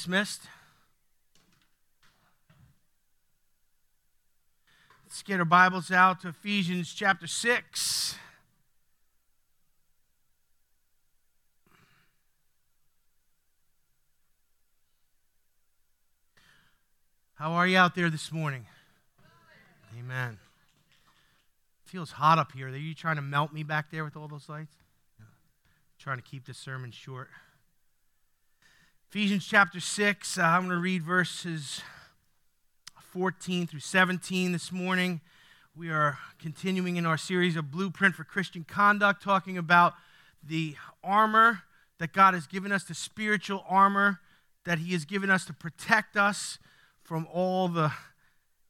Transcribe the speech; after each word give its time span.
dismissed. 0.00 0.44
Let's 5.04 5.22
get 5.22 5.40
our 5.40 5.44
Bibles 5.44 5.92
out 5.92 6.22
to 6.22 6.28
Ephesians 6.28 6.94
chapter 6.94 7.26
6. 7.26 8.14
How 17.34 17.52
are 17.52 17.66
you 17.66 17.76
out 17.76 17.94
there 17.94 18.08
this 18.08 18.32
morning? 18.32 18.64
Amen. 19.98 20.38
feels 21.84 22.12
hot 22.12 22.38
up 22.38 22.52
here. 22.52 22.68
Are 22.68 22.74
you 22.74 22.94
trying 22.94 23.16
to 23.16 23.22
melt 23.22 23.52
me 23.52 23.64
back 23.64 23.90
there 23.90 24.04
with 24.04 24.16
all 24.16 24.28
those 24.28 24.48
lights? 24.48 24.76
Trying 25.98 26.16
to 26.16 26.22
keep 26.22 26.46
this 26.46 26.56
sermon 26.56 26.90
short. 26.90 27.28
Ephesians 29.12 29.44
chapter 29.44 29.80
6, 29.80 30.38
uh, 30.38 30.42
I'm 30.42 30.68
going 30.68 30.70
to 30.70 30.76
read 30.76 31.02
verses 31.02 31.80
14 33.10 33.66
through 33.66 33.80
17 33.80 34.52
this 34.52 34.70
morning. 34.70 35.20
We 35.74 35.90
are 35.90 36.18
continuing 36.38 36.94
in 36.94 37.04
our 37.04 37.16
series 37.16 37.56
of 37.56 37.72
Blueprint 37.72 38.14
for 38.14 38.22
Christian 38.22 38.62
Conduct, 38.62 39.20
talking 39.20 39.58
about 39.58 39.94
the 40.46 40.76
armor 41.02 41.62
that 41.98 42.12
God 42.12 42.34
has 42.34 42.46
given 42.46 42.70
us, 42.70 42.84
the 42.84 42.94
spiritual 42.94 43.64
armor 43.68 44.20
that 44.64 44.78
He 44.78 44.92
has 44.92 45.04
given 45.04 45.28
us 45.28 45.44
to 45.46 45.52
protect 45.52 46.16
us 46.16 46.60
from 47.02 47.26
all 47.32 47.66
the 47.66 47.90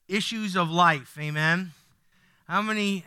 issues 0.09 0.57
of 0.57 0.71
life. 0.71 1.19
Amen. 1.21 1.73
How 2.49 2.63
many 2.63 3.05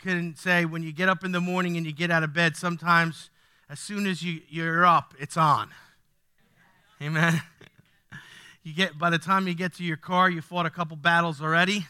can 0.00 0.34
say 0.34 0.64
when 0.64 0.82
you 0.82 0.92
get 0.92 1.08
up 1.08 1.22
in 1.22 1.30
the 1.30 1.40
morning 1.40 1.76
and 1.76 1.86
you 1.86 1.92
get 1.92 2.10
out 2.10 2.24
of 2.24 2.34
bed, 2.34 2.56
sometimes 2.56 3.30
as 3.70 3.78
soon 3.78 4.04
as 4.04 4.24
you, 4.24 4.40
you're 4.48 4.84
up, 4.84 5.14
it's 5.20 5.36
on? 5.36 5.70
Amen. 7.02 7.42
You 8.64 8.72
get 8.72 8.96
by 8.96 9.10
the 9.10 9.18
time 9.18 9.48
you 9.48 9.54
get 9.54 9.74
to 9.74 9.82
your 9.82 9.96
car, 9.96 10.30
you 10.30 10.40
fought 10.40 10.66
a 10.66 10.70
couple 10.70 10.96
battles 10.96 11.42
already. 11.42 11.84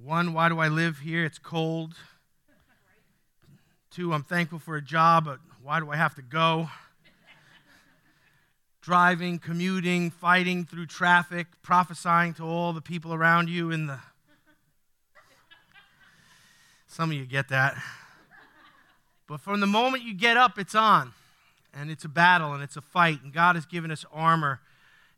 One, 0.00 0.32
why 0.32 0.48
do 0.48 0.60
I 0.60 0.68
live 0.68 1.00
here? 1.00 1.24
It's 1.24 1.40
cold. 1.40 1.94
Two, 3.90 4.12
I'm 4.12 4.22
thankful 4.22 4.60
for 4.60 4.76
a 4.76 4.80
job, 4.80 5.24
but 5.24 5.40
why 5.60 5.80
do 5.80 5.90
I 5.90 5.96
have 5.96 6.14
to 6.14 6.22
go? 6.22 6.70
Driving, 8.80 9.40
commuting, 9.40 10.12
fighting 10.12 10.64
through 10.64 10.86
traffic, 10.86 11.48
prophesying 11.62 12.32
to 12.34 12.44
all 12.44 12.72
the 12.72 12.80
people 12.80 13.12
around 13.12 13.48
you 13.48 13.72
in 13.72 13.88
the 13.88 13.98
Some 16.86 17.10
of 17.10 17.16
you 17.16 17.26
get 17.26 17.48
that. 17.48 17.74
But 19.26 19.40
from 19.40 19.58
the 19.58 19.66
moment 19.66 20.04
you 20.04 20.14
get 20.14 20.36
up, 20.36 20.60
it's 20.60 20.76
on 20.76 21.12
and 21.76 21.90
it's 21.90 22.04
a 22.04 22.08
battle 22.08 22.52
and 22.54 22.62
it's 22.62 22.76
a 22.76 22.80
fight, 22.80 23.22
and 23.22 23.32
God 23.32 23.54
has 23.54 23.66
given 23.66 23.90
us 23.90 24.04
armor. 24.12 24.60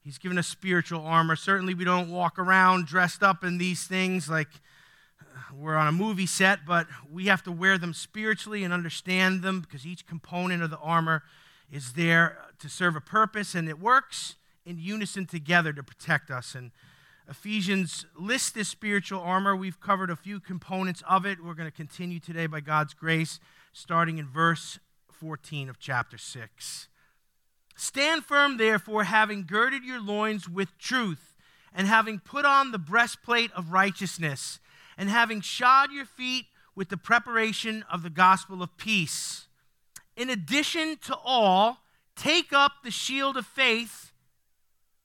He's 0.03 0.19
given 0.19 0.39
us 0.39 0.47
spiritual 0.47 1.03
armor. 1.03 1.37
Certainly, 1.37 1.75
we 1.75 1.85
don't 1.85 2.11
walk 2.11 2.39
around 2.39 2.87
dressed 2.87 3.23
up 3.23 3.45
in 3.45 3.59
these 3.59 3.87
things 3.87 4.29
like 4.29 4.49
uh, 5.21 5.55
we're 5.55 5.77
on 5.77 5.87
a 5.87 5.93
movie 5.93 6.27
set, 6.27 6.61
but 6.67 6.87
we 7.11 7.27
have 7.27 7.43
to 7.45 7.53
wear 7.53 7.79
them 7.79 7.95
spiritually 7.95 8.65
and 8.65 8.73
understand 8.73 9.43
them 9.43 9.61
because 9.61 9.87
each 9.87 10.07
component 10.07 10.63
of 10.63 10.71
the 10.71 10.79
armor 10.79 11.23
is 11.71 11.93
there 11.93 12.39
to 12.59 12.69
serve 12.69 12.97
a 12.97 13.01
purpose, 13.01 13.55
and 13.55 13.69
it 13.69 13.79
works 13.79 14.37
in 14.65 14.79
unison 14.79 15.27
together 15.27 15.73
to 15.73 15.83
protect 15.83 16.31
us. 16.31 16.55
And 16.55 16.73
Ephesians 17.29 18.07
lists 18.19 18.51
this 18.51 18.69
spiritual 18.69 19.21
armor. 19.21 19.55
We've 19.55 19.81
covered 19.81 20.11
a 20.11 20.17
few 20.17 20.41
components 20.41 21.03
of 21.09 21.27
it. 21.27 21.45
We're 21.45 21.55
going 21.55 21.71
to 21.71 21.77
continue 21.77 22.21
today 22.21 22.47
by 22.47 22.61
God's 22.61 22.95
grace, 22.95 23.39
starting 23.73 24.19
in 24.19 24.27
verse 24.27 24.79
14 25.19 25.69
of 25.69 25.79
chapter 25.79 26.17
6. 26.17 26.89
Stand 27.77 28.25
firm, 28.25 28.57
therefore, 28.57 29.05
having 29.05 29.45
girded 29.45 29.85
your 29.85 30.01
loins 30.01 30.49
with 30.49 30.79
truth, 30.79 31.35
and 31.75 31.87
having 31.87 32.19
put 32.19 32.45
on 32.45 32.73
the 32.73 32.79
breastplate 32.79 33.53
of 33.53 33.73
righteousness, 33.73 34.59
and 34.97 35.09
having 35.09 35.41
shod 35.41 35.93
your 35.93 36.05
feet 36.05 36.47
with 36.75 36.89
the 36.89 36.97
preparation 36.97 37.85
of 37.91 38.03
the 38.03 38.11
gospel 38.11 38.63
of 38.63 38.77
peace. 38.77 39.47
In 40.17 40.31
addition 40.31 40.97
to 41.03 41.17
all, 41.25 41.79
take 42.17 42.53
up 42.53 42.83
the 42.83 42.91
shield 42.91 43.37
of 43.37 43.47
faith 43.47 44.13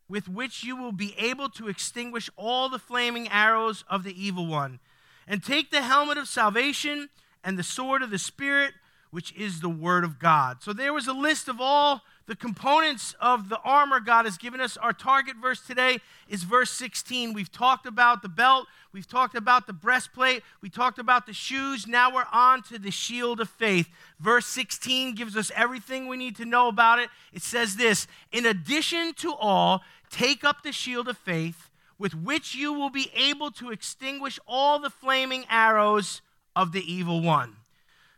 with 0.07 0.27
which 0.27 0.63
you 0.63 0.75
will 0.75 0.91
be 0.91 1.15
able 1.17 1.49
to 1.49 1.67
extinguish 1.67 2.29
all 2.35 2.69
the 2.69 2.79
flaming 2.79 3.27
arrows 3.29 3.83
of 3.89 4.03
the 4.03 4.23
evil 4.23 4.45
one. 4.45 4.79
And 5.27 5.43
take 5.43 5.71
the 5.71 5.81
helmet 5.81 6.17
of 6.17 6.27
salvation 6.27 7.09
and 7.43 7.57
the 7.57 7.63
sword 7.63 8.03
of 8.03 8.11
the 8.11 8.19
Spirit 8.19 8.73
which 9.13 9.31
is 9.35 9.61
the 9.61 9.69
Word 9.69 10.03
of 10.03 10.17
God. 10.17 10.63
So 10.63 10.73
there 10.73 10.91
was 10.91 11.07
a 11.07 11.13
list 11.13 11.47
of 11.47 11.61
all 11.61 12.01
the 12.25 12.35
components 12.35 13.13
of 13.21 13.47
the 13.47 13.59
armor 13.59 13.99
God 13.99 14.25
has 14.25 14.39
given 14.39 14.59
us. 14.59 14.75
Our 14.75 14.91
target 14.91 15.35
verse 15.39 15.61
today 15.61 15.99
is 16.27 16.41
verse 16.41 16.71
16. 16.71 17.31
We've 17.31 17.51
talked 17.51 17.85
about 17.85 18.23
the 18.23 18.29
belt, 18.29 18.65
we've 18.91 19.07
talked 19.07 19.35
about 19.35 19.67
the 19.67 19.73
breastplate, 19.73 20.41
we 20.61 20.69
talked 20.69 20.97
about 20.97 21.27
the 21.27 21.33
shoes. 21.33 21.85
Now 21.85 22.11
we're 22.11 22.25
on 22.31 22.63
to 22.63 22.79
the 22.79 22.89
shield 22.89 23.39
of 23.39 23.49
faith. 23.49 23.87
Verse 24.19 24.47
16 24.47 25.13
gives 25.13 25.37
us 25.37 25.51
everything 25.55 26.07
we 26.07 26.17
need 26.17 26.35
to 26.37 26.45
know 26.45 26.67
about 26.67 26.97
it. 26.97 27.09
It 27.31 27.43
says 27.43 27.75
this 27.75 28.07
In 28.31 28.47
addition 28.47 29.13
to 29.17 29.35
all, 29.35 29.83
take 30.09 30.43
up 30.43 30.63
the 30.63 30.71
shield 30.71 31.07
of 31.07 31.19
faith 31.19 31.69
with 31.99 32.15
which 32.15 32.55
you 32.55 32.73
will 32.73 32.89
be 32.89 33.11
able 33.15 33.51
to 33.51 33.69
extinguish 33.69 34.39
all 34.47 34.79
the 34.79 34.89
flaming 34.89 35.45
arrows 35.51 36.23
of 36.55 36.71
the 36.71 36.81
evil 36.91 37.21
one. 37.21 37.57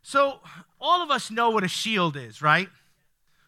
So, 0.08 0.40
all 0.80 1.02
of 1.02 1.10
us 1.10 1.32
know 1.32 1.50
what 1.50 1.64
a 1.64 1.68
shield 1.68 2.16
is, 2.16 2.40
right? 2.40 2.70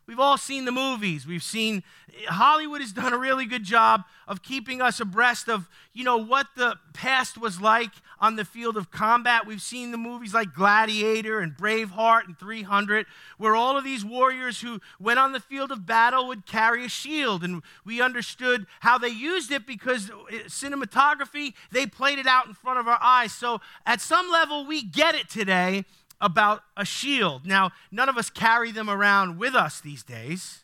We've 0.07 0.19
all 0.19 0.39
seen 0.39 0.65
the 0.65 0.71
movies. 0.71 1.27
We've 1.27 1.43
seen 1.43 1.83
Hollywood 2.29 2.81
has 2.81 2.91
done 2.91 3.13
a 3.13 3.17
really 3.17 3.45
good 3.45 3.63
job 3.63 4.05
of 4.27 4.41
keeping 4.41 4.81
us 4.81 4.99
abreast 4.99 5.49
of, 5.49 5.69
you 5.93 6.03
know, 6.03 6.17
what 6.17 6.47
the 6.55 6.77
past 6.93 7.37
was 7.37 7.61
like 7.61 7.91
on 8.19 8.37
the 8.37 8.43
field 8.43 8.75
of 8.75 8.89
combat. 8.89 9.45
We've 9.45 9.61
seen 9.61 9.91
the 9.91 9.99
movies 9.99 10.33
like 10.33 10.55
Gladiator 10.55 11.41
and 11.41 11.55
Braveheart 11.55 12.25
and 12.25 12.39
300, 12.39 13.05
where 13.37 13.55
all 13.55 13.77
of 13.77 13.83
these 13.83 14.03
warriors 14.03 14.61
who 14.61 14.81
went 14.99 15.19
on 15.19 15.33
the 15.33 15.39
field 15.39 15.71
of 15.71 15.85
battle 15.85 16.27
would 16.27 16.47
carry 16.47 16.85
a 16.85 16.89
shield. 16.89 17.43
And 17.43 17.61
we 17.85 18.01
understood 18.01 18.65
how 18.79 18.97
they 18.97 19.09
used 19.09 19.51
it 19.51 19.67
because 19.67 20.09
eh, 20.31 20.45
cinematography, 20.47 21.53
they 21.71 21.85
played 21.85 22.17
it 22.17 22.25
out 22.25 22.47
in 22.47 22.55
front 22.55 22.79
of 22.79 22.87
our 22.87 22.99
eyes. 22.99 23.31
So 23.31 23.61
at 23.85 24.01
some 24.01 24.31
level, 24.31 24.65
we 24.65 24.81
get 24.81 25.13
it 25.13 25.29
today 25.29 25.85
about 26.19 26.63
a 26.75 26.85
shield. 26.85 27.45
Now, 27.45 27.71
none 27.91 28.09
of 28.09 28.17
us 28.17 28.29
carry 28.29 28.71
them 28.71 28.89
around 28.89 29.37
with 29.37 29.55
us 29.55 29.79
these 29.81 30.03
days. 30.03 30.63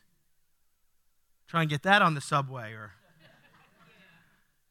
Try 1.47 1.61
and 1.61 1.69
get 1.69 1.83
that 1.83 2.01
on 2.01 2.15
the 2.15 2.21
subway 2.21 2.73
or. 2.73 2.93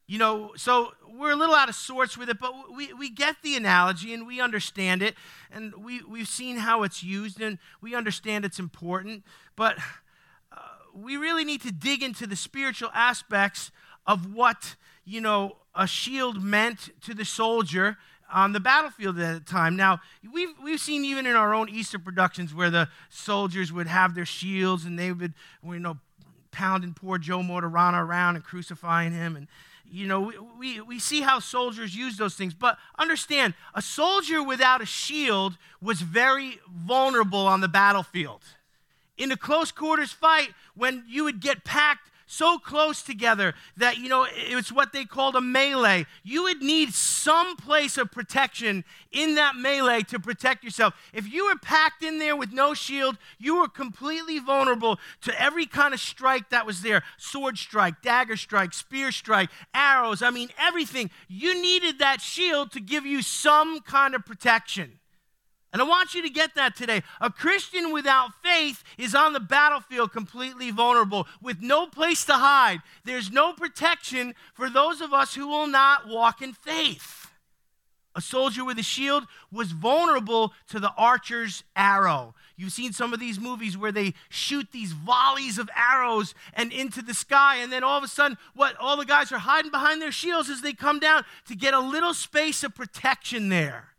You 0.05 0.19
know, 0.19 0.51
so 0.57 0.91
we're 1.09 1.31
a 1.31 1.35
little 1.35 1.55
out 1.55 1.69
of 1.69 1.75
sorts 1.75 2.17
with 2.17 2.29
it, 2.29 2.37
but 2.37 2.53
we, 2.75 2.91
we 2.93 3.09
get 3.09 3.37
the 3.41 3.55
analogy 3.55 4.13
and 4.13 4.27
we 4.27 4.41
understand 4.41 5.01
it, 5.01 5.15
and 5.49 5.73
we, 5.81 6.03
we've 6.03 6.27
seen 6.27 6.57
how 6.57 6.83
it's 6.83 7.03
used, 7.03 7.41
and 7.41 7.57
we 7.81 7.95
understand 7.95 8.43
it's 8.43 8.59
important. 8.59 9.23
But 9.55 9.77
uh, 10.51 10.57
we 10.93 11.15
really 11.15 11.45
need 11.45 11.61
to 11.61 11.71
dig 11.71 12.03
into 12.03 12.27
the 12.27 12.35
spiritual 12.35 12.89
aspects 12.93 13.71
of 14.05 14.33
what, 14.33 14.75
you 15.05 15.21
know, 15.21 15.55
a 15.73 15.87
shield 15.87 16.43
meant 16.43 16.89
to 17.01 17.13
the 17.13 17.25
soldier 17.25 17.97
on 18.33 18.51
the 18.51 18.59
battlefield 18.59 19.17
at 19.19 19.33
the 19.33 19.51
time. 19.51 19.75
Now, 19.75 20.01
we've, 20.33 20.49
we've 20.61 20.79
seen 20.79 21.05
even 21.05 21.25
in 21.25 21.35
our 21.35 21.53
own 21.53 21.69
Easter 21.69 21.99
productions 21.99 22.53
where 22.53 22.71
the 22.71 22.89
soldiers 23.09 23.71
would 23.71 23.87
have 23.87 24.15
their 24.15 24.25
shields 24.25 24.85
and 24.85 24.97
they 24.97 25.11
would, 25.11 25.33
you 25.63 25.79
know, 25.79 25.97
pounding 26.51 26.93
poor 26.93 27.17
Joe 27.17 27.39
Mortarana 27.39 28.01
around 28.01 28.35
and 28.35 28.43
crucifying 28.43 29.13
him. 29.13 29.35
And, 29.35 29.47
you 29.89 30.07
know, 30.07 30.21
we, 30.21 30.39
we, 30.59 30.81
we 30.81 30.99
see 30.99 31.21
how 31.21 31.39
soldiers 31.39 31.95
use 31.95 32.17
those 32.17 32.35
things. 32.35 32.53
But 32.53 32.77
understand, 32.97 33.53
a 33.75 33.81
soldier 33.81 34.41
without 34.41 34.81
a 34.81 34.85
shield 34.85 35.57
was 35.81 36.01
very 36.01 36.59
vulnerable 36.67 37.45
on 37.47 37.61
the 37.61 37.67
battlefield. 37.67 38.41
In 39.15 39.31
a 39.31 39.37
close 39.37 39.71
quarters 39.71 40.11
fight, 40.11 40.49
when 40.75 41.03
you 41.07 41.23
would 41.23 41.39
get 41.39 41.63
packed 41.63 42.09
so 42.33 42.57
close 42.57 43.01
together 43.01 43.53
that, 43.77 43.97
you 43.97 44.09
know, 44.09 44.25
it's 44.31 44.71
what 44.71 44.91
they 44.91 45.05
called 45.05 45.35
a 45.35 45.41
melee. 45.41 46.05
You 46.23 46.43
would 46.43 46.61
need 46.61 46.93
some 46.93 47.55
place 47.55 47.97
of 47.97 48.11
protection 48.11 48.83
in 49.11 49.35
that 49.35 49.55
melee 49.55 50.01
to 50.03 50.19
protect 50.19 50.63
yourself. 50.63 50.93
If 51.13 51.31
you 51.31 51.45
were 51.45 51.57
packed 51.57 52.03
in 52.03 52.19
there 52.19 52.35
with 52.35 52.51
no 52.51 52.73
shield, 52.73 53.17
you 53.37 53.57
were 53.57 53.67
completely 53.67 54.39
vulnerable 54.39 54.99
to 55.21 55.41
every 55.41 55.65
kind 55.65 55.93
of 55.93 55.99
strike 55.99 56.49
that 56.49 56.65
was 56.65 56.81
there 56.81 57.03
sword 57.17 57.57
strike, 57.57 58.01
dagger 58.01 58.37
strike, 58.37 58.73
spear 58.73 59.11
strike, 59.11 59.49
arrows. 59.73 60.21
I 60.21 60.31
mean, 60.31 60.49
everything. 60.59 61.09
You 61.27 61.61
needed 61.61 61.99
that 61.99 62.21
shield 62.21 62.71
to 62.71 62.79
give 62.79 63.05
you 63.05 63.21
some 63.21 63.81
kind 63.81 64.15
of 64.15 64.25
protection. 64.25 64.99
And 65.73 65.81
I 65.81 65.85
want 65.85 66.13
you 66.13 66.21
to 66.21 66.29
get 66.29 66.53
that 66.53 66.75
today. 66.75 67.01
A 67.19 67.31
Christian 67.31 67.91
without 67.91 68.29
faith 68.43 68.83
is 68.95 69.15
on 69.15 69.33
the 69.33 69.39
battlefield 69.39 70.13
completely 70.13 70.69
vulnerable 70.69 71.27
with 71.41 71.61
no 71.61 71.87
place 71.87 72.23
to 72.25 72.33
hide. 72.33 72.83
There's 73.05 73.31
no 73.31 73.53
protection 73.53 74.35
for 74.53 74.69
those 74.69 75.01
of 75.01 75.13
us 75.13 75.33
who 75.33 75.47
will 75.47 75.65
not 75.65 76.07
walk 76.07 76.43
in 76.43 76.53
faith. 76.53 77.31
a 78.15 78.21
soldier 78.21 78.63
with 78.63 78.77
a 78.77 78.83
shield 78.83 79.25
was 79.51 79.71
vulnerable 79.71 80.53
to 80.69 80.79
the 80.79 80.91
archer's 80.97 81.63
arrow. 81.75 82.35
You've 82.55 82.71
seen 82.71 82.93
some 82.93 83.13
of 83.13 83.19
these 83.19 83.39
movies 83.39 83.77
where 83.77 83.91
they 83.91 84.13
shoot 84.29 84.67
these 84.71 84.91
volleys 84.91 85.57
of 85.57 85.69
arrows 85.75 86.35
and 86.53 86.71
into 86.71 87.01
the 87.01 87.13
sky, 87.13 87.57
and 87.57 87.71
then 87.71 87.83
all 87.83 87.97
of 87.97 88.03
a 88.03 88.07
sudden, 88.07 88.37
what 88.53 88.75
all 88.79 88.97
the 88.97 89.05
guys 89.05 89.31
are 89.31 89.39
hiding 89.39 89.71
behind 89.71 90.01
their 90.01 90.11
shields 90.11 90.49
as 90.49 90.61
they 90.61 90.73
come 90.73 90.99
down 90.99 91.25
to 91.47 91.55
get 91.55 91.73
a 91.73 91.79
little 91.79 92.13
space 92.13 92.63
of 92.63 92.75
protection 92.75 93.49
there. 93.49 93.92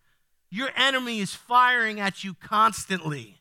Your 0.54 0.70
enemy 0.76 1.18
is 1.18 1.34
firing 1.34 1.98
at 1.98 2.22
you 2.22 2.34
constantly 2.34 3.38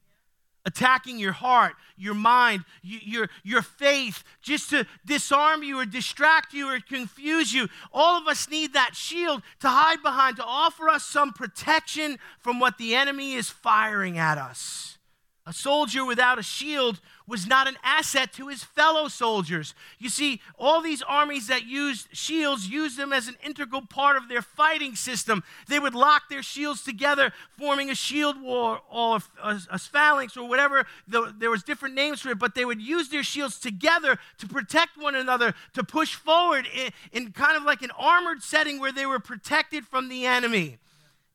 attacking 0.66 1.20
your 1.20 1.32
heart, 1.32 1.74
your 1.96 2.16
mind, 2.16 2.64
your, 2.82 3.30
your 3.44 3.62
faith, 3.62 4.24
just 4.42 4.72
to 4.72 4.88
disarm 5.06 5.62
you 5.62 5.80
or 5.80 5.86
distract 5.86 6.54
you 6.54 6.68
or 6.68 6.80
confuse 6.80 7.54
you. 7.54 7.68
All 7.94 8.20
of 8.20 8.28
us 8.28 8.50
need 8.50 8.74
that 8.74 8.96
shield 8.96 9.44
to 9.60 9.70
hide 9.70 10.02
behind, 10.02 10.38
to 10.38 10.44
offer 10.44 10.90
us 10.90 11.04
some 11.04 11.34
protection 11.34 12.18
from 12.40 12.60
what 12.60 12.80
the 12.80 12.96
enemy 12.96 13.34
is 13.34 13.48
firing 13.48 14.18
at 14.18 14.40
us. 14.40 14.98
A 15.46 15.54
soldier 15.54 16.04
without 16.04 16.40
a 16.40 16.44
shield 16.44 17.00
was 17.28 17.48
not 17.48 17.68
an 17.68 17.78
asset 17.84 18.34
to 18.34 18.48
his 18.48 18.64
fellow 18.64 19.08
soldiers. 19.08 19.74
You 19.98 20.10
see, 20.10 20.42
all 20.60 20.82
these 20.82 21.02
armies 21.02 21.48
that 21.48 21.66
used 21.66 22.08
shields 22.12 22.68
used 22.68 22.98
them 22.98 23.14
as 23.14 23.28
an 23.28 23.38
integral 23.44 23.82
part 23.82 24.18
of 24.18 24.28
their 24.28 24.42
fighting 24.42 24.96
system. 24.96 25.44
They 25.68 25.80
would 25.80 25.96
lock 25.96 26.24
their 26.30 26.44
shields 26.44 26.84
together, 26.84 27.32
forming 27.58 27.90
a 27.90 27.96
shield 27.96 28.42
wall 28.42 28.80
or 28.92 29.20
a, 29.42 29.60
a 29.70 29.80
phalanx 29.80 30.36
or 30.36 30.48
whatever. 30.48 30.86
There 31.08 31.50
was 31.50 31.64
different 31.64 31.96
names 31.96 32.22
for 32.22 32.30
it, 32.30 32.40
but 32.40 32.56
they 32.56 32.66
would 32.66 32.82
use 32.82 33.10
their 33.10 33.24
shields 33.24 33.60
together 33.60 34.20
to 34.40 34.48
protect 34.48 34.98
one 34.98 35.16
another, 35.16 35.54
to 35.74 35.84
push 35.84 36.16
forward 36.16 36.68
in, 36.76 36.92
in 37.12 37.32
kind 37.32 37.56
of 37.56 37.64
like 37.64 37.82
an 37.82 37.92
armored 37.98 38.44
setting 38.44 38.80
where 38.80 38.92
they 38.92 39.06
were 39.06 39.20
protected 39.20 39.86
from 39.86 40.10
the 40.10 40.26
enemy. 40.26 40.78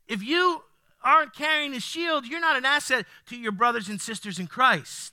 If 0.07 0.23
you 0.23 0.63
aren't 1.03 1.35
carrying 1.35 1.75
a 1.75 1.81
shield, 1.81 2.27
you're 2.27 2.41
not 2.41 2.57
an 2.57 2.65
asset 2.65 3.07
to 3.27 3.37
your 3.37 3.53
brothers 3.53 3.89
and 3.89 4.01
sisters 4.01 4.39
in 4.39 4.49
Christ 4.49 5.13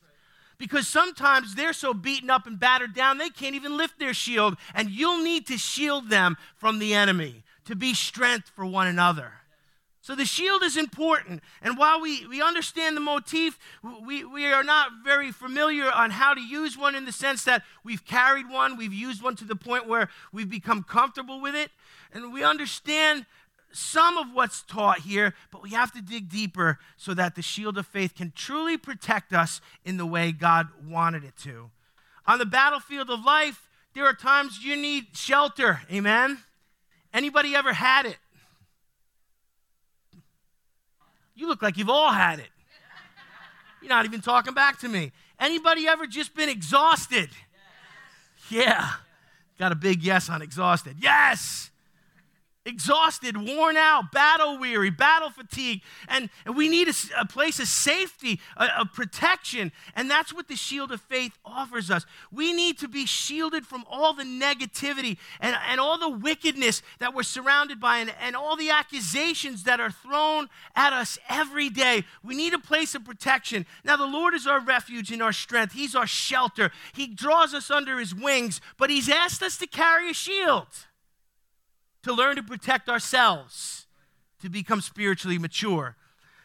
because 0.58 0.88
sometimes 0.88 1.56
they're 1.56 1.74
so 1.74 1.94
beaten 1.94 2.30
up 2.30 2.48
and 2.48 2.60
battered 2.60 2.94
down 2.94 3.18
they 3.18 3.30
can't 3.30 3.56
even 3.56 3.78
lift 3.78 4.00
their 4.00 4.14
shield, 4.14 4.58
and 4.74 4.90
you'll 4.90 5.24
need 5.24 5.48
to 5.48 5.58
shield 5.58 6.10
them 6.10 6.38
from 6.56 6.80
the 6.80 6.94
enemy 6.94 7.44
to 7.66 7.76
be 7.76 7.94
strength 7.94 8.52
for 8.56 8.66
one 8.66 8.88
another. 8.88 9.32
So 10.06 10.14
the 10.14 10.24
shield 10.24 10.62
is 10.62 10.78
important. 10.78 11.42
And 11.64 11.80
while 11.80 12.00
we, 12.00 12.28
we 12.28 12.40
understand 12.40 12.96
the 12.96 13.02
motif, 13.02 13.58
we, 14.06 14.24
we 14.24 14.46
are 14.46 14.64
not 14.64 14.92
very 15.04 15.32
familiar 15.32 15.92
on 15.92 16.12
how 16.12 16.36
to 16.36 16.42
use 16.42 16.78
one 16.78 16.94
in 16.94 17.06
the 17.06 17.12
sense 17.12 17.44
that 17.46 17.64
we've 17.84 18.06
carried 18.06 18.48
one, 18.48 18.78
we've 18.78 18.94
used 18.94 19.24
one 19.24 19.36
to 19.38 19.46
the 19.46 19.56
point 19.56 19.88
where 19.88 20.10
we've 20.32 20.48
become 20.48 20.84
comfortable 20.84 21.42
with 21.42 21.56
it. 21.56 21.72
And 22.14 22.32
we 22.32 22.44
understand 22.44 23.26
some 23.76 24.18
of 24.18 24.28
what's 24.34 24.62
taught 24.64 25.00
here, 25.00 25.34
but 25.52 25.62
we 25.62 25.72
have 25.72 25.92
to 25.92 26.02
dig 26.02 26.30
deeper 26.30 26.80
so 26.96 27.14
that 27.14 27.36
the 27.36 27.42
shield 27.42 27.78
of 27.78 27.86
faith 27.86 28.16
can 28.16 28.32
truly 28.34 28.78
protect 28.78 29.34
us 29.34 29.60
in 29.84 29.98
the 29.98 30.06
way 30.06 30.32
God 30.32 30.70
wanted 30.88 31.24
it 31.24 31.36
to. 31.44 31.72
On 32.26 32.40
the 32.40 32.46
battlefield 32.46 33.10
of 33.10 33.24
life, 33.26 33.70
there 33.94 34.06
are 34.06 34.14
times 34.14 34.64
you 34.64 34.78
need 34.78 35.08
shelter. 35.14 35.82
Amen. 35.92 36.40
Anybody 37.14 37.54
ever 37.54 37.74
had 37.74 38.06
it? 38.06 38.18
You 41.36 41.48
look 41.48 41.62
like 41.62 41.78
you've 41.78 41.90
all 41.90 42.14
had 42.14 42.40
it. 42.40 42.50
You're 43.82 43.90
not 43.90 44.06
even 44.06 44.22
talking 44.22 44.54
back 44.54 44.80
to 44.80 44.88
me. 44.88 45.12
Anybody 45.38 45.86
ever 45.86 46.08
just 46.08 46.34
been 46.34 46.50
exhausted? 46.50 47.30
Yes. 48.50 48.66
Yeah. 48.68 48.90
Got 49.60 49.74
a 49.74 49.76
big 49.76 50.02
yes 50.02 50.30
on 50.30 50.42
exhausted. 50.42 50.96
Yes 51.00 51.72
exhausted, 52.66 53.38
worn 53.38 53.78
out, 53.78 54.12
battle 54.12 54.58
weary, 54.58 54.90
battle 54.90 55.30
fatigue. 55.30 55.82
And, 56.08 56.30
and 56.46 56.56
we 56.56 56.68
need 56.68 56.88
a, 56.88 56.94
a 57.20 57.26
place 57.26 57.60
of 57.60 57.68
safety, 57.68 58.40
of 58.58 58.92
protection. 58.94 59.72
And 59.96 60.10
that's 60.10 60.34
what 60.34 60.48
the 60.48 60.56
shield 60.56 60.92
of 60.92 61.02
faith 61.02 61.38
offers 61.46 61.92
us. 61.92 62.06
We 62.32 62.54
need 62.54 62.80
to 62.80 62.88
be 62.88 63.06
shielded 63.06 63.66
from 63.66 63.86
all 63.90 64.14
the 64.14 64.24
negativity 64.24 65.18
and, 65.40 65.56
and 65.70 65.80
all 65.80 65.98
the 66.00 66.10
wickedness 66.10 66.82
that 67.00 67.14
we're 67.14 67.24
surrounded 67.24 67.80
by 67.80 68.00
and, 68.00 68.14
and 68.20 68.36
all 68.36 68.56
the 68.56 68.72
accusations 68.72 69.64
that 69.64 69.80
are 69.80 69.92
thrown 69.92 70.50
at 70.76 70.94
us 70.94 71.20
every 71.30 71.70
day. 71.70 72.04
We 72.24 72.36
need 72.36 72.54
a 72.54 72.60
place 72.60 72.96
of 72.96 73.06
protection. 73.06 73.66
Now, 73.84 73.98
the 73.98 74.06
Lord 74.06 74.34
is 74.34 74.48
our 74.48 74.60
refuge 74.60 75.12
and 75.12 75.22
our 75.22 75.34
strength, 75.34 75.74
He's 75.74 75.96
our 75.96 76.08
shelter. 76.08 76.72
He 76.94 77.08
draws 77.08 77.54
us 77.54 77.70
under 77.70 78.00
His 78.00 78.16
wings, 78.16 78.62
but 78.78 78.90
He's 78.90 79.10
asked 79.10 79.44
us 79.44 79.58
to 79.58 79.68
carry 79.68 80.10
a 80.10 80.14
shield 80.14 80.68
to 82.06 82.14
learn 82.14 82.36
to 82.36 82.44
protect 82.44 82.88
ourselves, 82.88 83.88
to 84.40 84.48
become 84.48 84.80
spiritually 84.80 85.40
mature. 85.40 85.96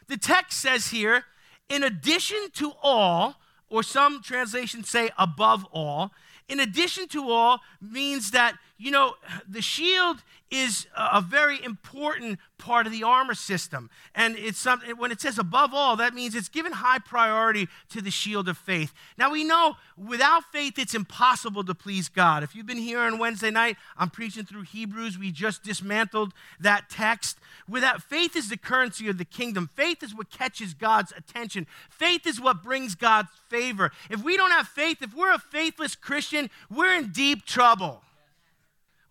The 0.07 0.17
text 0.17 0.59
says 0.59 0.87
here, 0.87 1.25
in 1.69 1.83
addition 1.83 2.49
to 2.55 2.73
all, 2.81 3.35
or 3.69 3.83
some 3.83 4.23
translations 4.23 4.89
say 4.89 5.11
above 5.19 5.63
all, 5.65 6.09
in 6.49 6.59
addition 6.59 7.07
to 7.09 7.29
all 7.29 7.59
means 7.79 8.31
that, 8.31 8.55
you 8.81 8.89
know, 8.89 9.13
the 9.47 9.61
shield 9.61 10.23
is 10.49 10.87
a 10.97 11.21
very 11.21 11.63
important 11.63 12.39
part 12.57 12.87
of 12.87 12.91
the 12.91 13.03
armor 13.03 13.35
system. 13.35 13.89
And 14.15 14.35
it's 14.37 14.57
something, 14.57 14.97
when 14.97 15.11
it 15.11 15.21
says 15.21 15.37
above 15.37 15.69
all, 15.71 15.95
that 15.97 16.15
means 16.15 16.33
it's 16.33 16.49
given 16.49 16.71
high 16.73 16.97
priority 16.97 17.69
to 17.89 18.01
the 18.01 18.09
shield 18.09 18.49
of 18.49 18.57
faith. 18.57 18.91
Now 19.19 19.31
we 19.31 19.43
know 19.43 19.75
without 19.95 20.43
faith, 20.51 20.79
it's 20.79 20.95
impossible 20.95 21.63
to 21.65 21.75
please 21.75 22.09
God. 22.09 22.41
If 22.41 22.55
you've 22.55 22.65
been 22.65 22.77
here 22.77 22.99
on 22.99 23.19
Wednesday 23.19 23.51
night, 23.51 23.77
I'm 23.97 24.09
preaching 24.09 24.45
through 24.45 24.63
Hebrews. 24.63 25.17
We 25.17 25.31
just 25.31 25.63
dismantled 25.63 26.33
that 26.59 26.89
text. 26.89 27.37
Without 27.69 28.01
faith 28.01 28.35
is 28.35 28.49
the 28.49 28.57
currency 28.57 29.07
of 29.07 29.19
the 29.19 29.25
kingdom. 29.25 29.69
Faith 29.75 30.01
is 30.01 30.13
what 30.13 30.31
catches 30.31 30.73
God's 30.73 31.13
attention. 31.15 31.67
Faith 31.89 32.25
is 32.25 32.41
what 32.41 32.63
brings 32.63 32.95
God's 32.95 33.29
favor. 33.47 33.91
If 34.09 34.23
we 34.23 34.37
don't 34.37 34.51
have 34.51 34.67
faith, 34.67 35.03
if 35.03 35.15
we're 35.15 35.33
a 35.33 35.39
faithless 35.39 35.95
Christian, 35.95 36.49
we're 36.69 36.95
in 36.95 37.11
deep 37.11 37.45
trouble. 37.45 38.01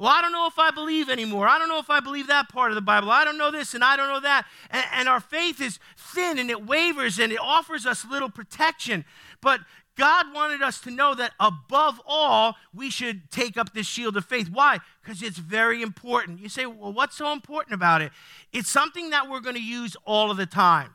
Well, 0.00 0.08
I 0.08 0.22
don't 0.22 0.32
know 0.32 0.46
if 0.46 0.58
I 0.58 0.70
believe 0.70 1.10
anymore. 1.10 1.46
I 1.46 1.58
don't 1.58 1.68
know 1.68 1.78
if 1.78 1.90
I 1.90 2.00
believe 2.00 2.28
that 2.28 2.48
part 2.48 2.70
of 2.70 2.74
the 2.74 2.80
Bible. 2.80 3.10
I 3.10 3.22
don't 3.22 3.36
know 3.36 3.50
this 3.50 3.74
and 3.74 3.84
I 3.84 3.98
don't 3.98 4.08
know 4.08 4.20
that. 4.20 4.46
And, 4.70 4.82
and 4.94 5.08
our 5.10 5.20
faith 5.20 5.60
is 5.60 5.78
thin 5.94 6.38
and 6.38 6.48
it 6.48 6.64
wavers 6.64 7.18
and 7.18 7.30
it 7.30 7.38
offers 7.38 7.84
us 7.84 8.06
little 8.06 8.30
protection. 8.30 9.04
But 9.42 9.60
God 9.98 10.32
wanted 10.32 10.62
us 10.62 10.80
to 10.82 10.90
know 10.90 11.14
that 11.16 11.32
above 11.38 12.00
all, 12.06 12.56
we 12.74 12.88
should 12.88 13.30
take 13.30 13.58
up 13.58 13.74
this 13.74 13.86
shield 13.86 14.16
of 14.16 14.24
faith. 14.24 14.48
Why? 14.50 14.78
Because 15.02 15.22
it's 15.22 15.36
very 15.36 15.82
important. 15.82 16.40
You 16.40 16.48
say, 16.48 16.64
well, 16.64 16.94
what's 16.94 17.18
so 17.18 17.30
important 17.34 17.74
about 17.74 18.00
it? 18.00 18.10
It's 18.54 18.70
something 18.70 19.10
that 19.10 19.28
we're 19.28 19.40
going 19.40 19.56
to 19.56 19.62
use 19.62 19.98
all 20.06 20.30
of 20.30 20.38
the 20.38 20.46
time. 20.46 20.94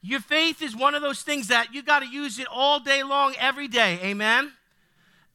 Your 0.00 0.20
faith 0.20 0.62
is 0.62 0.74
one 0.74 0.94
of 0.94 1.02
those 1.02 1.20
things 1.20 1.48
that 1.48 1.74
you 1.74 1.82
got 1.82 2.00
to 2.00 2.08
use 2.08 2.38
it 2.38 2.46
all 2.50 2.80
day 2.80 3.02
long, 3.02 3.34
every 3.38 3.68
day. 3.68 3.98
Amen? 4.02 4.52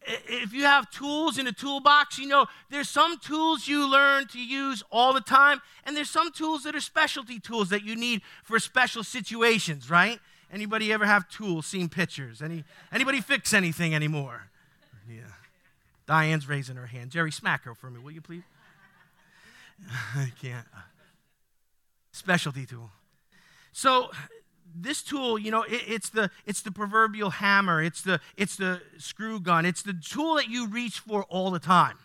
If 0.08 0.54
you 0.54 0.64
have 0.64 0.90
tools 0.90 1.38
in 1.38 1.48
a 1.48 1.52
toolbox, 1.52 2.18
you 2.18 2.28
know 2.28 2.48
there's 2.70 2.90
some 2.90 3.18
tools 3.20 3.68
you 3.68 3.90
learn 3.90 4.28
to 4.28 4.40
use 4.40 4.84
all 4.92 5.14
the 5.14 5.22
time, 5.22 5.62
and 5.86 5.96
there's 5.96 6.10
some 6.10 6.32
tools 6.32 6.64
that 6.64 6.76
are 6.76 6.80
specialty 6.80 7.40
tools 7.40 7.70
that 7.70 7.84
you 7.84 7.96
need 7.96 8.22
for 8.44 8.60
special 8.60 9.04
situations, 9.04 9.90
right? 9.90 10.20
Anybody 10.52 10.94
ever 10.94 11.06
have 11.06 11.28
tools, 11.30 11.66
seen 11.66 11.90
pictures? 11.90 12.42
Any, 12.42 12.64
anybody 12.92 13.20
fix 13.20 13.54
anything 13.54 13.94
anymore? 13.94 14.48
Yeah. 15.10 15.22
Diane's 16.06 16.48
raising 16.48 16.78
her 16.78 16.86
hand. 16.86 17.12
Jerry, 17.12 17.32
smack 17.32 17.66
her 17.66 17.76
for 17.76 17.90
me, 17.90 18.00
will 18.00 18.12
you 18.12 18.22
please? 18.22 18.44
I 20.16 20.32
can't. 20.42 20.66
Specialty 22.14 22.66
tool. 22.66 22.90
So 23.74 24.10
this 24.76 25.02
tool, 25.02 25.38
you 25.40 25.52
know, 25.52 25.64
it, 25.64 25.82
it's 25.88 26.10
the 26.10 26.30
it's 26.46 26.62
the 26.62 26.72
proverbial 26.72 27.30
hammer, 27.30 27.82
it's 27.82 28.02
the 28.02 28.20
it's 28.36 28.56
the 28.56 28.82
screw 28.98 29.40
gun, 29.40 29.66
it's 29.66 29.82
the 29.82 29.94
tool 29.94 30.36
that 30.36 30.50
you 30.50 30.68
reach 30.68 31.00
for 31.00 31.24
all 31.24 31.52
the 31.52 31.60
time. 31.60 31.98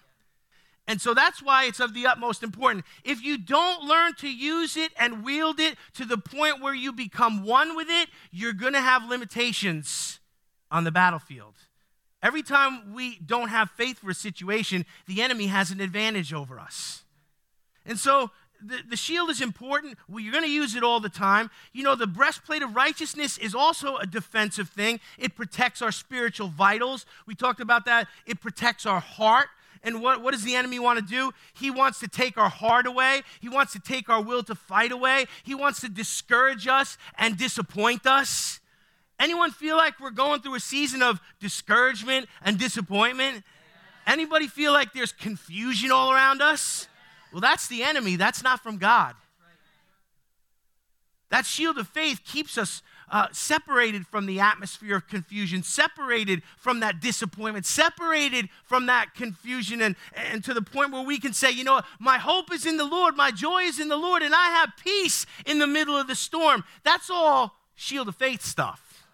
And 0.89 1.01
so 1.01 1.15
that's 1.15 1.43
why 1.43 1.65
it's 1.65 1.81
of 1.81 1.95
the 1.95 2.07
utmost 2.07 2.43
importance. 2.43 2.85
If 3.05 3.23
you 3.23 3.39
don't 3.39 3.85
learn 3.85 4.15
to 4.15 4.29
use 4.29 4.77
it 4.77 4.93
and 4.99 5.25
wield 5.25 5.61
it 5.61 5.77
to 5.95 6.05
the 6.05 6.19
point 6.19 6.61
where 6.61 6.75
you 6.75 6.93
become 6.93 7.45
one 7.45 7.77
with 7.77 7.89
it, 7.89 8.09
you're 8.33 8.53
going 8.53 8.73
to 8.73 8.81
have 8.81 9.09
limitations 9.09 10.19
on 10.71 10.83
the 10.85 10.91
battlefield. 10.91 11.55
Every 12.21 12.43
time 12.43 12.95
we 12.95 13.19
don't 13.25 13.49
have 13.49 13.71
faith 13.71 13.99
for 14.01 14.11
a 14.11 14.15
situation, 14.15 14.85
the 15.07 15.23
enemy 15.23 15.47
has 15.47 15.71
an 15.71 15.81
advantage 15.81 16.33
over 16.33 16.59
us. 16.59 17.05
And 17.87 17.99
so 17.99 18.31
the, 18.65 18.79
the 18.91 18.97
shield 18.97 19.31
is 19.31 19.41
important. 19.41 19.99
Well, 20.09 20.21
you're 20.21 20.33
going 20.33 20.45
to 20.45 20.51
use 20.51 20.75
it 20.75 20.83
all 20.83 21.01
the 21.01 21.09
time. 21.09 21.51
You 21.73 21.83
know, 21.83 21.95
the 21.95 22.07
breastplate 22.07 22.63
of 22.63 22.75
righteousness 22.75 23.39
is 23.39 23.55
also 23.55 23.97
a 23.97 24.07
defensive 24.07 24.69
thing. 24.69 25.01
It 25.19 25.35
protects 25.35 25.83
our 25.83 25.93
spiritual 25.93 26.49
vitals. 26.49 27.07
We 27.27 27.35
talked 27.35 27.61
about 27.61 27.85
that. 27.87 28.09
It 28.27 28.41
protects 28.41 28.87
our 28.87 29.01
heart. 29.01 29.49
And 29.85 30.01
what, 30.01 30.23
what 30.23 30.33
does 30.33 30.45
the 30.45 30.55
enemy 30.55 30.79
want 30.79 31.01
to 31.01 31.05
do? 31.05 31.33
He 31.55 31.71
wants 31.71 31.99
to 32.01 32.09
take 32.09 32.39
our 32.39 32.49
heart 32.49 32.87
away. 32.87 33.23
He 33.41 33.49
wants 33.49 33.73
to 33.73 33.81
take 33.81 34.09
our 34.09 34.23
will 34.23 34.45
to 34.45 34.55
fight 34.55 34.93
away. 34.93 35.27
He 35.43 35.55
wants 35.55 35.81
to 35.81 35.89
discourage 35.89 36.69
us 36.69 36.97
and 37.19 37.37
disappoint 37.37 38.07
us. 38.07 38.61
Anyone 39.19 39.51
feel 39.51 39.77
like 39.77 40.01
we're 40.01 40.11
going 40.11 40.41
through 40.41 40.55
a 40.55 40.61
season 40.61 41.03
of 41.03 41.21
discouragement 41.41 42.29
and 42.45 42.59
disappointment? 42.59 43.45
Anybody 44.07 44.47
feel 44.49 44.73
like 44.73 44.93
there's 44.93 45.13
confusion 45.13 45.91
all 45.91 46.13
around 46.13 46.43
us? 46.43 46.89
Well, 47.33 47.41
that's 47.41 47.67
the 47.69 47.83
enemy. 47.83 48.17
That's 48.17 48.43
not 48.43 48.63
from 48.63 48.79
God. 48.79 49.15
That 51.31 51.47
shield 51.47 51.79
of 51.79 51.89
faith 51.89 52.21
keeps 52.25 52.59
us 52.59 52.83
uh, 53.11 53.29
separated 53.33 54.07
from 54.07 54.27
the 54.27 54.41
atmosphere 54.41 54.97
of 54.97 55.09
confusion, 55.09 55.63
separated 55.63 56.43
from 56.59 56.81
that 56.81 57.01
disappointment, 57.01 57.65
separated 57.65 58.51
from 58.65 58.87
that 58.87 59.15
confusion, 59.15 59.81
and, 59.81 59.97
and 60.15 60.45
to 60.45 60.53
the 60.53 60.63
point 60.63 60.93
where 60.93 61.03
we 61.03 61.19
can 61.19 61.33
say, 61.33 61.51
you 61.51 61.65
know, 61.65 61.81
my 61.99 62.19
hope 62.19 62.53
is 62.53 62.67
in 62.67 62.77
the 62.77 62.85
Lord, 62.85 63.17
my 63.17 63.31
joy 63.31 63.63
is 63.63 63.81
in 63.81 63.89
the 63.89 63.97
Lord, 63.97 64.23
and 64.23 64.35
I 64.35 64.47
have 64.47 64.73
peace 64.83 65.25
in 65.47 65.59
the 65.59 65.67
middle 65.67 65.97
of 65.97 66.07
the 66.07 66.15
storm. 66.15 66.65
That's 66.85 67.09
all 67.09 67.55
shield 67.75 68.09
of 68.09 68.17
faith 68.17 68.43
stuff. 68.43 69.07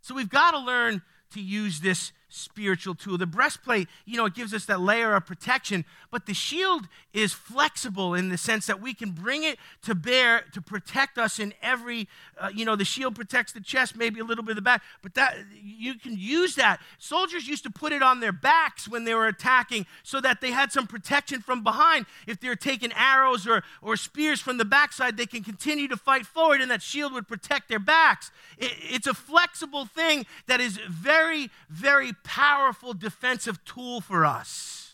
So 0.00 0.14
we've 0.14 0.30
got 0.30 0.52
to 0.52 0.58
learn 0.58 1.02
to 1.32 1.40
use 1.40 1.80
this 1.80 2.12
spiritual 2.28 2.94
tool. 2.94 3.16
The 3.18 3.26
breastplate, 3.26 3.88
you 4.04 4.16
know, 4.16 4.26
it 4.26 4.34
gives 4.34 4.52
us 4.52 4.66
that 4.66 4.80
layer 4.80 5.14
of 5.14 5.26
protection, 5.26 5.84
but 6.10 6.26
the 6.26 6.34
shield 6.34 6.88
is 7.12 7.32
flexible 7.32 8.14
in 8.14 8.28
the 8.28 8.38
sense 8.38 8.66
that 8.66 8.80
we 8.80 8.94
can 8.94 9.10
bring 9.10 9.44
it 9.44 9.58
to 9.82 9.94
bear 9.94 10.44
to 10.52 10.60
protect 10.60 11.18
us 11.18 11.38
in 11.38 11.54
every, 11.62 12.06
uh, 12.38 12.50
you 12.54 12.64
know, 12.64 12.76
the 12.76 12.84
shield 12.84 13.14
protects 13.14 13.52
the 13.52 13.60
chest, 13.60 13.96
maybe 13.96 14.20
a 14.20 14.24
little 14.24 14.44
bit 14.44 14.52
of 14.52 14.56
the 14.56 14.62
back, 14.62 14.82
but 15.02 15.14
that 15.14 15.36
you 15.60 15.94
can 15.94 16.16
use 16.18 16.54
that. 16.56 16.80
Soldiers 16.98 17.48
used 17.48 17.64
to 17.64 17.70
put 17.70 17.92
it 17.92 18.02
on 18.02 18.20
their 18.20 18.32
backs 18.32 18.86
when 18.88 19.04
they 19.04 19.14
were 19.14 19.26
attacking 19.26 19.86
so 20.02 20.20
that 20.20 20.40
they 20.40 20.50
had 20.50 20.70
some 20.70 20.86
protection 20.86 21.40
from 21.40 21.62
behind. 21.62 22.06
If 22.26 22.40
they're 22.40 22.56
taking 22.56 22.92
arrows 22.92 23.46
or, 23.46 23.62
or 23.80 23.96
spears 23.96 24.40
from 24.40 24.58
the 24.58 24.64
backside, 24.64 25.16
they 25.16 25.26
can 25.26 25.42
continue 25.42 25.88
to 25.88 25.96
fight 25.96 26.26
forward 26.26 26.60
and 26.60 26.70
that 26.70 26.82
shield 26.82 27.12
would 27.14 27.26
protect 27.26 27.68
their 27.68 27.78
backs. 27.78 28.30
It, 28.58 28.72
it's 28.78 29.06
a 29.06 29.14
flexible 29.14 29.86
thing 29.86 30.26
that 30.46 30.60
is 30.60 30.78
very, 30.88 31.50
very 31.70 32.12
powerful 32.24 32.94
defensive 32.94 33.64
tool 33.64 34.00
for 34.00 34.24
us. 34.24 34.92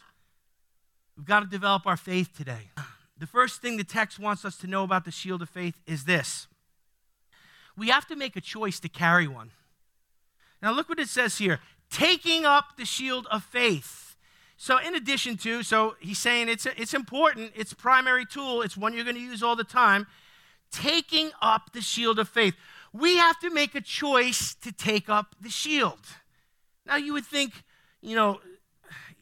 We've 1.17 1.27
got 1.27 1.41
to 1.41 1.47
develop 1.47 1.87
our 1.87 1.97
faith 1.97 2.37
today. 2.37 2.71
The 3.17 3.27
first 3.27 3.63
thing 3.63 3.77
the 3.77 3.85
text 3.85 4.19
wants 4.19 4.45
us 4.45 4.57
to 4.59 4.67
know 4.67 4.83
about 4.83 5.05
the 5.05 5.11
shield 5.11 5.41
of 5.41 5.49
faith 5.49 5.81
is 5.87 6.05
this 6.05 6.49
we 7.77 7.89
have 7.89 8.07
to 8.07 8.17
make 8.17 8.37
a 8.37 8.41
choice 8.41 8.79
to 8.81 8.89
carry 8.89 9.27
one. 9.27 9.51
Now, 10.63 10.73
look 10.73 10.89
what 10.89 10.99
it 10.99 11.09
says 11.09 11.39
here 11.39 11.61
taking 11.91 12.45
up 12.45 12.77
the 12.77 12.85
shield 12.85 13.27
of 13.31 13.45
faith. 13.45 14.17
So, 14.57 14.79
in 14.79 14.95
addition 14.95 15.37
to, 15.39 15.63
so 15.63 15.97
he's 16.01 16.19
saying 16.19 16.49
it's, 16.49 16.67
it's 16.67 16.95
important, 16.95 17.53
it's 17.55 17.73
primary 17.73 18.25
tool, 18.25 18.63
it's 18.63 18.77
one 18.77 18.95
you're 18.95 19.05
going 19.05 19.17
to 19.17 19.23
use 19.23 19.43
all 19.43 19.57
the 19.57 19.65
time. 19.65 20.07
Taking 20.71 21.31
up 21.41 21.73
the 21.73 21.81
shield 21.81 22.19
of 22.19 22.29
faith. 22.29 22.55
We 22.93 23.17
have 23.17 23.39
to 23.41 23.51
make 23.51 23.75
a 23.75 23.81
choice 23.81 24.55
to 24.63 24.73
take 24.73 25.09
up 25.09 25.35
the 25.41 25.51
shield. 25.51 26.01
Now, 26.87 26.97
you 26.97 27.13
would 27.13 27.25
think, 27.25 27.53
you 28.01 28.15
know, 28.15 28.41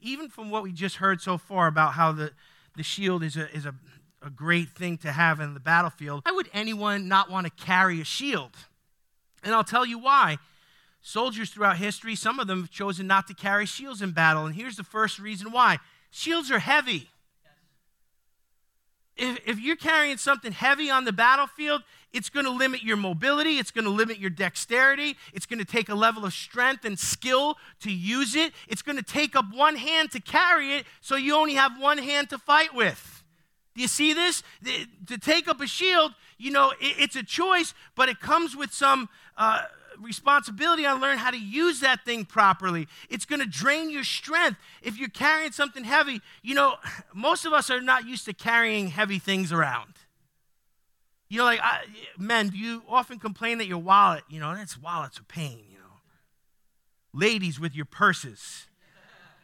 even 0.01 0.29
from 0.29 0.51
what 0.51 0.63
we 0.63 0.73
just 0.73 0.97
heard 0.97 1.21
so 1.21 1.39
far 1.39 1.67
about 1.67 1.95
how 1.95 2.13
the, 2.13 2.33
the 2.77 2.83
shield 2.83 3.23
is, 3.23 3.37
a, 3.37 3.55
is 3.55 3.67
a, 3.67 3.75
a 4.21 4.31
great 4.31 4.71
thing 4.71 4.99
to 4.99 5.13
have 5.13 5.41
in 5.41 5.55
the 5.55 5.61
battlefield, 5.61 6.23
why 6.25 6.33
would 6.33 6.51
anyone 6.53 7.09
not 7.09 7.31
want 7.31 7.47
to 7.47 7.65
carry 7.65 8.01
a 8.01 8.05
shield? 8.05 8.51
And 9.45 9.55
I'll 9.55 9.65
tell 9.65 9.87
you 9.87 9.99
why. 9.99 10.39
Soldiers 11.01 11.51
throughout 11.51 11.79
history, 11.79 12.15
some 12.15 12.39
of 12.39 12.47
them 12.47 12.61
have 12.61 12.71
chosen 12.71 13.09
not 13.09 13.27
to 13.27 13.35
carry 13.35 13.67
shields 13.67 14.03
in 14.03 14.13
battle. 14.13 14.47
And 14.47 14.55
here's 14.55 14.77
the 14.77 14.85
first 14.85 15.19
reason 15.19 15.51
why 15.51 15.79
shields 16.11 16.51
are 16.51 16.61
heavy. 16.61 17.11
If, 19.17 19.41
if 19.47 19.61
you're 19.61 19.77
carrying 19.77 20.17
something 20.17 20.53
heavy 20.53 20.91
on 20.91 21.05
the 21.05 21.13
battlefield, 21.13 21.83
it's 22.13 22.29
going 22.29 22.45
to 22.45 22.53
limit 22.53 22.83
your 22.83 22.97
mobility, 22.97 23.59
it's 23.59 23.71
going 23.71 23.85
to 23.85 23.91
limit 23.91 24.19
your 24.19 24.31
dexterity, 24.31 25.17
it's 25.33 25.47
going 25.47 25.59
to 25.59 25.65
take 25.65 25.89
a 25.89 25.95
level 25.95 26.25
of 26.25 26.33
strength 26.33 26.85
and 26.85 26.99
skill 26.99 27.57
to 27.81 27.91
use 27.91 28.35
it. 28.35 28.53
It's 28.69 28.83
going 28.83 28.97
to 28.97 29.03
take 29.03 29.35
up 29.35 29.47
one 29.53 29.77
hand 29.77 30.11
to 30.13 30.21
carry 30.21 30.75
it, 30.75 30.87
so 31.01 31.17
you 31.17 31.35
only 31.35 31.55
have 31.55 31.81
one 31.81 31.99
hand 31.99 32.31
to 32.31 32.39
fight 32.39 32.75
with. 32.75 33.23
Do 33.75 33.81
you 33.81 33.89
see 33.89 34.13
this? 34.13 34.43
To 35.07 35.17
take 35.17 35.49
up 35.49 35.61
a 35.61 35.67
shield, 35.67 36.13
you 36.37 36.51
know, 36.51 36.73
it's 36.81 37.17
a 37.17 37.23
choice, 37.23 37.73
but 37.95 38.11
it 38.11 38.21
comes 38.21 38.55
with 38.55 38.73
some. 38.73 39.09
Uh, 39.37 39.63
responsibility 40.01 40.87
on 40.87 41.01
learn 41.01 41.19
how 41.19 41.31
to 41.31 41.39
use 41.39 41.81
that 41.81 42.05
thing 42.05 42.25
properly. 42.25 42.89
It's 43.09 43.25
going 43.25 43.41
to 43.41 43.47
drain 43.47 43.91
your 43.91 44.05
strength. 44.05 44.59
If 44.83 44.99
you're 44.99 45.09
carrying 45.09 45.53
something 45.53 45.85
heavy, 45.85 46.21
you 46.43 46.55
know, 46.55 46.77
most 47.15 47.45
of 47.45 47.53
us 47.53 47.71
are 47.71 47.81
not 47.81 48.07
used 48.07 48.25
to 48.27 48.33
carrying 48.33 48.89
heavy 48.89 49.19
things 49.19 49.53
around. 49.53 49.95
You 51.29 51.39
know, 51.39 51.45
like 51.45 51.61
I, 51.63 51.85
men, 52.19 52.51
do 52.51 52.59
you 52.59 52.83
often 52.89 53.19
complain 53.19 53.59
that 53.59 53.67
your 53.67 53.79
wallet, 53.79 54.23
you 54.29 54.39
know, 54.39 54.55
that's 54.55 54.79
wallets 54.79 55.19
are 55.19 55.25
pain, 55.25 55.65
you 55.71 55.79
know. 55.79 55.85
Ladies 57.15 57.59
with 57.59 57.75
your 57.75 57.87
purses. 57.87 58.67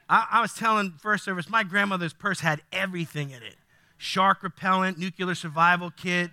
I, 0.08 0.26
I 0.32 0.40
was 0.42 0.52
telling 0.54 0.92
first 0.98 1.24
service, 1.24 1.48
my 1.48 1.62
grandmother's 1.62 2.12
purse 2.12 2.40
had 2.40 2.62
everything 2.72 3.30
in 3.30 3.42
it 3.42 3.56
shark 3.98 4.42
repellent, 4.42 4.96
nuclear 4.96 5.34
survival 5.34 5.90
kit, 5.90 6.30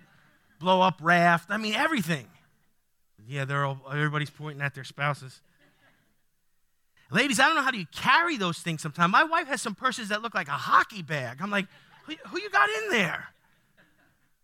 blow 0.58 0.80
up 0.80 1.00
raft. 1.02 1.50
I 1.50 1.56
mean, 1.56 1.74
everything. 1.74 2.28
Yeah, 3.28 3.44
they're 3.44 3.64
all, 3.64 3.78
everybody's 3.90 4.30
pointing 4.30 4.62
at 4.62 4.74
their 4.74 4.84
spouses. 4.84 5.40
Ladies, 7.10 7.38
I 7.38 7.46
don't 7.46 7.56
know 7.56 7.62
how 7.62 7.70
do 7.70 7.78
you 7.78 7.86
carry 7.92 8.36
those 8.36 8.58
things 8.58 8.82
sometimes. 8.82 9.12
My 9.12 9.24
wife 9.24 9.46
has 9.48 9.62
some 9.62 9.74
purses 9.74 10.08
that 10.08 10.22
look 10.22 10.34
like 10.34 10.48
a 10.48 10.52
hockey 10.52 11.02
bag. 11.02 11.38
I'm 11.40 11.50
like, 11.50 11.66
who, 12.06 12.14
who 12.28 12.40
you 12.40 12.50
got 12.50 12.68
in 12.68 12.90
there? 12.90 13.28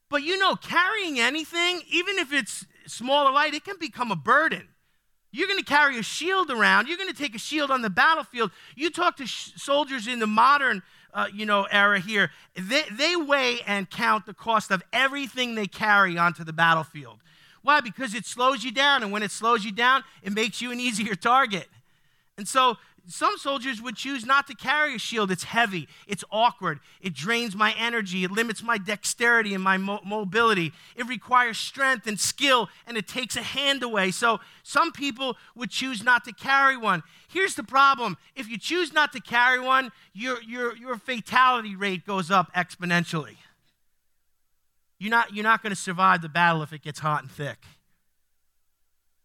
But 0.08 0.22
you 0.22 0.38
know, 0.38 0.54
carrying 0.54 1.18
anything, 1.18 1.82
even 1.90 2.18
if 2.18 2.32
it's 2.32 2.66
small 2.86 3.26
or 3.26 3.32
light, 3.32 3.54
it 3.54 3.64
can 3.64 3.76
become 3.80 4.10
a 4.10 4.16
burden. 4.16 4.68
You're 5.32 5.48
going 5.48 5.58
to 5.58 5.64
carry 5.64 5.98
a 5.98 6.02
shield 6.02 6.50
around. 6.50 6.86
You're 6.86 6.98
going 6.98 7.08
to 7.08 7.16
take 7.16 7.34
a 7.34 7.38
shield 7.38 7.70
on 7.70 7.80
the 7.80 7.88
battlefield. 7.88 8.50
You 8.76 8.90
talk 8.90 9.16
to 9.16 9.26
sh- 9.26 9.52
soldiers 9.56 10.06
in 10.06 10.18
the 10.18 10.26
modern, 10.26 10.82
uh, 11.14 11.28
you 11.32 11.46
know, 11.46 11.64
era 11.70 11.98
here. 11.98 12.30
They, 12.54 12.82
they 12.92 13.16
weigh 13.16 13.60
and 13.66 13.88
count 13.88 14.26
the 14.26 14.34
cost 14.34 14.70
of 14.70 14.82
everything 14.92 15.54
they 15.54 15.66
carry 15.66 16.18
onto 16.18 16.44
the 16.44 16.52
battlefield. 16.52 17.20
Why? 17.62 17.80
Because 17.80 18.14
it 18.14 18.26
slows 18.26 18.64
you 18.64 18.72
down. 18.72 19.02
And 19.02 19.12
when 19.12 19.22
it 19.22 19.30
slows 19.30 19.64
you 19.64 19.72
down, 19.72 20.04
it 20.22 20.32
makes 20.32 20.60
you 20.60 20.70
an 20.72 20.80
easier 20.80 21.14
target. 21.14 21.68
And 22.36 22.48
so 22.48 22.76
some 23.08 23.36
soldiers 23.36 23.82
would 23.82 23.96
choose 23.96 24.24
not 24.24 24.46
to 24.46 24.54
carry 24.54 24.94
a 24.94 24.98
shield. 24.98 25.30
It's 25.32 25.44
heavy, 25.44 25.88
it's 26.06 26.22
awkward, 26.30 26.78
it 27.00 27.14
drains 27.14 27.56
my 27.56 27.74
energy, 27.76 28.22
it 28.22 28.30
limits 28.30 28.62
my 28.62 28.78
dexterity 28.78 29.54
and 29.54 29.62
my 29.62 29.76
mo- 29.76 30.00
mobility. 30.04 30.72
It 30.94 31.08
requires 31.08 31.58
strength 31.58 32.06
and 32.06 32.18
skill, 32.18 32.68
and 32.86 32.96
it 32.96 33.08
takes 33.08 33.36
a 33.36 33.42
hand 33.42 33.82
away. 33.82 34.12
So 34.12 34.40
some 34.62 34.92
people 34.92 35.36
would 35.56 35.70
choose 35.70 36.02
not 36.02 36.24
to 36.24 36.32
carry 36.32 36.76
one. 36.76 37.02
Here's 37.28 37.56
the 37.56 37.64
problem 37.64 38.18
if 38.36 38.48
you 38.48 38.56
choose 38.56 38.92
not 38.92 39.12
to 39.14 39.20
carry 39.20 39.58
one, 39.58 39.90
your, 40.12 40.40
your, 40.42 40.76
your 40.76 40.96
fatality 40.96 41.74
rate 41.74 42.06
goes 42.06 42.30
up 42.30 42.52
exponentially. 42.54 43.36
You're 45.02 45.10
not, 45.10 45.34
you're 45.34 45.42
not 45.42 45.64
going 45.64 45.70
to 45.70 45.80
survive 45.80 46.22
the 46.22 46.28
battle 46.28 46.62
if 46.62 46.72
it 46.72 46.80
gets 46.80 47.00
hot 47.00 47.22
and 47.22 47.30
thick. 47.30 47.58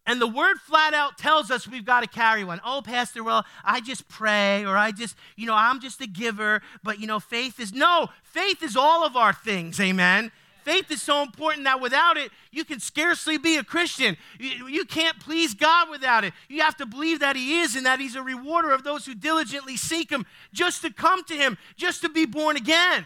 And 0.08 0.20
the 0.20 0.26
word 0.26 0.58
flat 0.58 0.96
out 0.96 1.20
tells 1.20 1.52
us 1.52 1.68
we've 1.68 1.86
got 1.86 2.02
to 2.02 2.08
carry 2.08 2.44
one. 2.44 2.60
Oh, 2.66 2.82
Pastor, 2.84 3.24
well, 3.24 3.46
I 3.64 3.80
just 3.80 4.08
pray, 4.08 4.66
or 4.66 4.76
I 4.76 4.92
just, 4.92 5.16
you 5.36 5.46
know, 5.46 5.54
I'm 5.54 5.80
just 5.80 6.02
a 6.02 6.08
giver, 6.08 6.64
but, 6.82 7.00
you 7.00 7.06
know, 7.06 7.20
faith 7.20 7.60
is 7.60 7.74
no, 7.74 8.08
faith 8.24 8.64
is 8.64 8.76
all 8.76 9.06
of 9.06 9.16
our 9.16 9.34
things, 9.34 9.80
amen. 9.80 10.32
Faith 10.64 10.90
is 10.90 11.04
so 11.04 11.22
important 11.22 11.66
that 11.66 11.80
without 11.80 12.18
it, 12.18 12.32
you 12.52 12.66
can 12.66 12.80
scarcely 12.80 13.38
be 13.38 13.58
a 13.58 13.64
Christian. 13.64 14.18
You, 14.40 14.68
you 14.68 14.84
can't 14.84 15.20
please 15.20 15.54
God 15.54 15.92
without 15.92 16.24
it. 16.24 16.34
You 16.50 16.64
have 16.64 16.78
to 16.78 16.88
believe 16.88 17.20
that 17.20 17.36
He 17.36 17.60
is 17.60 17.76
and 17.76 17.86
that 17.86 18.00
He's 18.00 18.16
a 18.16 18.24
rewarder 18.24 18.72
of 18.72 18.84
those 18.84 19.06
who 19.06 19.14
diligently 19.14 19.78
seek 19.78 20.10
Him 20.10 20.26
just 20.52 20.82
to 20.82 20.92
come 20.92 21.24
to 21.26 21.36
Him, 21.36 21.56
just 21.76 22.02
to 22.02 22.10
be 22.10 22.26
born 22.26 22.58
again. 22.58 23.06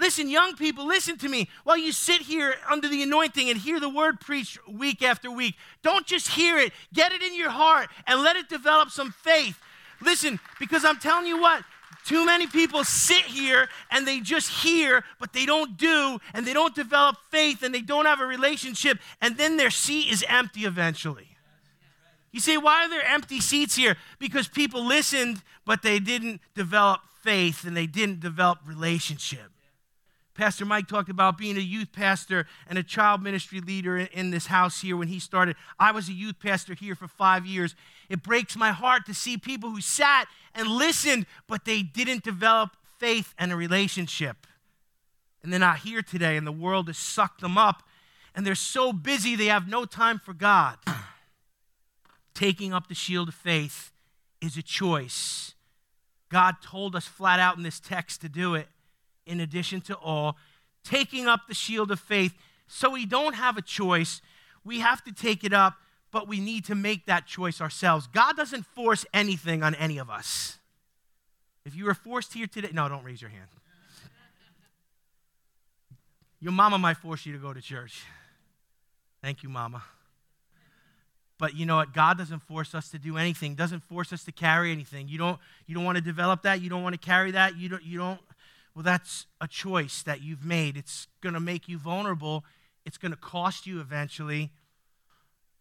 Listen, 0.00 0.30
young 0.30 0.56
people, 0.56 0.86
listen 0.86 1.18
to 1.18 1.28
me. 1.28 1.48
While 1.64 1.76
you 1.76 1.92
sit 1.92 2.22
here 2.22 2.54
under 2.70 2.88
the 2.88 3.02
anointing 3.02 3.50
and 3.50 3.58
hear 3.58 3.78
the 3.78 3.88
word 3.88 4.18
preached 4.18 4.58
week 4.66 5.02
after 5.02 5.30
week, 5.30 5.56
don't 5.82 6.06
just 6.06 6.28
hear 6.28 6.58
it, 6.58 6.72
get 6.92 7.12
it 7.12 7.22
in 7.22 7.36
your 7.36 7.50
heart 7.50 7.88
and 8.06 8.22
let 8.22 8.36
it 8.36 8.48
develop 8.48 8.90
some 8.90 9.12
faith. 9.12 9.58
Listen, 10.00 10.40
because 10.58 10.84
I'm 10.86 10.98
telling 10.98 11.26
you 11.26 11.38
what, 11.38 11.62
too 12.06 12.24
many 12.24 12.46
people 12.46 12.82
sit 12.82 13.22
here 13.22 13.68
and 13.90 14.08
they 14.08 14.20
just 14.20 14.48
hear, 14.48 15.04
but 15.18 15.34
they 15.34 15.44
don't 15.44 15.76
do, 15.76 16.18
and 16.32 16.46
they 16.46 16.54
don't 16.54 16.74
develop 16.74 17.16
faith, 17.30 17.62
and 17.62 17.74
they 17.74 17.82
don't 17.82 18.06
have 18.06 18.20
a 18.20 18.26
relationship, 18.26 18.98
and 19.20 19.36
then 19.36 19.58
their 19.58 19.70
seat 19.70 20.10
is 20.10 20.24
empty 20.26 20.64
eventually. 20.64 21.28
You 22.32 22.40
say, 22.40 22.56
why 22.56 22.86
are 22.86 22.88
there 22.88 23.04
empty 23.04 23.40
seats 23.40 23.76
here? 23.76 23.96
Because 24.18 24.48
people 24.48 24.82
listened, 24.82 25.42
but 25.66 25.82
they 25.82 25.98
didn't 25.98 26.40
develop 26.54 27.02
faith 27.22 27.64
and 27.64 27.76
they 27.76 27.86
didn't 27.86 28.20
develop 28.20 28.60
relationship. 28.64 29.50
Pastor 30.40 30.64
Mike 30.64 30.88
talked 30.88 31.10
about 31.10 31.36
being 31.36 31.58
a 31.58 31.60
youth 31.60 31.92
pastor 31.92 32.46
and 32.66 32.78
a 32.78 32.82
child 32.82 33.22
ministry 33.22 33.60
leader 33.60 33.98
in 33.98 34.30
this 34.30 34.46
house 34.46 34.80
here 34.80 34.96
when 34.96 35.08
he 35.08 35.18
started. 35.18 35.54
I 35.78 35.92
was 35.92 36.08
a 36.08 36.14
youth 36.14 36.38
pastor 36.38 36.72
here 36.72 36.94
for 36.94 37.06
five 37.06 37.44
years. 37.44 37.74
It 38.08 38.22
breaks 38.22 38.56
my 38.56 38.72
heart 38.72 39.04
to 39.04 39.12
see 39.12 39.36
people 39.36 39.68
who 39.68 39.82
sat 39.82 40.28
and 40.54 40.66
listened, 40.66 41.26
but 41.46 41.66
they 41.66 41.82
didn't 41.82 42.24
develop 42.24 42.70
faith 42.98 43.34
and 43.38 43.52
a 43.52 43.56
relationship. 43.56 44.46
And 45.42 45.52
they're 45.52 45.60
not 45.60 45.80
here 45.80 46.00
today, 46.00 46.38
and 46.38 46.46
the 46.46 46.52
world 46.52 46.86
has 46.86 46.96
sucked 46.96 47.42
them 47.42 47.58
up, 47.58 47.82
and 48.34 48.46
they're 48.46 48.54
so 48.54 48.94
busy 48.94 49.36
they 49.36 49.44
have 49.44 49.68
no 49.68 49.84
time 49.84 50.18
for 50.18 50.32
God. 50.32 50.78
Taking 52.32 52.72
up 52.72 52.88
the 52.88 52.94
shield 52.94 53.28
of 53.28 53.34
faith 53.34 53.92
is 54.40 54.56
a 54.56 54.62
choice. 54.62 55.52
God 56.30 56.62
told 56.62 56.96
us 56.96 57.04
flat 57.04 57.40
out 57.40 57.58
in 57.58 57.62
this 57.62 57.78
text 57.78 58.22
to 58.22 58.30
do 58.30 58.54
it 58.54 58.68
in 59.30 59.40
addition 59.40 59.80
to 59.82 59.94
all, 59.94 60.36
taking 60.84 61.26
up 61.26 61.42
the 61.48 61.54
shield 61.54 61.90
of 61.90 62.00
faith. 62.00 62.34
So 62.66 62.90
we 62.90 63.06
don't 63.06 63.34
have 63.34 63.56
a 63.56 63.62
choice. 63.62 64.20
We 64.64 64.80
have 64.80 65.02
to 65.04 65.12
take 65.12 65.44
it 65.44 65.52
up, 65.52 65.74
but 66.10 66.28
we 66.28 66.40
need 66.40 66.64
to 66.66 66.74
make 66.74 67.06
that 67.06 67.26
choice 67.26 67.60
ourselves. 67.60 68.06
God 68.06 68.36
doesn't 68.36 68.66
force 68.66 69.06
anything 69.14 69.62
on 69.62 69.74
any 69.76 69.98
of 69.98 70.10
us. 70.10 70.58
If 71.64 71.74
you 71.74 71.84
were 71.84 71.94
forced 71.94 72.34
here 72.34 72.46
today, 72.46 72.70
no, 72.72 72.88
don't 72.88 73.04
raise 73.04 73.22
your 73.22 73.30
hand. 73.30 73.48
Your 76.40 76.52
mama 76.52 76.78
might 76.78 76.96
force 76.96 77.26
you 77.26 77.32
to 77.34 77.38
go 77.38 77.52
to 77.52 77.60
church. 77.60 78.02
Thank 79.22 79.42
you, 79.42 79.48
mama. 79.48 79.82
But 81.38 81.54
you 81.54 81.64
know 81.64 81.76
what? 81.76 81.94
God 81.94 82.18
doesn't 82.18 82.40
force 82.40 82.74
us 82.74 82.90
to 82.90 82.98
do 82.98 83.16
anything. 83.16 83.54
Doesn't 83.54 83.82
force 83.84 84.12
us 84.12 84.24
to 84.24 84.32
carry 84.32 84.72
anything. 84.72 85.08
You 85.08 85.18
don't. 85.18 85.38
You 85.66 85.74
don't 85.74 85.84
want 85.84 85.96
to 85.96 86.02
develop 86.02 86.42
that. 86.42 86.60
You 86.60 86.68
don't 86.68 86.82
want 86.82 86.94
to 86.94 87.00
carry 87.00 87.30
that. 87.30 87.56
You 87.56 87.70
don't. 87.70 87.82
You 87.82 87.98
don't. 87.98 88.20
Well, 88.74 88.82
that's 88.82 89.26
a 89.40 89.48
choice 89.48 90.02
that 90.02 90.22
you've 90.22 90.44
made. 90.44 90.76
It's 90.76 91.08
going 91.20 91.34
to 91.34 91.40
make 91.40 91.68
you 91.68 91.78
vulnerable. 91.78 92.44
It's 92.84 92.98
going 92.98 93.12
to 93.12 93.18
cost 93.18 93.66
you 93.66 93.80
eventually, 93.80 94.50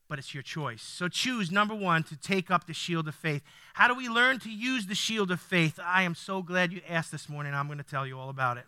but 0.07 0.19
it's 0.19 0.33
your 0.33 0.43
choice. 0.43 0.81
So 0.81 1.07
choose 1.07 1.51
number 1.51 1.75
one 1.75 2.03
to 2.03 2.15
take 2.15 2.49
up 2.49 2.65
the 2.67 2.73
shield 2.73 3.07
of 3.07 3.15
faith. 3.15 3.41
How 3.73 3.87
do 3.87 3.95
we 3.95 4.09
learn 4.09 4.39
to 4.39 4.49
use 4.49 4.87
the 4.87 4.95
shield 4.95 5.31
of 5.31 5.39
faith? 5.39 5.79
I 5.83 6.03
am 6.03 6.15
so 6.15 6.41
glad 6.41 6.71
you 6.71 6.81
asked 6.87 7.11
this 7.11 7.27
morning. 7.27 7.53
I'm 7.53 7.67
going 7.67 7.77
to 7.79 7.83
tell 7.83 8.07
you 8.07 8.17
all 8.17 8.29
about 8.29 8.57
it. 8.57 8.65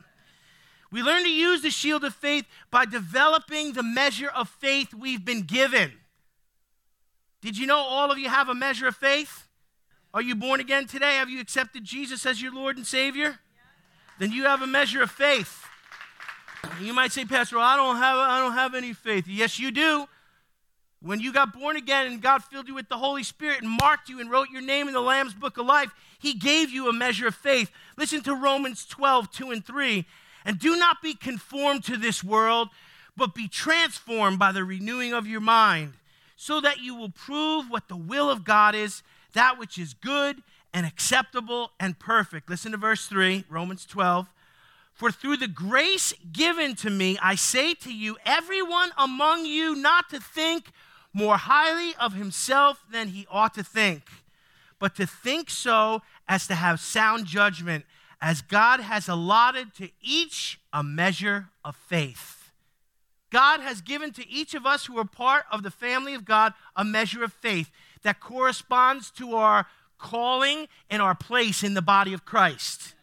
We 0.91 1.01
learn 1.01 1.23
to 1.23 1.29
use 1.29 1.61
the 1.61 1.69
shield 1.69 2.03
of 2.03 2.13
faith 2.13 2.45
by 2.69 2.85
developing 2.85 3.73
the 3.73 3.83
measure 3.83 4.29
of 4.29 4.49
faith 4.49 4.93
we've 4.93 5.23
been 5.23 5.43
given. 5.43 5.93
Did 7.41 7.57
you 7.57 7.65
know 7.65 7.79
all 7.79 8.11
of 8.11 8.17
you 8.17 8.27
have 8.27 8.49
a 8.49 8.53
measure 8.53 8.87
of 8.87 8.95
faith? 8.95 9.47
Are 10.13 10.21
you 10.21 10.35
born 10.35 10.59
again 10.59 10.87
today? 10.87 11.15
Have 11.15 11.29
you 11.29 11.39
accepted 11.39 11.85
Jesus 11.85 12.25
as 12.25 12.41
your 12.41 12.53
Lord 12.53 12.75
and 12.75 12.85
Savior? 12.85 13.39
Then 14.21 14.31
you 14.31 14.43
have 14.43 14.61
a 14.61 14.67
measure 14.67 15.01
of 15.01 15.09
faith. 15.09 15.65
You 16.79 16.93
might 16.93 17.11
say, 17.11 17.25
Pastor, 17.25 17.57
I 17.57 17.75
don't 17.75 17.95
have 17.95 18.17
I 18.19 18.39
don't 18.39 18.53
have 18.53 18.75
any 18.75 18.93
faith. 18.93 19.27
Yes, 19.27 19.57
you 19.57 19.71
do. 19.71 20.05
When 21.01 21.19
you 21.19 21.33
got 21.33 21.59
born 21.59 21.75
again 21.75 22.05
and 22.05 22.21
God 22.21 22.43
filled 22.43 22.67
you 22.67 22.75
with 22.75 22.87
the 22.87 22.99
Holy 22.99 23.23
Spirit 23.23 23.63
and 23.63 23.79
marked 23.81 24.09
you 24.09 24.19
and 24.19 24.29
wrote 24.29 24.51
your 24.51 24.61
name 24.61 24.87
in 24.87 24.93
the 24.93 25.01
Lamb's 25.01 25.33
book 25.33 25.57
of 25.57 25.65
life, 25.65 25.89
He 26.19 26.35
gave 26.35 26.69
you 26.69 26.87
a 26.87 26.93
measure 26.93 27.25
of 27.25 27.33
faith. 27.33 27.71
Listen 27.97 28.21
to 28.21 28.35
Romans 28.35 28.85
12, 28.85 29.31
2 29.31 29.49
and 29.49 29.65
3. 29.65 30.05
And 30.45 30.59
do 30.59 30.75
not 30.75 31.01
be 31.01 31.15
conformed 31.15 31.83
to 31.85 31.97
this 31.97 32.23
world, 32.23 32.69
but 33.17 33.33
be 33.33 33.47
transformed 33.47 34.37
by 34.37 34.51
the 34.51 34.63
renewing 34.63 35.13
of 35.13 35.25
your 35.25 35.41
mind 35.41 35.93
so 36.35 36.61
that 36.61 36.79
you 36.79 36.93
will 36.93 37.09
prove 37.09 37.71
what 37.71 37.87
the 37.87 37.97
will 37.97 38.29
of 38.29 38.43
God 38.43 38.75
is, 38.75 39.01
that 39.33 39.57
which 39.57 39.79
is 39.79 39.95
good 39.95 40.43
and 40.73 40.85
acceptable 40.85 41.71
and 41.79 41.99
perfect. 41.99 42.49
Listen 42.49 42.71
to 42.71 42.77
verse 42.77 43.07
3, 43.07 43.45
Romans 43.49 43.85
12. 43.85 44.27
For 44.93 45.11
through 45.11 45.37
the 45.37 45.47
grace 45.47 46.13
given 46.31 46.75
to 46.75 46.89
me, 46.89 47.17
I 47.21 47.35
say 47.35 47.73
to 47.75 47.93
you, 47.93 48.17
everyone 48.25 48.91
among 48.97 49.45
you 49.45 49.75
not 49.75 50.09
to 50.09 50.19
think 50.19 50.71
more 51.13 51.37
highly 51.37 51.93
of 51.99 52.13
himself 52.13 52.83
than 52.91 53.09
he 53.09 53.27
ought 53.29 53.53
to 53.55 53.63
think, 53.63 54.03
but 54.79 54.95
to 54.95 55.05
think 55.05 55.49
so 55.49 56.01
as 56.27 56.47
to 56.47 56.55
have 56.55 56.79
sound 56.79 57.25
judgment, 57.25 57.85
as 58.21 58.41
God 58.41 58.79
has 58.79 59.09
allotted 59.09 59.73
to 59.75 59.89
each 60.01 60.59
a 60.71 60.83
measure 60.83 61.49
of 61.65 61.75
faith. 61.75 62.51
God 63.31 63.61
has 63.61 63.81
given 63.81 64.11
to 64.13 64.29
each 64.29 64.53
of 64.53 64.65
us 64.65 64.85
who 64.85 64.97
are 64.99 65.05
part 65.05 65.45
of 65.51 65.63
the 65.63 65.71
family 65.71 66.13
of 66.13 66.25
God 66.25 66.53
a 66.75 66.83
measure 66.83 67.23
of 67.23 67.33
faith 67.33 67.71
that 68.03 68.19
corresponds 68.19 69.09
to 69.11 69.35
our 69.35 69.65
calling 70.01 70.67
and 70.89 71.01
our 71.01 71.15
place 71.15 71.63
in 71.63 71.73
the 71.73 71.81
body 71.81 72.13
of 72.13 72.25
Christ. 72.25 72.95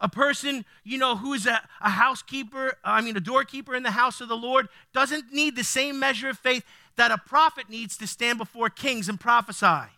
A 0.00 0.08
person, 0.08 0.64
you 0.82 0.98
know, 0.98 1.16
who's 1.16 1.46
a, 1.46 1.62
a 1.80 1.88
housekeeper, 1.88 2.76
I 2.84 3.00
mean, 3.00 3.16
a 3.16 3.20
doorkeeper 3.20 3.74
in 3.74 3.84
the 3.84 3.92
house 3.92 4.20
of 4.20 4.28
the 4.28 4.36
Lord, 4.36 4.68
doesn't 4.92 5.32
need 5.32 5.56
the 5.56 5.64
same 5.64 5.98
measure 5.98 6.28
of 6.28 6.38
faith 6.38 6.64
that 6.96 7.10
a 7.10 7.18
prophet 7.18 7.70
needs 7.70 7.96
to 7.98 8.06
stand 8.06 8.38
before 8.38 8.68
kings 8.68 9.08
and 9.08 9.18
prophesy. 9.18 9.90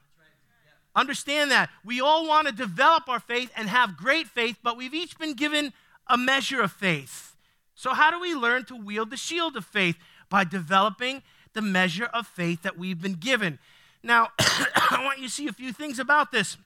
Understand 0.94 1.50
that. 1.50 1.70
We 1.84 2.00
all 2.00 2.28
want 2.28 2.46
to 2.46 2.54
develop 2.54 3.08
our 3.08 3.20
faith 3.20 3.50
and 3.56 3.68
have 3.68 3.96
great 3.96 4.28
faith, 4.28 4.58
but 4.62 4.76
we've 4.76 4.94
each 4.94 5.18
been 5.18 5.34
given 5.34 5.72
a 6.06 6.16
measure 6.16 6.62
of 6.62 6.72
faith. 6.72 7.34
So, 7.74 7.92
how 7.92 8.10
do 8.10 8.20
we 8.20 8.34
learn 8.34 8.64
to 8.66 8.76
wield 8.76 9.10
the 9.10 9.16
shield 9.16 9.56
of 9.56 9.64
faith? 9.64 9.96
By 10.28 10.44
developing 10.44 11.22
the 11.52 11.62
measure 11.62 12.06
of 12.06 12.26
faith 12.26 12.62
that 12.62 12.78
we've 12.78 13.00
been 13.00 13.14
given. 13.14 13.58
Now, 14.06 14.28
I 14.38 15.02
want 15.04 15.18
you 15.18 15.26
to 15.26 15.32
see 15.32 15.48
a 15.48 15.52
few 15.52 15.72
things 15.72 15.98
about 15.98 16.30
this. 16.30 16.56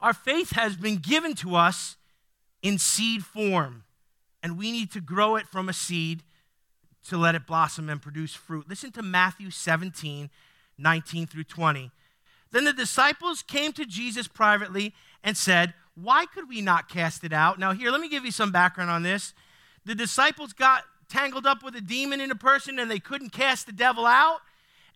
Our 0.00 0.12
faith 0.12 0.50
has 0.52 0.76
been 0.76 0.96
given 0.96 1.34
to 1.36 1.54
us 1.54 1.96
in 2.62 2.78
seed 2.78 3.24
form, 3.24 3.84
and 4.42 4.58
we 4.58 4.72
need 4.72 4.90
to 4.92 5.00
grow 5.00 5.36
it 5.36 5.46
from 5.46 5.68
a 5.68 5.72
seed 5.72 6.24
to 7.08 7.16
let 7.16 7.34
it 7.34 7.46
blossom 7.46 7.88
and 7.88 8.02
produce 8.02 8.34
fruit. 8.34 8.68
Listen 8.68 8.90
to 8.92 9.02
Matthew 9.02 9.50
17, 9.50 10.30
19 10.76 11.26
through 11.26 11.44
20. 11.44 11.90
Then 12.50 12.64
the 12.64 12.72
disciples 12.72 13.42
came 13.42 13.72
to 13.74 13.86
Jesus 13.86 14.26
privately 14.26 14.92
and 15.22 15.36
said, 15.36 15.74
Why 15.94 16.26
could 16.26 16.48
we 16.48 16.60
not 16.60 16.88
cast 16.88 17.22
it 17.22 17.32
out? 17.32 17.58
Now, 17.58 17.72
here, 17.72 17.90
let 17.90 18.00
me 18.00 18.08
give 18.08 18.24
you 18.24 18.32
some 18.32 18.50
background 18.50 18.90
on 18.90 19.04
this. 19.04 19.32
The 19.84 19.94
disciples 19.94 20.52
got 20.52 20.82
tangled 21.08 21.46
up 21.46 21.62
with 21.62 21.76
a 21.76 21.80
demon 21.80 22.20
in 22.20 22.30
a 22.30 22.36
person 22.36 22.78
and 22.78 22.90
they 22.90 22.98
couldn't 22.98 23.30
cast 23.30 23.66
the 23.66 23.72
devil 23.72 24.06
out. 24.06 24.40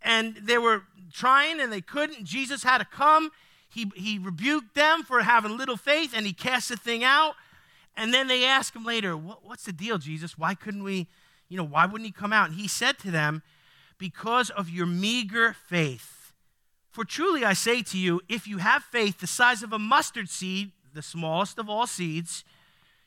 And 0.05 0.37
they 0.37 0.59
were 0.59 0.83
trying 1.13 1.61
and 1.61 1.73
they 1.73 1.81
couldn't. 1.81 2.25
Jesus 2.25 2.63
had 2.63 2.79
to 2.79 2.85
come. 2.85 3.31
He, 3.69 3.91
he 3.97 4.19
rebuked 4.19 4.75
them 4.75 5.03
for 5.03 5.23
having 5.23 5.57
little 5.57 5.77
faith 5.77 6.13
and 6.15 6.27
he 6.27 6.33
cast 6.33 6.69
the 6.69 6.77
thing 6.77 7.03
out. 7.03 7.35
And 7.97 8.13
then 8.13 8.29
they 8.29 8.45
asked 8.45 8.77
him 8.77 8.85
later, 8.85 9.17
what, 9.17 9.45
What's 9.45 9.65
the 9.65 9.73
deal, 9.73 9.99
Jesus? 9.99 10.39
Why 10.39 10.55
couldn't 10.55 10.83
we, 10.85 11.09
you 11.49 11.57
know, 11.57 11.65
why 11.65 11.87
wouldn't 11.87 12.07
he 12.07 12.13
come 12.13 12.33
out? 12.33 12.51
And 12.51 12.59
he 12.59 12.69
said 12.69 12.99
to 13.01 13.11
them, 13.11 13.43
Because 13.99 14.51
of 14.51 14.69
your 14.69 14.87
meager 14.87 15.53
faith. 15.53 16.33
For 16.91 17.05
truly 17.05 17.45
I 17.45 17.55
say 17.55 17.83
to 17.83 17.99
you, 17.99 18.21
if 18.29 18.47
you 18.47 18.59
have 18.59 18.85
faith 18.85 19.19
the 19.19 19.27
size 19.27 19.63
of 19.65 19.73
a 19.73 19.79
mustard 19.79 20.29
seed, 20.29 20.71
the 20.93 21.03
smallest 21.03 21.59
of 21.59 21.69
all 21.69 21.89
seeds, 21.89 22.45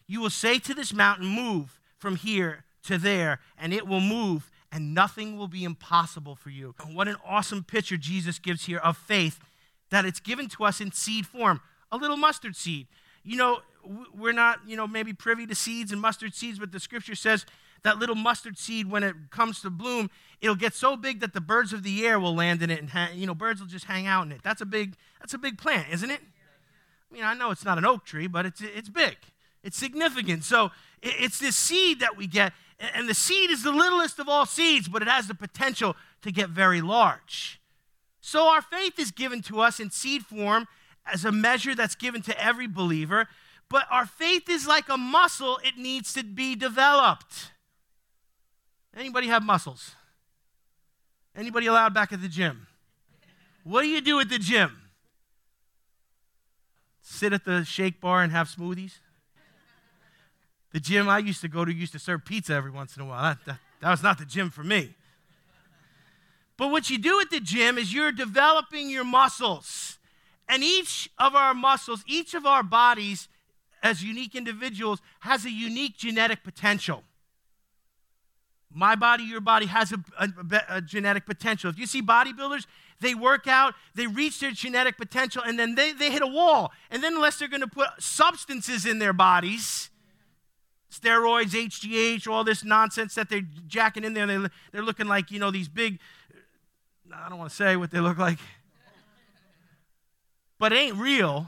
you 0.08 0.20
will 0.20 0.30
say 0.30 0.60
to 0.60 0.74
this 0.74 0.94
mountain, 0.94 1.28
Move 1.28 1.80
from 1.98 2.16
here 2.16 2.66
to 2.84 2.98
there, 2.98 3.40
and 3.58 3.74
it 3.74 3.88
will 3.88 4.02
move, 4.02 4.50
and 4.72 4.94
nothing 4.94 5.38
will 5.38 5.48
be 5.48 5.64
impossible 5.64 6.36
for 6.36 6.50
you. 6.50 6.76
What 6.92 7.08
an 7.08 7.18
awesome 7.26 7.64
picture 7.64 7.98
Jesus 7.98 8.40
gives 8.40 8.66
here 8.66 8.80
of 8.80 8.98
faith 8.98 9.40
that 9.90 10.06
it's 10.06 10.20
given 10.20 10.50
to 10.50 10.66
us 10.66 10.82
in 10.82 10.92
seed 10.92 11.26
form 11.26 11.62
a 11.92 11.98
little 11.98 12.18
mustard 12.18 12.56
seed. 12.56 12.88
You 13.24 13.38
know, 13.38 13.60
we're 14.14 14.34
not, 14.34 14.60
you 14.68 14.76
know, 14.76 14.88
maybe 14.88 15.14
privy 15.14 15.46
to 15.48 15.56
seeds 15.56 15.92
and 15.92 16.02
mustard 16.02 16.34
seeds, 16.34 16.60
but 16.60 16.72
the 16.72 16.80
scripture 16.80 17.16
says 17.16 17.46
that 17.84 18.00
little 18.00 18.16
mustard 18.16 18.58
seed, 18.58 18.90
when 18.90 19.04
it 19.04 19.16
comes 19.30 19.62
to 19.62 19.70
bloom, 19.70 20.10
it'll 20.42 20.56
get 20.56 20.74
so 20.74 20.98
big 20.98 21.20
that 21.22 21.34
the 21.34 21.42
birds 21.42 21.72
of 21.74 21.84
the 21.84 22.06
air 22.06 22.20
will 22.20 22.36
land 22.36 22.62
in 22.62 22.70
it, 22.70 22.80
and 22.80 22.90
ha- 22.90 23.12
you 23.14 23.26
know, 23.26 23.36
birds 23.36 23.62
will 23.62 23.68
just 23.68 23.86
hang 23.86 24.08
out 24.08 24.26
in 24.26 24.32
it. 24.32 24.42
That's 24.44 24.62
a 24.62 24.66
big, 24.66 24.96
that's 25.20 25.34
a 25.34 25.38
big 25.38 25.58
plant, 25.58 25.88
isn't 25.92 26.10
it? 26.10 26.20
I 27.10 27.14
mean, 27.14 27.24
I 27.24 27.34
know 27.34 27.52
it's 27.52 27.64
not 27.64 27.78
an 27.78 27.86
oak 27.86 28.04
tree, 28.04 28.28
but 28.28 28.46
it's 28.46 28.62
it's 28.62 28.90
big. 28.90 29.16
It's 29.64 29.78
significant. 29.78 30.44
So 30.44 30.72
it's 31.02 31.40
this 31.40 31.56
seed 31.56 32.00
that 32.00 32.18
we 32.18 32.28
get, 32.28 32.54
and 32.80 33.10
the 33.10 33.14
seed 33.14 33.50
is 33.50 33.64
the 33.64 33.72
littlest 33.72 34.20
of 34.20 34.30
all 34.30 34.46
seeds, 34.46 34.88
but 34.88 35.02
it 35.02 35.08
has 35.08 35.28
the 35.28 35.34
potential 35.34 35.96
to 36.22 36.32
get 36.32 36.50
very 36.50 36.82
large. 36.82 37.60
So 38.22 38.48
our 38.48 38.62
faith 38.62 39.00
is 39.00 39.12
given 39.12 39.42
to 39.44 39.62
us 39.62 39.80
in 39.80 39.90
seed 39.90 40.24
form 40.26 40.68
as 41.06 41.26
a 41.26 41.32
measure 41.32 41.74
that's 41.74 41.96
given 41.96 42.22
to 42.24 42.44
every 42.44 42.68
believer, 42.68 43.28
but 43.70 43.86
our 43.90 44.06
faith 44.06 44.50
is 44.50 44.68
like 44.68 44.90
a 44.90 44.98
muscle, 44.98 45.60
it 45.64 45.78
needs 45.78 46.14
to 46.14 46.24
be 46.24 46.56
developed. 46.56 47.52
Anybody 48.96 49.28
have 49.28 49.44
muscles? 49.44 49.96
Anybody 51.36 51.68
allowed 51.68 51.94
back 51.94 52.12
at 52.12 52.22
the 52.22 52.28
gym? 52.28 52.68
What 53.64 53.82
do 53.82 53.88
you 53.88 54.02
do 54.02 54.20
at 54.20 54.30
the 54.30 54.40
gym? 54.40 54.82
Sit 57.02 57.32
at 57.34 57.46
the 57.46 57.64
shake 57.64 58.02
bar 58.02 58.24
and 58.24 58.32
have 58.32 58.48
smoothies? 58.50 59.00
The 60.78 60.82
gym 60.82 61.10
I 61.10 61.18
used 61.18 61.42
to 61.42 61.48
go 61.48 61.66
to 61.66 61.74
used 61.74 61.94
to 61.94 61.98
serve 61.98 62.24
pizza 62.24 62.54
every 62.54 62.70
once 62.70 62.96
in 62.96 63.02
a 63.02 63.06
while. 63.08 63.24
That, 63.24 63.40
that, 63.48 63.60
that 63.82 63.90
was 63.90 64.04
not 64.04 64.20
the 64.20 64.26
gym 64.26 64.52
for 64.52 64.64
me. 64.64 64.94
But 66.56 66.68
what 66.68 66.92
you 66.92 67.00
do 67.00 67.20
at 67.20 67.32
the 67.32 67.40
gym 67.40 67.80
is 67.80 67.92
you're 67.92 68.12
developing 68.12 68.88
your 68.88 69.04
muscles. 69.04 69.98
And 70.48 70.64
each 70.64 71.10
of 71.18 71.34
our 71.34 71.56
muscles, 71.56 72.04
each 72.06 72.36
of 72.36 72.46
our 72.46 72.62
bodies, 72.62 73.28
as 73.82 74.04
unique 74.04 74.36
individuals, 74.36 75.02
has 75.22 75.46
a 75.46 75.50
unique 75.50 75.98
genetic 75.98 76.44
potential. 76.44 77.02
My 78.72 78.94
body, 78.94 79.24
your 79.24 79.42
body 79.42 79.66
has 79.66 79.92
a, 79.92 80.04
a, 80.20 80.30
a, 80.70 80.82
genetic 80.82 81.26
potential. 81.26 81.72
If 81.72 81.80
you 81.80 81.88
see 81.88 82.04
bodybuilders, 82.04 82.68
they 83.02 83.16
work 83.16 83.48
out, 83.48 83.74
they 83.96 84.06
reach 84.06 84.40
their 84.42 84.52
genetic 84.52 84.96
potential, 84.96 85.42
and 85.44 85.58
then 85.58 85.74
they, 85.74 85.92
they 85.94 86.12
hit 86.12 86.22
a 86.22 86.28
wall. 86.28 86.72
And 86.92 87.02
then, 87.02 87.16
unless 87.16 87.40
they're 87.40 87.48
going 87.48 87.62
to 87.62 87.68
put 87.68 87.88
substances 87.98 88.86
in 88.86 89.00
their 89.00 89.14
bodies, 89.14 89.90
steroids, 91.00 91.52
HGH, 91.52 92.28
all 92.28 92.44
this 92.44 92.64
nonsense 92.64 93.16
that 93.16 93.30
they're 93.30 93.46
jacking 93.68 94.04
in 94.04 94.14
there. 94.14 94.28
They, 94.28 94.48
they're 94.72 94.82
looking 94.82 95.08
like, 95.08 95.32
you 95.32 95.40
know, 95.40 95.52
these 95.52 95.68
big, 95.68 96.00
I 97.14 97.30
don't 97.30 97.38
want 97.38 97.50
to 97.50 97.56
say 97.56 97.76
what 97.76 97.92
they 97.92 98.00
look 98.00 98.18
like, 98.18 98.40
but 100.58 100.72
it 100.72 100.78
ain't 100.78 100.98
real. 100.98 101.48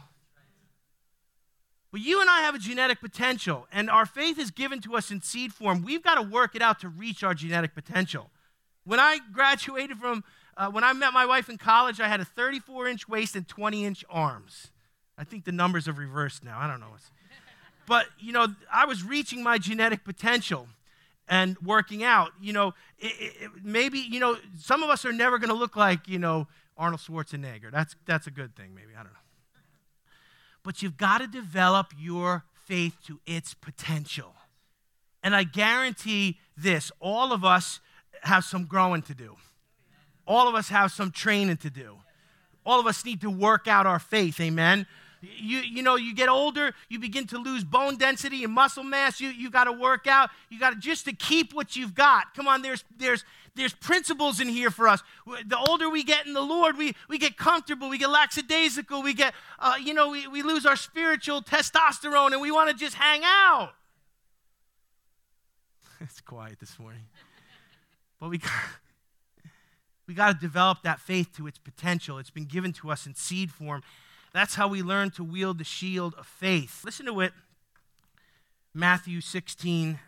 But 1.91 2.01
you 2.01 2.21
and 2.21 2.29
I 2.29 2.41
have 2.41 2.53
a 2.53 2.59
genetic 2.59 3.01
potential, 3.01 3.67
and 3.71 3.89
our 3.89 4.05
faith 4.05 4.37
is 4.37 4.51
given 4.51 4.79
to 4.81 4.95
us 4.95 5.09
in 5.09 5.21
seed 5.21 5.53
form. 5.53 5.83
We've 5.83 6.03
got 6.03 6.15
to 6.15 6.21
work 6.21 6.55
it 6.55 6.61
out 6.61 6.79
to 6.81 6.89
reach 6.89 7.23
our 7.23 7.33
genetic 7.33 7.73
potential. 7.73 8.29
When 8.83 8.99
I 8.99 9.19
graduated 9.33 9.97
from, 9.97 10.23
uh, 10.55 10.69
when 10.69 10.83
I 10.83 10.93
met 10.93 11.13
my 11.13 11.25
wife 11.25 11.49
in 11.49 11.57
college, 11.57 11.99
I 11.99 12.07
had 12.07 12.19
a 12.19 12.25
34 12.25 12.87
inch 12.87 13.09
waist 13.09 13.35
and 13.35 13.47
20 13.47 13.85
inch 13.85 14.05
arms. 14.09 14.71
I 15.17 15.23
think 15.23 15.45
the 15.45 15.51
numbers 15.51 15.87
have 15.87 15.97
reversed 15.97 16.43
now. 16.43 16.59
I 16.59 16.67
don't 16.67 16.79
know. 16.79 16.95
But, 17.89 18.05
you 18.19 18.31
know, 18.31 18.45
I 18.71 18.85
was 18.85 19.03
reaching 19.03 19.41
my 19.41 19.57
genetic 19.57 20.03
potential 20.03 20.67
and 21.27 21.57
working 21.57 22.03
out. 22.03 22.29
You 22.39 22.53
know, 22.53 22.75
it, 22.99 23.33
it, 23.41 23.51
maybe, 23.63 23.97
you 23.97 24.19
know, 24.19 24.37
some 24.59 24.83
of 24.83 24.91
us 24.91 25.05
are 25.05 25.11
never 25.11 25.39
going 25.39 25.49
to 25.49 25.55
look 25.55 25.75
like, 25.75 26.07
you 26.07 26.19
know, 26.19 26.47
Arnold 26.77 27.01
Schwarzenegger. 27.01 27.71
That's, 27.71 27.95
that's 28.05 28.27
a 28.27 28.31
good 28.31 28.55
thing, 28.55 28.75
maybe. 28.75 28.93
I 28.93 29.01
don't 29.01 29.11
know. 29.11 29.19
But 30.61 30.83
you've 30.83 30.97
got 30.97 31.17
to 31.17 31.27
develop 31.27 31.87
your 31.99 32.43
faith 32.65 32.95
to 33.07 33.19
its 33.25 33.55
potential. 33.55 34.35
And 35.23 35.35
I 35.35 35.43
guarantee 35.43 36.37
this 36.55 36.91
all 36.99 37.33
of 37.33 37.43
us 37.43 37.79
have 38.21 38.43
some 38.43 38.65
growing 38.65 39.01
to 39.01 39.15
do, 39.15 39.35
all 40.27 40.47
of 40.47 40.53
us 40.53 40.69
have 40.69 40.91
some 40.91 41.09
training 41.09 41.57
to 41.57 41.71
do. 41.71 41.95
All 42.65 42.79
of 42.79 42.85
us 42.85 43.03
need 43.03 43.21
to 43.21 43.31
work 43.31 43.67
out 43.67 43.87
our 43.87 43.97
faith, 43.97 44.39
amen? 44.39 44.85
You, 45.21 45.59
you 45.59 45.83
know, 45.83 45.97
you 45.97 46.15
get 46.15 46.29
older, 46.29 46.73
you 46.87 46.97
begin 46.97 47.27
to 47.27 47.37
lose 47.37 47.63
bone 47.63 47.97
density 47.97 48.43
and 48.43 48.53
muscle 48.53 48.83
mass. 48.83 49.19
You, 49.19 49.29
you 49.29 49.49
got 49.49 49.65
to 49.65 49.73
work 49.73 50.07
out. 50.07 50.29
You 50.49 50.59
got 50.59 50.69
to 50.71 50.75
just 50.77 51.05
to 51.05 51.13
keep 51.13 51.53
what 51.53 51.75
you've 51.75 51.93
got. 51.93 52.33
Come 52.35 52.47
on, 52.47 52.61
there's, 52.61 52.85
there's, 52.97 53.25
there's 53.55 53.73
principles 53.73 54.39
in 54.39 54.47
here 54.47 54.71
for 54.71 54.87
us. 54.87 55.03
The 55.25 55.57
older 55.57 55.89
we 55.89 56.03
get 56.03 56.25
in 56.25 56.33
the 56.33 56.41
Lord, 56.41 56.77
we, 56.77 56.95
we 57.09 57.17
get 57.17 57.37
comfortable, 57.37 57.89
we 57.89 57.97
get 57.97 58.09
lackadaisical, 58.09 59.01
we 59.03 59.13
get, 59.13 59.33
uh, 59.59 59.73
you 59.83 59.93
know, 59.93 60.09
we, 60.09 60.27
we 60.27 60.41
lose 60.41 60.65
our 60.65 60.77
spiritual 60.77 61.41
testosterone 61.41 62.31
and 62.31 62.41
we 62.41 62.51
want 62.51 62.69
to 62.69 62.75
just 62.75 62.95
hang 62.95 63.21
out. 63.25 63.73
it's 65.99 66.21
quiet 66.21 66.59
this 66.59 66.77
morning. 66.79 67.03
But 68.21 68.31
we 68.31 68.37
got, 68.37 68.51
we 70.07 70.13
got 70.13 70.33
to 70.33 70.37
develop 70.37 70.79
that 70.83 70.99
faith 70.99 71.37
to 71.37 71.47
its 71.47 71.57
potential. 71.57 72.17
It's 72.17 72.29
been 72.29 72.43
given 72.43 72.73
to 72.73 72.91
us 72.91 73.05
in 73.05 73.15
seed 73.15 73.49
form. 73.49 73.81
That's 74.33 74.55
how 74.55 74.67
we 74.67 74.81
learn 74.81 75.11
to 75.11 75.23
wield 75.23 75.57
the 75.57 75.63
shield 75.63 76.13
of 76.17 76.27
faith. 76.27 76.83
Listen 76.85 77.05
to 77.07 77.21
it. 77.21 77.33
Matthew 78.73 79.21
16, 79.21 79.99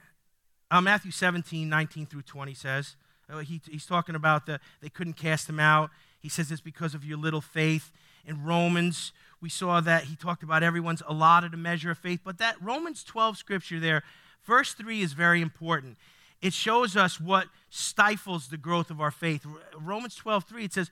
uh, 0.70 0.82
Matthew 0.82 1.12
17, 1.12 1.68
19 1.68 2.06
through 2.06 2.22
20 2.22 2.54
says. 2.54 2.96
Uh, 3.30 3.40
he, 3.40 3.62
he's 3.70 3.86
talking 3.86 4.16
about 4.16 4.46
the, 4.46 4.60
they 4.82 4.90
couldn't 4.90 5.14
cast 5.14 5.50
him 5.50 5.60
out. 5.60 5.90
He 6.20 6.30
says 6.30 6.52
it's 6.52 6.62
because 6.62 6.94
of 6.94 7.04
your 7.04 7.18
little 7.18 7.42
faith. 7.42 7.92
In 8.26 8.44
Romans, 8.44 9.14
we 9.42 9.50
saw 9.50 9.82
that 9.82 10.04
he 10.04 10.16
talked 10.16 10.44
about 10.44 10.62
everyone's 10.62 11.02
allotted 11.08 11.54
a 11.54 11.58
measure 11.58 11.92
of 11.92 11.98
faith. 11.98 12.20
But 12.24 12.38
that 12.38 12.62
Romans 12.62 13.04
12 13.04 13.38
scripture 13.38 13.80
there, 13.80 14.04
verse 14.44 14.74
3 14.74 15.02
is 15.02 15.14
very 15.14 15.42
important. 15.42 15.98
It 16.42 16.54
shows 16.54 16.96
us 16.96 17.20
what 17.20 17.48
stifles 17.70 18.50
the 18.50 18.58
growth 18.58 18.92
of 18.92 19.02
our 19.02 19.12
faith. 19.12 19.46
Romans 19.80 20.16
12, 20.16 20.44
3, 20.44 20.66
it 20.66 20.74
says, 20.74 20.92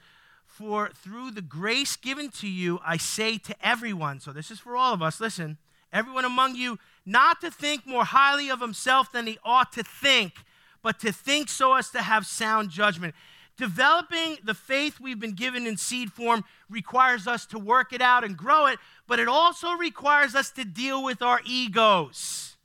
For 0.60 0.90
through 0.94 1.32
the 1.32 1.42
grace 1.42 1.96
given 1.96 2.28
to 2.32 2.48
you, 2.48 2.82
I 2.86 2.98
say 2.98 3.38
to 3.38 3.56
everyone, 3.66 4.20
so 4.20 4.34
this 4.34 4.52
is 4.52 4.60
for 4.60 4.76
all 4.76 4.94
of 4.94 5.02
us, 5.02 5.22
listen, 5.22 5.58
everyone 5.94 6.26
among 6.26 6.56
you, 6.56 6.80
not 7.06 7.40
to 7.40 7.50
think 7.50 7.88
more 7.88 8.04
highly 8.04 8.52
of 8.52 8.60
himself 8.60 9.10
than 9.10 9.26
he 9.26 9.40
ought 9.46 9.72
to 9.72 9.84
think 9.84 10.34
but 10.82 11.00
to 11.00 11.14
think 11.14 11.48
so 11.48 11.76
as 11.76 11.90
to 11.92 12.02
have 12.02 12.26
sound 12.26 12.70
judgment. 12.70 13.16
Developing 13.58 14.38
the 14.44 14.54
faith 14.54 15.00
we've 15.00 15.20
been 15.20 15.34
given 15.34 15.66
in 15.66 15.78
seed 15.78 16.12
form 16.12 16.44
requires 16.70 17.26
us 17.26 17.46
to 17.46 17.58
work 17.58 17.94
it 17.94 18.02
out 18.02 18.26
and 18.26 18.36
grow 18.36 18.68
it, 18.68 18.80
but 19.08 19.20
it 19.20 19.30
also 19.30 19.72
requires 19.72 20.36
us 20.36 20.52
to 20.52 20.66
deal 20.66 21.02
with 21.02 21.22
our 21.22 21.40
egos. 21.46 22.58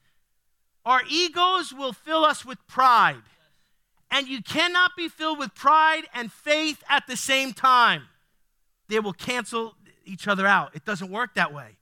Our 0.84 1.02
egos 1.08 1.72
will 1.72 1.92
fill 1.92 2.24
us 2.24 2.44
with 2.44 2.64
pride. 2.66 3.22
And 4.14 4.28
you 4.28 4.44
cannot 4.44 4.92
be 4.96 5.08
filled 5.08 5.40
with 5.40 5.56
pride 5.56 6.04
and 6.14 6.30
faith 6.30 6.84
at 6.88 7.08
the 7.08 7.16
same 7.16 7.52
time. 7.52 8.04
They 8.88 9.00
will 9.00 9.12
cancel 9.12 9.74
each 10.04 10.28
other 10.28 10.46
out. 10.46 10.70
It 10.76 10.84
doesn't 10.84 11.10
work 11.10 11.34
that 11.34 11.52
way. 11.52 11.78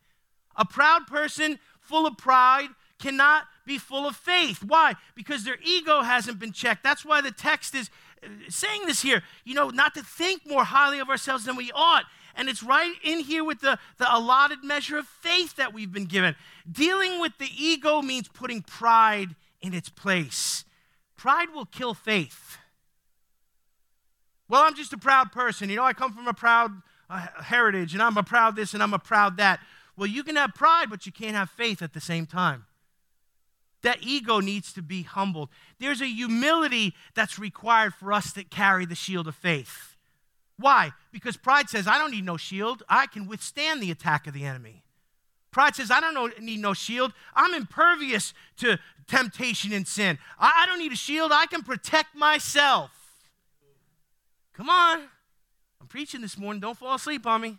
A 0.56 0.64
proud 0.64 1.06
person 1.06 1.58
full 1.82 2.06
of 2.06 2.16
pride 2.16 2.70
cannot 2.98 3.44
be 3.66 3.76
full 3.76 4.08
of 4.08 4.16
faith. 4.16 4.64
Why? 4.64 4.94
Because 5.14 5.44
their 5.44 5.58
ego 5.62 6.00
hasn't 6.00 6.38
been 6.38 6.52
checked. 6.52 6.82
That's 6.82 7.04
why 7.04 7.20
the 7.20 7.32
text 7.32 7.74
is 7.74 7.90
uh, 8.24 8.28
saying 8.48 8.86
this 8.86 9.02
here, 9.02 9.22
you 9.44 9.52
know, 9.54 9.68
not 9.68 9.92
to 9.94 10.02
think 10.02 10.48
more 10.48 10.64
highly 10.64 11.00
of 11.00 11.10
ourselves 11.10 11.44
than 11.44 11.56
we 11.56 11.70
ought. 11.74 12.04
And 12.34 12.48
it's 12.48 12.62
right 12.62 12.94
in 13.04 13.20
here 13.20 13.44
with 13.44 13.60
the, 13.60 13.78
the 13.98 14.06
allotted 14.08 14.64
measure 14.64 14.96
of 14.96 15.06
faith 15.06 15.56
that 15.56 15.74
we've 15.74 15.92
been 15.92 16.06
given. 16.06 16.34
Dealing 16.70 17.20
with 17.20 17.36
the 17.38 17.50
ego 17.54 18.00
means 18.00 18.26
putting 18.28 18.62
pride 18.62 19.34
in 19.60 19.74
its 19.74 19.90
place. 19.90 20.64
Pride 21.22 21.50
will 21.54 21.66
kill 21.66 21.94
faith. 21.94 22.58
Well, 24.48 24.62
I'm 24.62 24.74
just 24.74 24.92
a 24.92 24.98
proud 24.98 25.30
person. 25.30 25.70
You 25.70 25.76
know, 25.76 25.84
I 25.84 25.92
come 25.92 26.12
from 26.12 26.26
a 26.26 26.34
proud 26.34 26.72
uh, 27.08 27.28
heritage, 27.44 27.92
and 27.92 28.02
I'm 28.02 28.16
a 28.16 28.24
proud 28.24 28.56
this 28.56 28.74
and 28.74 28.82
I'm 28.82 28.92
a 28.92 28.98
proud 28.98 29.36
that. 29.36 29.60
Well, 29.96 30.08
you 30.08 30.24
can 30.24 30.34
have 30.34 30.52
pride, 30.52 30.90
but 30.90 31.06
you 31.06 31.12
can't 31.12 31.36
have 31.36 31.48
faith 31.48 31.80
at 31.80 31.92
the 31.92 32.00
same 32.00 32.26
time. 32.26 32.64
That 33.82 33.98
ego 34.02 34.40
needs 34.40 34.72
to 34.72 34.82
be 34.82 35.02
humbled. 35.02 35.50
There's 35.78 36.00
a 36.00 36.06
humility 36.06 36.92
that's 37.14 37.38
required 37.38 37.94
for 37.94 38.12
us 38.12 38.32
to 38.32 38.42
carry 38.42 38.84
the 38.84 38.96
shield 38.96 39.28
of 39.28 39.36
faith. 39.36 39.94
Why? 40.58 40.90
Because 41.12 41.36
pride 41.36 41.70
says, 41.70 41.86
I 41.86 41.98
don't 41.98 42.10
need 42.10 42.24
no 42.24 42.36
shield. 42.36 42.82
I 42.88 43.06
can 43.06 43.28
withstand 43.28 43.80
the 43.80 43.92
attack 43.92 44.26
of 44.26 44.34
the 44.34 44.44
enemy. 44.44 44.82
Pride 45.52 45.76
says, 45.76 45.90
I 45.90 46.00
don't 46.00 46.40
need 46.40 46.60
no 46.60 46.72
shield. 46.72 47.12
I'm 47.34 47.54
impervious 47.54 48.32
to 48.56 48.78
temptation 49.06 49.72
and 49.72 49.86
sin. 49.86 50.18
I 50.38 50.64
don't 50.66 50.78
need 50.78 50.92
a 50.92 50.96
shield. 50.96 51.30
I 51.30 51.46
can 51.46 51.62
protect 51.62 52.16
myself. 52.16 52.90
Come 54.54 54.70
on. 54.70 55.02
I'm 55.80 55.86
preaching 55.88 56.22
this 56.22 56.38
morning. 56.38 56.60
Don't 56.60 56.76
fall 56.76 56.94
asleep 56.94 57.26
on 57.26 57.42
me. 57.42 57.58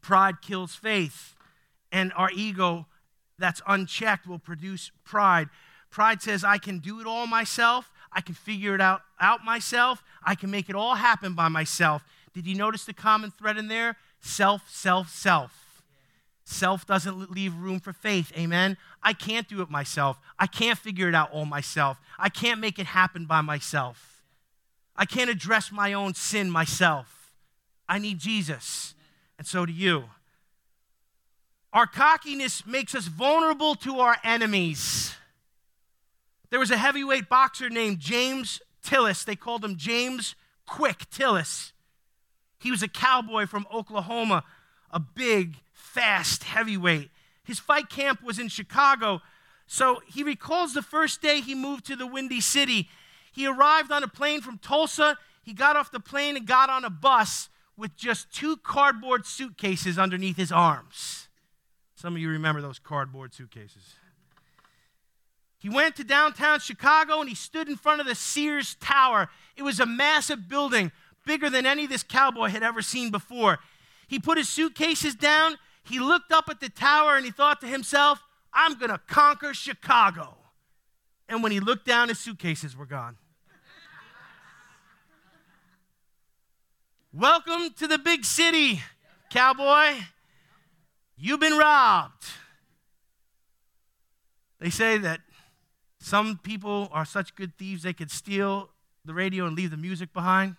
Pride 0.00 0.40
kills 0.42 0.74
faith, 0.74 1.34
and 1.92 2.12
our 2.16 2.30
ego 2.34 2.86
that's 3.38 3.62
unchecked 3.66 4.26
will 4.26 4.38
produce 4.38 4.90
pride. 5.04 5.48
Pride 5.90 6.20
says, 6.20 6.44
I 6.44 6.58
can 6.58 6.78
do 6.78 7.00
it 7.00 7.06
all 7.06 7.26
myself. 7.26 7.90
I 8.10 8.22
can 8.22 8.34
figure 8.34 8.74
it 8.74 8.80
out, 8.80 9.02
out 9.20 9.44
myself. 9.44 10.02
I 10.24 10.34
can 10.34 10.50
make 10.50 10.68
it 10.68 10.74
all 10.74 10.94
happen 10.96 11.34
by 11.34 11.48
myself. 11.48 12.02
Did 12.32 12.46
you 12.46 12.54
notice 12.54 12.84
the 12.84 12.94
common 12.94 13.30
thread 13.30 13.56
in 13.56 13.68
there? 13.68 13.96
Self, 14.20 14.68
self, 14.68 15.10
self. 15.10 15.67
Self 16.50 16.86
doesn't 16.86 17.30
leave 17.30 17.54
room 17.54 17.78
for 17.78 17.92
faith. 17.92 18.32
Amen. 18.34 18.78
I 19.02 19.12
can't 19.12 19.46
do 19.46 19.60
it 19.60 19.68
myself. 19.68 20.18
I 20.38 20.46
can't 20.46 20.78
figure 20.78 21.06
it 21.06 21.14
out 21.14 21.30
all 21.30 21.44
myself. 21.44 22.00
I 22.18 22.30
can't 22.30 22.58
make 22.58 22.78
it 22.78 22.86
happen 22.86 23.26
by 23.26 23.42
myself. 23.42 24.22
I 24.96 25.04
can't 25.04 25.28
address 25.28 25.70
my 25.70 25.92
own 25.92 26.14
sin 26.14 26.50
myself. 26.50 27.34
I 27.86 27.98
need 27.98 28.18
Jesus. 28.18 28.94
And 29.36 29.46
so 29.46 29.66
do 29.66 29.72
you. 29.74 30.04
Our 31.74 31.86
cockiness 31.86 32.64
makes 32.64 32.94
us 32.94 33.08
vulnerable 33.08 33.74
to 33.74 34.00
our 34.00 34.16
enemies. 34.24 35.14
There 36.48 36.58
was 36.58 36.70
a 36.70 36.78
heavyweight 36.78 37.28
boxer 37.28 37.68
named 37.68 38.00
James 38.00 38.62
Tillis. 38.82 39.22
They 39.22 39.36
called 39.36 39.62
him 39.62 39.76
James 39.76 40.34
Quick 40.64 41.10
Tillis. 41.10 41.72
He 42.58 42.70
was 42.70 42.82
a 42.82 42.88
cowboy 42.88 43.44
from 43.44 43.66
Oklahoma, 43.70 44.44
a 44.90 44.98
big, 44.98 45.56
fast 45.98 46.44
heavyweight. 46.44 47.10
His 47.42 47.58
fight 47.58 47.90
camp 47.90 48.22
was 48.22 48.38
in 48.38 48.48
Chicago. 48.48 49.20
So 49.66 50.00
he 50.06 50.22
recalls 50.22 50.72
the 50.72 50.82
first 50.82 51.20
day 51.20 51.40
he 51.40 51.56
moved 51.56 51.86
to 51.86 51.96
the 51.96 52.06
Windy 52.06 52.40
City. 52.40 52.88
He 53.32 53.48
arrived 53.48 53.90
on 53.90 54.04
a 54.04 54.08
plane 54.08 54.40
from 54.40 54.58
Tulsa. 54.58 55.18
He 55.42 55.52
got 55.52 55.74
off 55.76 55.90
the 55.90 55.98
plane 55.98 56.36
and 56.36 56.46
got 56.46 56.70
on 56.70 56.84
a 56.84 56.90
bus 56.90 57.48
with 57.76 57.96
just 57.96 58.32
two 58.32 58.56
cardboard 58.58 59.26
suitcases 59.26 59.98
underneath 59.98 60.36
his 60.36 60.52
arms. 60.52 61.28
Some 61.96 62.14
of 62.14 62.22
you 62.22 62.28
remember 62.28 62.60
those 62.60 62.78
cardboard 62.78 63.34
suitcases. 63.34 63.96
He 65.58 65.68
went 65.68 65.96
to 65.96 66.04
downtown 66.04 66.60
Chicago 66.60 67.18
and 67.18 67.28
he 67.28 67.34
stood 67.34 67.68
in 67.68 67.76
front 67.76 68.00
of 68.00 68.06
the 68.06 68.14
Sears 68.14 68.76
Tower. 68.80 69.30
It 69.56 69.62
was 69.62 69.80
a 69.80 69.86
massive 69.86 70.48
building, 70.48 70.92
bigger 71.26 71.50
than 71.50 71.66
any 71.66 71.88
this 71.88 72.04
cowboy 72.04 72.50
had 72.50 72.62
ever 72.62 72.82
seen 72.82 73.10
before. 73.10 73.58
He 74.06 74.20
put 74.20 74.38
his 74.38 74.48
suitcases 74.48 75.16
down, 75.16 75.56
he 75.88 76.00
looked 76.00 76.32
up 76.32 76.48
at 76.48 76.60
the 76.60 76.68
tower, 76.68 77.16
and 77.16 77.24
he 77.24 77.30
thought 77.30 77.60
to 77.62 77.66
himself, 77.66 78.22
I'm 78.52 78.78
going 78.78 78.90
to 78.90 79.00
conquer 79.08 79.54
Chicago. 79.54 80.36
And 81.28 81.42
when 81.42 81.52
he 81.52 81.60
looked 81.60 81.86
down, 81.86 82.08
his 82.08 82.18
suitcases 82.18 82.76
were 82.76 82.86
gone. 82.86 83.16
Welcome 87.12 87.70
to 87.78 87.86
the 87.86 87.98
big 87.98 88.24
city, 88.24 88.82
cowboy. 89.30 89.98
You've 91.16 91.40
been 91.40 91.56
robbed. 91.56 92.24
They 94.60 94.70
say 94.70 94.98
that 94.98 95.20
some 96.00 96.38
people 96.42 96.88
are 96.92 97.04
such 97.04 97.34
good 97.34 97.56
thieves 97.58 97.82
they 97.82 97.92
could 97.92 98.10
steal 98.10 98.70
the 99.04 99.14
radio 99.14 99.46
and 99.46 99.56
leave 99.56 99.70
the 99.70 99.76
music 99.76 100.12
behind. 100.12 100.56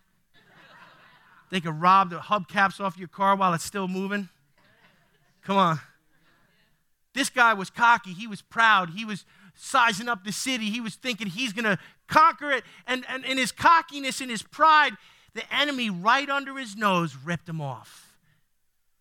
They 1.50 1.62
could 1.62 1.80
rob 1.80 2.10
the 2.10 2.18
hubcaps 2.18 2.80
off 2.80 2.98
your 2.98 3.08
car 3.08 3.36
while 3.36 3.54
it's 3.54 3.64
still 3.64 3.88
moving. 3.88 4.30
Come 5.50 5.58
on. 5.58 5.80
This 7.16 7.32
guy 7.32 7.56
was 7.56 7.72
cocky. 7.72 8.14
He 8.14 8.28
was 8.28 8.40
proud. 8.40 8.92
He 8.92 9.04
was 9.04 9.26
sizing 9.56 10.08
up 10.08 10.24
the 10.24 10.32
city. 10.32 10.70
He 10.70 10.80
was 10.80 10.94
thinking 10.94 11.26
he's 11.26 11.54
going 11.54 11.66
to 11.66 11.80
conquer 12.08 12.52
it. 12.52 12.64
And, 12.86 13.04
and 13.10 13.26
in 13.26 13.40
his 13.40 13.52
cockiness 13.52 14.22
and 14.22 14.30
his 14.30 14.44
pride, 14.44 14.92
the 15.34 15.42
enemy 15.52 15.90
right 15.90 16.30
under 16.30 16.56
his 16.56 16.76
nose 16.76 17.18
ripped 17.26 17.50
him 17.50 17.62
off. 17.62 18.16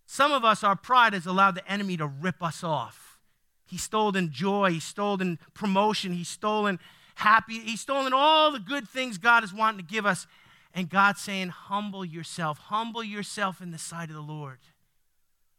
Some 0.06 0.32
of 0.32 0.42
us, 0.42 0.64
our 0.64 0.74
pride 0.74 1.12
has 1.12 1.26
allowed 1.26 1.54
the 1.54 1.70
enemy 1.70 1.98
to 1.98 2.06
rip 2.06 2.42
us 2.42 2.64
off. 2.64 3.18
He's 3.66 3.82
stolen 3.82 4.32
joy, 4.32 4.70
he's 4.70 4.84
stolen 4.84 5.38
promotion, 5.52 6.14
he's 6.14 6.28
stolen 6.28 6.78
happy, 7.16 7.58
he's 7.58 7.82
stolen 7.82 8.14
all 8.14 8.52
the 8.52 8.58
good 8.58 8.88
things 8.88 9.18
God 9.18 9.44
is 9.44 9.52
wanting 9.52 9.84
to 9.84 9.92
give 9.92 10.06
us. 10.06 10.26
And 10.74 10.88
God's 10.88 11.20
saying, 11.20 11.50
humble 11.50 12.06
yourself, 12.06 12.56
humble 12.56 13.04
yourself 13.04 13.60
in 13.60 13.70
the 13.70 13.76
sight 13.76 14.08
of 14.08 14.14
the 14.14 14.22
Lord. 14.22 14.60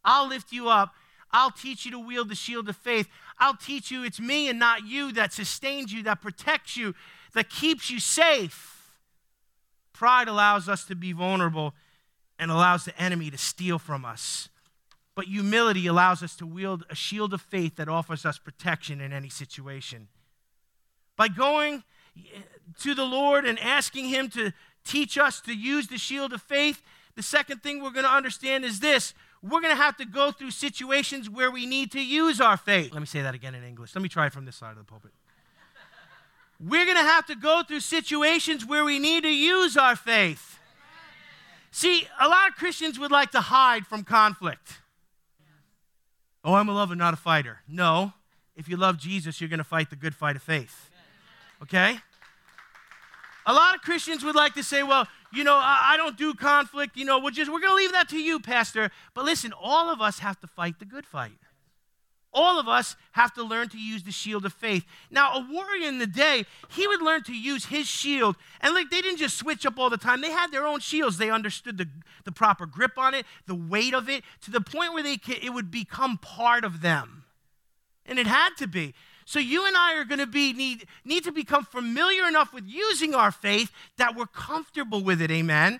I'll 0.04 0.28
lift 0.28 0.52
you 0.52 0.68
up. 0.68 0.94
I'll 1.32 1.50
teach 1.50 1.84
you 1.84 1.92
to 1.92 1.98
wield 1.98 2.28
the 2.28 2.34
shield 2.34 2.68
of 2.68 2.76
faith. 2.76 3.08
I'll 3.38 3.56
teach 3.56 3.90
you 3.90 4.02
it's 4.04 4.20
me 4.20 4.48
and 4.48 4.58
not 4.58 4.86
you 4.86 5.12
that 5.12 5.32
sustains 5.32 5.92
you, 5.92 6.02
that 6.04 6.20
protects 6.20 6.76
you, 6.76 6.94
that 7.34 7.48
keeps 7.48 7.90
you 7.90 8.00
safe. 8.00 8.92
Pride 9.92 10.28
allows 10.28 10.68
us 10.68 10.84
to 10.86 10.94
be 10.94 11.12
vulnerable 11.12 11.74
and 12.38 12.50
allows 12.50 12.84
the 12.84 13.00
enemy 13.00 13.30
to 13.30 13.38
steal 13.38 13.78
from 13.78 14.04
us. 14.04 14.48
But 15.14 15.26
humility 15.26 15.86
allows 15.86 16.22
us 16.22 16.34
to 16.36 16.46
wield 16.46 16.84
a 16.88 16.94
shield 16.94 17.34
of 17.34 17.42
faith 17.42 17.76
that 17.76 17.88
offers 17.88 18.24
us 18.24 18.38
protection 18.38 19.00
in 19.00 19.12
any 19.12 19.28
situation. 19.28 20.08
By 21.16 21.28
going 21.28 21.84
eh, 22.16 22.38
to 22.80 22.94
the 22.94 23.04
Lord 23.04 23.44
and 23.44 23.58
asking 23.58 24.06
Him 24.06 24.30
to 24.30 24.52
teach 24.84 25.18
us 25.18 25.40
to 25.42 25.52
use 25.54 25.88
the 25.88 25.98
shield 25.98 26.32
of 26.32 26.40
faith, 26.40 26.82
the 27.14 27.22
second 27.22 27.62
thing 27.62 27.82
we're 27.82 27.90
going 27.90 28.06
to 28.06 28.10
understand 28.10 28.64
is 28.64 28.80
this 28.80 29.12
we're 29.42 29.60
going 29.60 29.74
to 29.74 29.82
have 29.82 29.96
to 29.96 30.04
go 30.04 30.30
through 30.32 30.50
situations 30.50 31.30
where 31.30 31.50
we 31.50 31.66
need 31.66 31.92
to 31.92 32.00
use 32.00 32.40
our 32.40 32.56
faith. 32.56 32.92
Let 32.92 33.00
me 33.00 33.06
say 33.06 33.22
that 33.22 33.34
again 33.34 33.54
in 33.54 33.64
English. 33.64 33.94
Let 33.94 34.02
me 34.02 34.08
try 34.08 34.26
it 34.26 34.32
from 34.32 34.44
this 34.44 34.56
side 34.56 34.72
of 34.72 34.78
the 34.78 34.84
pulpit. 34.84 35.12
We're 36.58 36.84
going 36.84 36.98
to 36.98 37.02
have 37.02 37.26
to 37.26 37.34
go 37.34 37.62
through 37.66 37.80
situations 37.80 38.66
where 38.66 38.84
we 38.84 38.98
need 38.98 39.22
to 39.22 39.34
use 39.34 39.78
our 39.78 39.96
faith. 39.96 40.58
See, 41.70 42.06
a 42.20 42.28
lot 42.28 42.48
of 42.48 42.56
Christians 42.56 42.98
would 42.98 43.10
like 43.10 43.30
to 43.30 43.40
hide 43.40 43.86
from 43.86 44.04
conflict. 44.04 44.80
Oh, 46.44 46.54
I'm 46.54 46.68
a 46.68 46.72
lover, 46.72 46.94
not 46.94 47.14
a 47.14 47.16
fighter. 47.16 47.60
No. 47.66 48.12
If 48.56 48.68
you 48.68 48.76
love 48.76 48.98
Jesus, 48.98 49.40
you're 49.40 49.48
going 49.48 49.58
to 49.58 49.64
fight 49.64 49.88
the 49.88 49.96
good 49.96 50.14
fight 50.14 50.36
of 50.36 50.42
faith. 50.42 50.90
Okay? 51.62 51.98
A 53.46 53.52
lot 53.52 53.74
of 53.74 53.80
Christians 53.80 54.22
would 54.22 54.34
like 54.34 54.54
to 54.54 54.62
say, 54.62 54.82
well, 54.82 55.06
you 55.32 55.44
know, 55.44 55.54
I, 55.54 55.92
I 55.92 55.96
don't 55.96 56.16
do 56.16 56.34
conflict. 56.34 56.96
You 56.96 57.04
know, 57.04 57.18
we're 57.18 57.30
just, 57.30 57.50
we're 57.50 57.60
going 57.60 57.72
to 57.72 57.76
leave 57.76 57.92
that 57.92 58.08
to 58.10 58.18
you, 58.18 58.40
Pastor. 58.40 58.90
But 59.14 59.24
listen, 59.24 59.52
all 59.52 59.90
of 59.90 60.00
us 60.00 60.18
have 60.20 60.40
to 60.40 60.46
fight 60.46 60.78
the 60.78 60.84
good 60.84 61.06
fight. 61.06 61.32
All 62.32 62.60
of 62.60 62.68
us 62.68 62.94
have 63.12 63.34
to 63.34 63.42
learn 63.42 63.68
to 63.70 63.78
use 63.78 64.04
the 64.04 64.12
shield 64.12 64.44
of 64.44 64.52
faith. 64.52 64.84
Now, 65.10 65.34
a 65.34 65.46
warrior 65.50 65.88
in 65.88 65.98
the 65.98 66.06
day, 66.06 66.44
he 66.68 66.86
would 66.86 67.02
learn 67.02 67.24
to 67.24 67.34
use 67.34 67.66
his 67.66 67.88
shield. 67.88 68.36
And 68.60 68.72
like 68.72 68.88
they 68.88 69.00
didn't 69.00 69.18
just 69.18 69.36
switch 69.36 69.66
up 69.66 69.78
all 69.78 69.90
the 69.90 69.96
time. 69.96 70.20
They 70.20 70.30
had 70.30 70.52
their 70.52 70.66
own 70.66 70.78
shields. 70.78 71.18
They 71.18 71.30
understood 71.30 71.76
the, 71.76 71.88
the 72.24 72.30
proper 72.30 72.66
grip 72.66 72.96
on 72.96 73.14
it, 73.14 73.26
the 73.46 73.56
weight 73.56 73.94
of 73.94 74.08
it, 74.08 74.22
to 74.42 74.50
the 74.52 74.60
point 74.60 74.94
where 74.94 75.02
they 75.02 75.16
could, 75.16 75.42
it 75.42 75.50
would 75.50 75.72
become 75.72 76.18
part 76.18 76.64
of 76.64 76.82
them. 76.82 77.24
And 78.06 78.18
it 78.18 78.28
had 78.28 78.50
to 78.58 78.68
be. 78.68 78.94
So 79.30 79.38
you 79.38 79.64
and 79.64 79.76
I 79.76 79.94
are 79.94 80.04
going 80.04 80.18
to 80.18 80.26
be 80.26 80.52
need, 80.52 80.88
need 81.04 81.22
to 81.22 81.30
become 81.30 81.64
familiar 81.64 82.26
enough 82.26 82.52
with 82.52 82.64
using 82.66 83.14
our 83.14 83.30
faith 83.30 83.70
that 83.96 84.16
we're 84.16 84.26
comfortable 84.26 85.04
with 85.04 85.22
it. 85.22 85.30
Amen. 85.30 85.78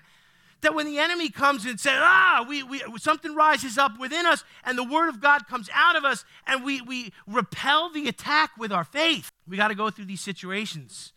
That 0.61 0.73
when 0.73 0.85
the 0.85 0.99
enemy 0.99 1.27
comes 1.27 1.65
and 1.65 1.77
says, 1.77 1.97
ah, 1.97 2.45
we, 2.47 2.63
we, 2.63 2.81
something 2.97 3.35
rises 3.35 3.77
up 3.77 3.99
within 3.99 4.25
us 4.25 4.45
and 4.63 4.77
the 4.77 4.85
word 4.85 5.09
of 5.09 5.19
God 5.19 5.49
comes 5.49 5.69
out 5.73 5.97
of 5.97 6.05
us 6.05 6.23
and 6.47 6.63
we, 6.63 6.79
we 6.79 7.11
repel 7.27 7.91
the 7.91 8.07
attack 8.07 8.51
with 8.57 8.71
our 8.71 8.85
faith. 8.85 9.29
We 9.45 9.57
got 9.57 9.67
to 9.67 9.75
go 9.75 9.89
through 9.89 10.05
these 10.05 10.21
situations. 10.21 11.11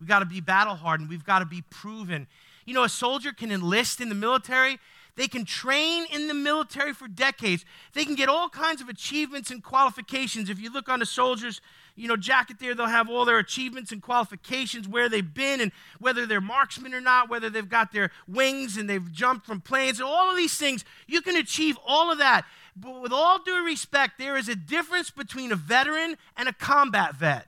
We 0.00 0.06
got 0.06 0.20
to 0.20 0.24
be 0.24 0.40
battle 0.40 0.76
hardened. 0.76 1.10
We've 1.10 1.26
got 1.26 1.40
to 1.40 1.44
be 1.46 1.62
proven. 1.68 2.26
You 2.64 2.72
know, 2.72 2.84
a 2.84 2.88
soldier 2.88 3.32
can 3.32 3.52
enlist 3.52 4.00
in 4.00 4.08
the 4.08 4.14
military 4.14 4.78
they 5.16 5.28
can 5.28 5.44
train 5.44 6.06
in 6.12 6.28
the 6.28 6.34
military 6.34 6.92
for 6.92 7.08
decades. 7.08 7.64
They 7.94 8.04
can 8.04 8.14
get 8.14 8.28
all 8.28 8.48
kinds 8.48 8.80
of 8.80 8.88
achievements 8.88 9.50
and 9.50 9.62
qualifications. 9.62 10.50
If 10.50 10.60
you 10.60 10.70
look 10.70 10.88
on 10.88 11.00
the 11.00 11.06
soldiers, 11.06 11.60
you 11.94 12.06
know, 12.06 12.16
jacket 12.16 12.58
there, 12.60 12.74
they'll 12.74 12.86
have 12.86 13.08
all 13.08 13.24
their 13.24 13.38
achievements 13.38 13.90
and 13.90 14.02
qualifications, 14.02 14.86
where 14.86 15.08
they've 15.08 15.34
been 15.34 15.62
and 15.62 15.72
whether 15.98 16.26
they're 16.26 16.42
marksmen 16.42 16.92
or 16.92 17.00
not, 17.00 17.30
whether 17.30 17.48
they've 17.48 17.68
got 17.68 17.92
their 17.92 18.10
wings 18.28 18.76
and 18.76 18.88
they've 18.88 19.10
jumped 19.10 19.46
from 19.46 19.62
planes, 19.62 19.98
and 19.98 20.06
all 20.06 20.30
of 20.30 20.36
these 20.36 20.58
things. 20.58 20.84
You 21.06 21.22
can 21.22 21.36
achieve 21.36 21.78
all 21.86 22.12
of 22.12 22.18
that. 22.18 22.44
But 22.76 23.00
with 23.00 23.12
all 23.12 23.38
due 23.42 23.64
respect, 23.64 24.18
there 24.18 24.36
is 24.36 24.50
a 24.50 24.54
difference 24.54 25.10
between 25.10 25.50
a 25.50 25.56
veteran 25.56 26.18
and 26.36 26.48
a 26.48 26.52
combat 26.52 27.16
vet. 27.16 27.46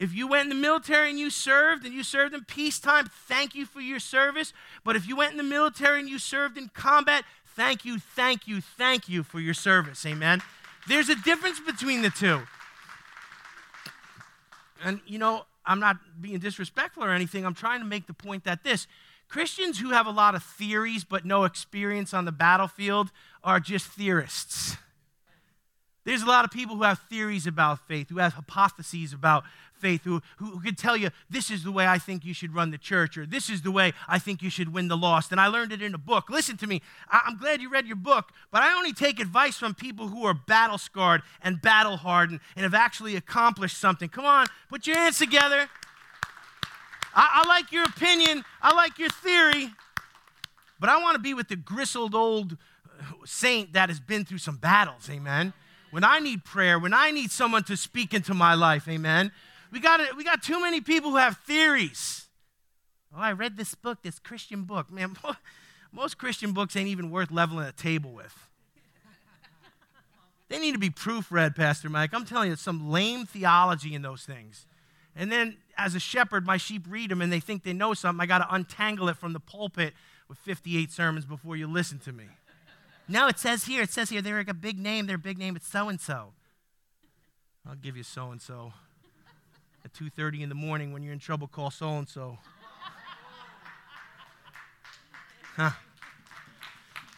If 0.00 0.12
you 0.12 0.26
went 0.26 0.44
in 0.44 0.48
the 0.48 0.60
military 0.60 1.10
and 1.10 1.18
you 1.18 1.30
served 1.30 1.84
and 1.84 1.94
you 1.94 2.02
served 2.02 2.34
in 2.34 2.44
peacetime, 2.44 3.08
thank 3.28 3.54
you 3.54 3.64
for 3.64 3.80
your 3.80 4.00
service. 4.00 4.52
But 4.82 4.96
if 4.96 5.06
you 5.06 5.16
went 5.16 5.32
in 5.32 5.36
the 5.36 5.44
military 5.44 6.00
and 6.00 6.08
you 6.08 6.18
served 6.18 6.58
in 6.58 6.68
combat, 6.68 7.24
thank 7.54 7.84
you, 7.84 7.98
thank 7.98 8.48
you, 8.48 8.60
thank 8.60 9.08
you 9.08 9.22
for 9.22 9.38
your 9.38 9.54
service. 9.54 10.04
Amen. 10.04 10.42
There's 10.88 11.08
a 11.08 11.14
difference 11.14 11.60
between 11.60 12.02
the 12.02 12.10
two. 12.10 12.42
And, 14.82 15.00
you 15.06 15.18
know, 15.18 15.46
I'm 15.64 15.80
not 15.80 15.96
being 16.20 16.38
disrespectful 16.38 17.04
or 17.04 17.10
anything. 17.10 17.46
I'm 17.46 17.54
trying 17.54 17.80
to 17.80 17.86
make 17.86 18.06
the 18.06 18.12
point 18.12 18.44
that 18.44 18.64
this 18.64 18.86
Christians 19.28 19.78
who 19.78 19.90
have 19.90 20.06
a 20.06 20.10
lot 20.10 20.34
of 20.34 20.42
theories 20.42 21.04
but 21.04 21.24
no 21.24 21.44
experience 21.44 22.12
on 22.12 22.24
the 22.24 22.32
battlefield 22.32 23.10
are 23.42 23.60
just 23.60 23.86
theorists. 23.86 24.76
There's 26.04 26.22
a 26.22 26.26
lot 26.26 26.44
of 26.44 26.50
people 26.50 26.76
who 26.76 26.82
have 26.82 26.98
theories 27.10 27.46
about 27.46 27.86
faith, 27.88 28.10
who 28.10 28.18
have 28.18 28.34
hypotheses 28.34 29.12
about 29.12 29.44
faith 29.84 30.04
who, 30.04 30.22
who, 30.38 30.60
could 30.60 30.78
tell 30.78 30.96
you, 30.96 31.10
this 31.28 31.50
is 31.50 31.62
the 31.62 31.70
way 31.70 31.86
I 31.86 31.98
think 31.98 32.24
you 32.24 32.32
should 32.32 32.54
run 32.54 32.70
the 32.70 32.78
church, 32.78 33.18
or 33.18 33.26
this 33.26 33.50
is 33.50 33.62
the 33.62 33.70
way 33.70 33.92
I 34.08 34.18
think 34.18 34.42
you 34.42 34.48
should 34.48 34.72
win 34.72 34.88
the 34.88 34.96
lost. 34.96 35.30
And 35.30 35.40
I 35.40 35.48
learned 35.48 35.72
it 35.72 35.82
in 35.82 35.94
a 35.94 35.98
book. 35.98 36.30
Listen 36.30 36.56
to 36.58 36.66
me. 36.66 36.80
I, 37.10 37.20
I'm 37.26 37.36
glad 37.36 37.60
you 37.60 37.68
read 37.68 37.86
your 37.86 37.96
book, 37.96 38.30
but 38.50 38.62
I 38.62 38.74
only 38.74 38.92
take 38.92 39.20
advice 39.20 39.56
from 39.56 39.74
people 39.74 40.08
who 40.08 40.24
are 40.24 40.32
battle 40.32 40.78
scarred 40.78 41.22
and 41.42 41.60
battle 41.60 41.98
hardened 41.98 42.40
and 42.56 42.64
have 42.64 42.74
actually 42.74 43.14
accomplished 43.14 43.78
something. 43.78 44.08
Come 44.08 44.24
on, 44.24 44.46
put 44.70 44.86
your 44.86 44.96
hands 44.96 45.18
together. 45.18 45.68
I, 47.14 47.42
I 47.44 47.48
like 47.48 47.70
your 47.70 47.84
opinion, 47.84 48.44
I 48.62 48.74
like 48.74 48.98
your 48.98 49.10
theory, 49.10 49.70
but 50.80 50.88
I 50.88 51.00
want 51.02 51.16
to 51.16 51.20
be 51.20 51.34
with 51.34 51.48
the 51.48 51.56
gristled 51.56 52.14
old 52.14 52.56
saint 53.24 53.74
that 53.74 53.88
has 53.88 54.00
been 54.00 54.24
through 54.24 54.38
some 54.38 54.56
battles. 54.56 55.10
Amen 55.10 55.52
when 55.94 56.02
I 56.02 56.18
need 56.18 56.44
prayer, 56.44 56.76
when 56.76 56.92
I 56.92 57.12
need 57.12 57.30
someone 57.30 57.62
to 57.64 57.76
speak 57.76 58.14
into 58.14 58.34
my 58.34 58.54
life, 58.54 58.88
amen. 58.88 59.30
We 59.70 59.78
got, 59.78 60.00
we 60.16 60.24
got 60.24 60.42
too 60.42 60.60
many 60.60 60.80
people 60.80 61.10
who 61.10 61.18
have 61.18 61.36
theories. 61.46 62.26
Oh, 63.14 63.20
I 63.20 63.30
read 63.30 63.56
this 63.56 63.76
book, 63.76 64.02
this 64.02 64.18
Christian 64.18 64.64
book. 64.64 64.90
Man, 64.90 65.14
most 65.92 66.18
Christian 66.18 66.50
books 66.50 66.74
ain't 66.74 66.88
even 66.88 67.12
worth 67.12 67.30
leveling 67.30 67.68
a 67.68 67.70
table 67.70 68.10
with. 68.10 68.34
They 70.48 70.58
need 70.58 70.72
to 70.72 70.80
be 70.80 70.90
proofread, 70.90 71.54
Pastor 71.54 71.88
Mike. 71.88 72.12
I'm 72.12 72.24
telling 72.24 72.50
you, 72.50 72.56
some 72.56 72.90
lame 72.90 73.24
theology 73.24 73.94
in 73.94 74.02
those 74.02 74.24
things. 74.24 74.66
And 75.14 75.30
then, 75.30 75.58
as 75.78 75.94
a 75.94 76.00
shepherd, 76.00 76.44
my 76.44 76.56
sheep 76.56 76.86
read 76.88 77.12
them 77.12 77.22
and 77.22 77.32
they 77.32 77.38
think 77.38 77.62
they 77.62 77.72
know 77.72 77.94
something. 77.94 78.20
I 78.20 78.26
got 78.26 78.38
to 78.38 78.52
untangle 78.52 79.08
it 79.10 79.16
from 79.16 79.32
the 79.32 79.38
pulpit 79.38 79.94
with 80.28 80.38
58 80.38 80.90
sermons 80.90 81.24
before 81.24 81.54
you 81.54 81.68
listen 81.68 82.00
to 82.00 82.12
me. 82.12 82.24
No, 83.08 83.28
it 83.28 83.38
says 83.38 83.64
here, 83.64 83.82
it 83.82 83.90
says 83.90 84.10
here, 84.10 84.22
they're 84.22 84.38
like 84.38 84.48
a 84.48 84.54
big 84.54 84.78
name, 84.78 85.06
their 85.06 85.18
big 85.18 85.38
name, 85.38 85.56
it's 85.56 85.68
so 85.68 85.88
and 85.88 86.00
so. 86.00 86.32
I'll 87.66 87.74
give 87.74 87.96
you 87.96 88.02
so 88.02 88.30
and 88.30 88.42
so 88.42 88.72
at 89.84 89.92
2.30 89.92 90.40
in 90.40 90.48
the 90.48 90.54
morning 90.54 90.92
when 90.92 91.02
you're 91.02 91.12
in 91.12 91.18
trouble 91.18 91.46
call 91.46 91.70
so-and-so 91.70 92.38
huh. 95.56 95.70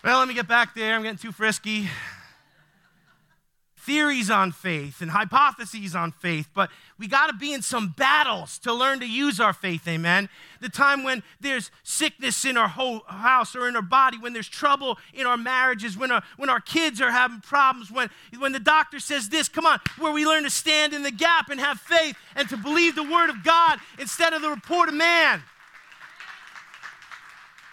well 0.02 0.18
let 0.18 0.26
me 0.26 0.34
get 0.34 0.48
back 0.48 0.74
there 0.74 0.94
i'm 0.94 1.02
getting 1.02 1.18
too 1.18 1.32
frisky 1.32 1.88
theories 3.86 4.30
on 4.30 4.50
faith 4.50 5.00
and 5.00 5.12
hypotheses 5.12 5.94
on 5.94 6.10
faith, 6.10 6.48
but 6.52 6.70
we 6.98 7.06
got 7.06 7.28
to 7.28 7.32
be 7.32 7.52
in 7.52 7.62
some 7.62 7.94
battles 7.96 8.58
to 8.58 8.72
learn 8.72 8.98
to 8.98 9.06
use 9.06 9.38
our 9.38 9.52
faith, 9.52 9.86
amen. 9.86 10.28
The 10.60 10.68
time 10.68 11.04
when 11.04 11.22
there's 11.40 11.70
sickness 11.84 12.44
in 12.44 12.56
our 12.56 12.66
whole 12.66 13.04
house 13.06 13.54
or 13.54 13.68
in 13.68 13.76
our 13.76 13.82
body, 13.82 14.18
when 14.18 14.32
there's 14.32 14.48
trouble 14.48 14.98
in 15.14 15.24
our 15.24 15.36
marriages, 15.36 15.96
when 15.96 16.10
our, 16.10 16.22
when 16.36 16.50
our 16.50 16.58
kids 16.58 17.00
are 17.00 17.12
having 17.12 17.40
problems, 17.40 17.92
when, 17.92 18.10
when 18.38 18.50
the 18.50 18.58
doctor 18.58 18.98
says 18.98 19.28
this, 19.28 19.48
come 19.48 19.66
on, 19.66 19.78
where 19.98 20.12
we 20.12 20.26
learn 20.26 20.42
to 20.42 20.50
stand 20.50 20.92
in 20.92 21.04
the 21.04 21.12
gap 21.12 21.48
and 21.48 21.60
have 21.60 21.78
faith 21.78 22.16
and 22.34 22.48
to 22.48 22.56
believe 22.56 22.96
the 22.96 23.04
word 23.04 23.30
of 23.30 23.44
God 23.44 23.78
instead 24.00 24.32
of 24.32 24.42
the 24.42 24.50
report 24.50 24.88
of 24.88 24.96
man. 24.96 25.42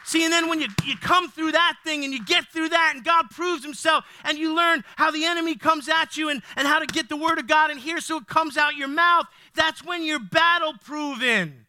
See, 0.06 0.24
and 0.26 0.34
then 0.34 0.50
when 0.50 0.60
you, 0.60 0.68
you 0.84 0.98
come 0.98 1.30
through 1.30 1.54
that 1.54 1.78
thing 1.84 2.04
and 2.04 2.13
you 2.13 2.24
get 2.24 2.48
through 2.48 2.70
that 2.70 2.92
and 2.94 3.06
God 3.06 3.30
proves 3.30 3.63
himself 3.63 4.04
and 4.26 4.38
you 4.38 4.54
learn 4.54 4.84
how 4.98 5.12
the 5.12 5.24
enemy 5.24 5.56
comes 5.56 5.88
at 5.88 6.18
you 6.18 6.30
and, 6.30 6.42
and 6.58 6.68
how 6.68 6.80
to 6.80 6.86
get 6.86 7.08
the 7.08 7.16
word 7.16 7.39
of 7.39 7.48
God 7.48 7.72
in 7.72 7.78
here 7.78 8.02
so 8.02 8.18
it 8.18 8.28
comes 8.28 8.58
out 8.58 8.76
your 8.76 8.89
mouth, 8.89 9.26
that's 9.56 9.84
when 9.84 10.04
you're 10.04 10.20
battle 10.20 10.74
proven. 10.84 11.66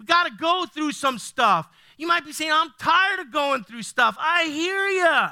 We 0.00 0.06
got 0.06 0.24
to 0.24 0.32
go 0.32 0.64
through 0.66 0.92
some 0.92 1.18
stuff. 1.18 1.68
You 1.98 2.06
might 2.06 2.24
be 2.24 2.32
saying, 2.32 2.50
I'm 2.52 2.72
tired 2.78 3.20
of 3.20 3.30
going 3.30 3.64
through 3.64 3.82
stuff. 3.82 4.16
I 4.18 4.46
hear 4.46 4.88
you. 4.88 5.28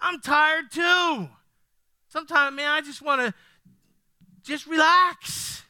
I'm 0.00 0.20
tired 0.20 0.70
too. 0.70 1.28
Sometimes, 2.10 2.54
man, 2.54 2.70
I 2.70 2.82
just 2.82 3.00
want 3.00 3.22
to 3.22 3.34
just 4.42 4.66
relax. 4.66 5.62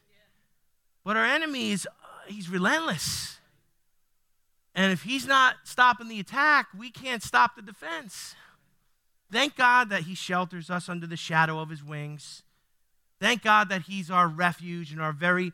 But 1.04 1.16
our 1.16 1.24
enemy 1.24 1.70
is, 1.70 1.86
uh, 1.86 1.90
he's 2.26 2.50
relentless. 2.50 3.33
And 4.74 4.92
if 4.92 5.02
he's 5.02 5.26
not 5.26 5.56
stopping 5.64 6.08
the 6.08 6.20
attack, 6.20 6.66
we 6.76 6.90
can't 6.90 7.22
stop 7.22 7.54
the 7.54 7.62
defense. 7.62 8.34
Thank 9.30 9.56
God 9.56 9.88
that 9.90 10.02
he 10.02 10.14
shelters 10.14 10.70
us 10.70 10.88
under 10.88 11.06
the 11.06 11.16
shadow 11.16 11.60
of 11.60 11.70
his 11.70 11.82
wings. 11.82 12.42
Thank 13.20 13.42
God 13.42 13.68
that 13.68 13.82
he's 13.82 14.10
our 14.10 14.28
refuge 14.28 14.92
and 14.92 15.00
our 15.00 15.12
very 15.12 15.52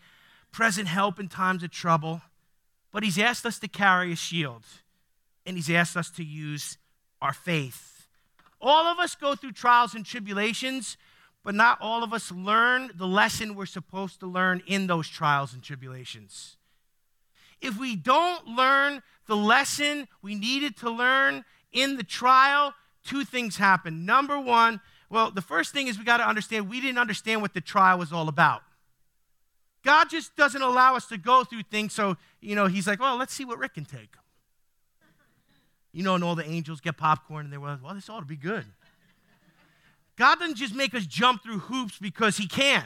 present 0.50 0.88
help 0.88 1.20
in 1.20 1.28
times 1.28 1.62
of 1.62 1.70
trouble. 1.70 2.22
But 2.92 3.02
he's 3.02 3.18
asked 3.18 3.46
us 3.46 3.58
to 3.60 3.68
carry 3.68 4.12
a 4.12 4.16
shield, 4.16 4.64
and 5.46 5.56
he's 5.56 5.70
asked 5.70 5.96
us 5.96 6.10
to 6.12 6.24
use 6.24 6.78
our 7.22 7.32
faith. 7.32 8.08
All 8.60 8.86
of 8.86 8.98
us 8.98 9.14
go 9.14 9.34
through 9.34 9.52
trials 9.52 9.94
and 9.94 10.04
tribulations, 10.04 10.96
but 11.44 11.54
not 11.54 11.78
all 11.80 12.02
of 12.02 12.12
us 12.12 12.32
learn 12.32 12.90
the 12.94 13.06
lesson 13.06 13.54
we're 13.54 13.66
supposed 13.66 14.20
to 14.20 14.26
learn 14.26 14.62
in 14.66 14.86
those 14.86 15.08
trials 15.08 15.54
and 15.54 15.62
tribulations. 15.62 16.56
If 17.60 17.78
we 17.78 17.96
don't 17.96 18.46
learn 18.46 19.02
the 19.26 19.36
lesson 19.36 20.08
we 20.22 20.34
needed 20.34 20.76
to 20.78 20.90
learn 20.90 21.44
in 21.72 21.96
the 21.96 22.02
trial, 22.02 22.74
two 23.04 23.24
things 23.24 23.56
happen. 23.56 24.04
Number 24.04 24.38
one, 24.38 24.80
well, 25.08 25.30
the 25.30 25.42
first 25.42 25.72
thing 25.72 25.88
is 25.88 25.98
we 25.98 26.04
got 26.04 26.18
to 26.18 26.28
understand 26.28 26.68
we 26.68 26.80
didn't 26.80 26.98
understand 26.98 27.42
what 27.42 27.54
the 27.54 27.60
trial 27.60 27.98
was 27.98 28.12
all 28.12 28.28
about. 28.28 28.62
God 29.82 30.10
just 30.10 30.36
doesn't 30.36 30.60
allow 30.60 30.94
us 30.94 31.06
to 31.06 31.16
go 31.16 31.42
through 31.44 31.62
things, 31.62 31.92
so, 31.92 32.16
you 32.40 32.54
know, 32.54 32.66
He's 32.66 32.86
like, 32.86 33.00
well, 33.00 33.16
let's 33.16 33.32
see 33.32 33.44
what 33.44 33.58
Rick 33.58 33.74
can 33.74 33.84
take. 33.84 34.14
You 35.92 36.04
know, 36.04 36.14
and 36.14 36.22
all 36.22 36.34
the 36.34 36.48
angels 36.48 36.80
get 36.80 36.96
popcorn 36.96 37.46
and 37.46 37.52
they're 37.52 37.60
like, 37.60 37.82
well, 37.82 37.94
this 37.94 38.08
ought 38.08 38.20
to 38.20 38.26
be 38.26 38.36
good. 38.36 38.64
God 40.16 40.38
doesn't 40.38 40.56
just 40.56 40.74
make 40.74 40.94
us 40.94 41.06
jump 41.06 41.42
through 41.42 41.60
hoops 41.60 41.98
because 41.98 42.36
He 42.36 42.46
can. 42.46 42.84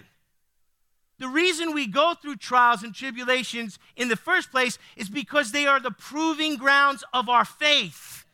The 1.19 1.29
reason 1.29 1.73
we 1.73 1.87
go 1.87 2.15
through 2.15 2.37
trials 2.37 2.83
and 2.83 2.95
tribulations 2.95 3.79
in 3.97 4.09
the 4.09 4.17
first 4.17 4.51
place 4.51 4.79
is 4.97 5.09
because 5.09 5.53
they 5.53 5.67
are 5.67 5.79
the 5.79 5.93
proving 5.93 6.57
grounds 6.57 7.05
of 7.13 7.29
our 7.29 7.45
faith. 7.45 8.25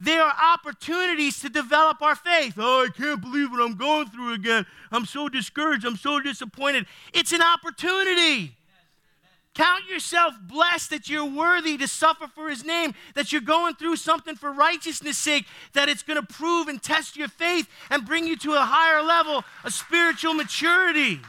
They 0.00 0.18
are 0.18 0.34
opportunities 0.54 1.40
to 1.40 1.48
develop 1.48 2.02
our 2.02 2.14
faith. 2.14 2.54
Oh, 2.58 2.84
I 2.84 2.88
can't 2.88 3.20
believe 3.20 3.50
what 3.50 3.62
I'm 3.62 3.76
going 3.76 4.08
through 4.08 4.34
again. 4.34 4.66
I'm 4.92 5.06
so 5.06 5.28
discouraged. 5.28 5.86
I'm 5.86 5.96
so 5.96 6.20
disappointed. 6.20 6.86
It's 7.14 7.32
an 7.32 7.42
opportunity. 7.42 8.54
Count 9.54 9.88
yourself 9.88 10.34
blessed 10.42 10.90
that 10.90 11.08
you're 11.08 11.24
worthy 11.24 11.78
to 11.78 11.88
suffer 11.88 12.26
for 12.26 12.50
his 12.50 12.62
name, 12.62 12.92
that 13.14 13.32
you're 13.32 13.40
going 13.40 13.74
through 13.74 13.96
something 13.96 14.36
for 14.36 14.52
righteousness' 14.52 15.16
sake, 15.16 15.46
that 15.72 15.88
it's 15.88 16.02
going 16.02 16.20
to 16.20 16.34
prove 16.34 16.68
and 16.68 16.82
test 16.82 17.16
your 17.16 17.28
faith 17.28 17.66
and 17.88 18.04
bring 18.04 18.26
you 18.26 18.36
to 18.36 18.52
a 18.52 18.60
higher 18.60 19.02
level 19.02 19.44
of 19.64 19.72
spiritual 19.72 20.34
maturity. 20.34 21.20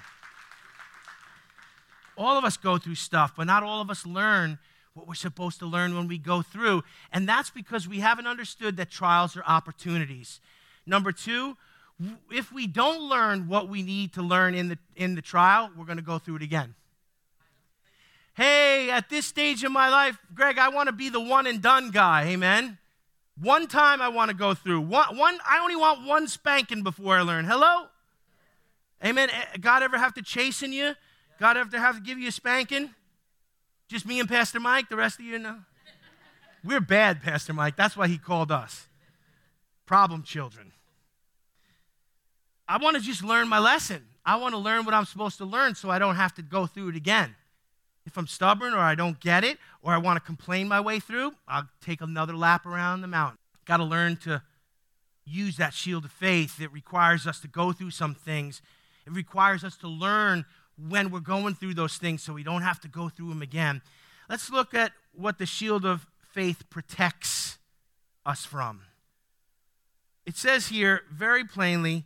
All 2.18 2.38
of 2.38 2.44
us 2.44 2.58
go 2.58 2.78
through 2.78 2.96
stuff, 2.96 3.34
but 3.38 3.46
not 3.46 3.64
all 3.64 3.82
of 3.82 3.90
us 3.90 4.06
learn 4.06 4.60
what 4.94 5.08
we're 5.08 5.14
supposed 5.14 5.60
to 5.60 5.66
learn 5.66 5.96
when 5.96 6.08
we 6.08 6.18
go 6.18 6.42
through. 6.42 6.84
And 7.12 7.30
that's 7.30 7.50
because 7.50 7.88
we 7.88 8.00
haven't 8.00 8.28
understood 8.28 8.78
that 8.78 8.90
trials 8.90 9.38
are 9.38 9.44
opportunities. 9.46 10.42
Number 10.86 11.12
two, 11.12 11.56
if 12.32 12.52
we 12.52 12.68
don't 12.68 13.08
learn 13.08 13.48
what 13.48 13.70
we 13.70 13.84
need 13.84 14.14
to 14.14 14.22
learn 14.22 14.56
in 14.56 14.70
the, 14.70 14.78
in 14.96 15.16
the 15.16 15.22
trial, 15.22 15.70
we're 15.78 15.86
going 15.86 15.98
to 15.98 16.04
go 16.04 16.18
through 16.18 16.38
it 16.38 16.42
again 16.42 16.76
hey, 18.38 18.92
at 18.92 19.10
this 19.10 19.26
stage 19.26 19.64
in 19.64 19.74
my 19.74 19.90
life, 19.90 20.18
Greg, 20.34 20.60
I 20.60 20.70
want 20.70 20.88
to 20.88 20.94
be 20.94 21.10
the 21.10 21.20
one 21.20 21.48
and 21.48 21.60
done 21.60 21.90
guy. 21.90 22.26
Amen. 22.28 22.78
One 23.42 23.68
time 23.68 24.00
I 24.00 24.10
want 24.10 24.30
to 24.30 24.38
go 24.38 24.54
through. 24.54 24.82
One, 24.82 25.18
one, 25.18 25.40
I 25.46 25.60
only 25.60 25.76
want 25.76 26.06
one 26.06 26.28
spanking 26.28 26.84
before 26.84 27.18
I 27.18 27.22
learn. 27.22 27.46
Hello? 27.46 27.88
Amen. 29.04 29.30
Eh, 29.32 29.58
God 29.60 29.82
ever 29.82 29.98
have 29.98 30.14
to 30.14 30.22
chasten 30.22 30.72
you? 30.72 30.94
God 31.40 31.58
ever 31.58 31.78
have 31.78 31.96
to 31.96 32.02
give 32.02 32.20
you 32.20 32.30
a 32.30 32.32
spanking? 32.32 32.90
Just 33.88 34.06
me 34.06 34.20
and 34.20 34.28
Pastor 34.28 34.60
Mike? 34.60 34.90
The 34.90 34.96
rest 34.96 35.20
of 35.20 35.26
you 35.26 35.40
know? 35.40 35.58
We're 36.64 36.82
bad, 36.82 37.22
Pastor 37.22 37.54
Mike. 37.54 37.76
That's 37.76 37.96
why 37.96 38.08
he 38.08 38.18
called 38.18 38.52
us. 38.52 38.88
Problem 39.86 40.24
children. 40.24 40.72
I 42.68 42.78
want 42.78 42.98
to 42.98 43.02
just 43.02 43.24
learn 43.24 43.48
my 43.48 43.60
lesson. 43.60 44.04
I 44.26 44.36
want 44.36 44.54
to 44.54 44.58
learn 44.58 44.84
what 44.84 44.94
I'm 44.94 45.06
supposed 45.06 45.38
to 45.38 45.46
learn 45.46 45.76
so 45.76 45.90
I 45.90 46.00
don't 46.00 46.16
have 46.16 46.36
to 46.36 46.42
go 46.42 46.66
through 46.66 46.90
it 46.90 46.96
again. 46.98 47.36
If 48.06 48.18
I'm 48.18 48.28
stubborn 48.28 48.74
or 48.74 48.80
I 48.80 48.96
don't 48.96 49.20
get 49.20 49.44
it 49.44 49.58
or 49.82 49.94
I 49.94 49.98
want 49.98 50.18
to 50.18 50.26
complain 50.26 50.68
my 50.68 50.82
way 50.82 51.00
through, 51.00 51.34
I'll 51.48 51.70
take 51.82 52.02
another 52.02 52.36
lap 52.36 52.66
around 52.66 53.02
the 53.02 53.08
mountain. 53.08 53.38
Got 53.66 53.78
to 53.78 53.84
learn 53.86 54.18
to 54.18 54.42
use 55.26 55.58
that 55.58 55.74
shield 55.74 56.06
of 56.06 56.12
faith. 56.12 56.60
It 56.60 56.72
requires 56.74 57.28
us 57.28 57.40
to 57.42 57.48
go 57.48 57.72
through 57.72 57.92
some 57.92 58.16
things. 58.16 58.62
It 59.06 59.14
requires 59.14 59.64
us 59.64 59.78
to 59.78 59.88
learn 59.88 60.46
when 60.78 61.12
we're 61.12 61.20
going 61.20 61.56
through 61.56 61.74
those 61.74 61.98
things 61.98 62.22
so 62.24 62.34
we 62.34 62.44
don't 62.44 62.62
have 62.62 62.80
to 62.82 62.88
go 62.88 63.10
through 63.10 63.30
them 63.30 63.42
again. 63.42 63.82
Let's 64.30 64.50
look 64.50 64.74
at 64.74 64.92
what 65.14 65.38
the 65.38 65.46
shield 65.46 65.86
of 65.86 66.06
faith 66.34 66.70
protects 66.70 67.58
us 68.26 68.46
from. 68.46 68.82
It 70.26 70.36
says 70.36 70.68
here 70.68 71.04
very 71.12 71.46
plainly 71.46 72.06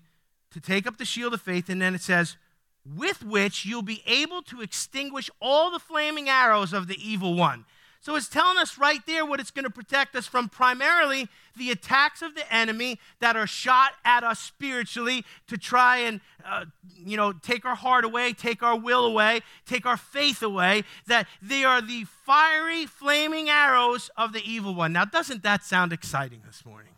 to 0.52 0.60
take 0.60 0.86
up 0.86 0.98
the 0.98 1.06
shield 1.06 1.34
of 1.34 1.42
faith, 1.42 1.70
and 1.70 1.82
then 1.82 1.96
it 1.96 2.02
says, 2.02 2.38
with 2.86 3.24
which 3.24 3.66
you'll 3.66 3.82
be 3.82 4.04
able 4.06 4.42
to 4.44 4.62
extinguish 4.62 5.30
all 5.42 5.72
the 5.72 5.80
flaming 5.80 6.30
arrows 6.30 6.74
of 6.74 6.88
the 6.88 6.98
evil 6.98 7.36
one. 7.36 7.66
So 8.02 8.16
it's 8.16 8.28
telling 8.28 8.58
us 8.58 8.80
right 8.80 9.00
there 9.06 9.28
what 9.28 9.40
it's 9.40 9.52
going 9.52 9.66
to 9.66 9.70
protect 9.70 10.16
us 10.16 10.26
from 10.26 10.50
primarily 10.50 11.28
the 11.56 11.70
attacks 11.70 12.24
of 12.24 12.34
the 12.34 12.52
enemy 12.52 13.00
that 13.20 13.38
are 13.38 13.46
shot 13.46 13.92
at 14.04 14.24
us 14.24 14.40
spiritually 14.40 15.24
to 15.48 15.56
try 15.56 15.98
and, 16.00 16.20
uh, 16.44 16.66
you 16.98 17.16
know, 17.16 17.32
take 17.32 17.64
our 17.64 17.76
heart 17.76 18.04
away, 18.04 18.34
take 18.34 18.64
our 18.64 18.76
will 18.76 19.06
away, 19.06 19.42
take 19.68 19.86
our 19.86 19.98
faith 19.98 20.42
away. 20.42 20.84
That 21.06 21.28
they 21.44 21.64
are 21.64 21.80
the 21.80 22.06
fiery, 22.26 22.88
flaming 22.88 23.50
arrows 23.50 24.10
of 24.18 24.34
the 24.34 24.42
evil 24.44 24.74
one. 24.74 24.92
Now, 24.94 25.06
doesn't 25.06 25.44
that 25.44 25.64
sound 25.64 25.94
exciting 25.94 26.42
this 26.44 26.66
morning? 26.66 26.94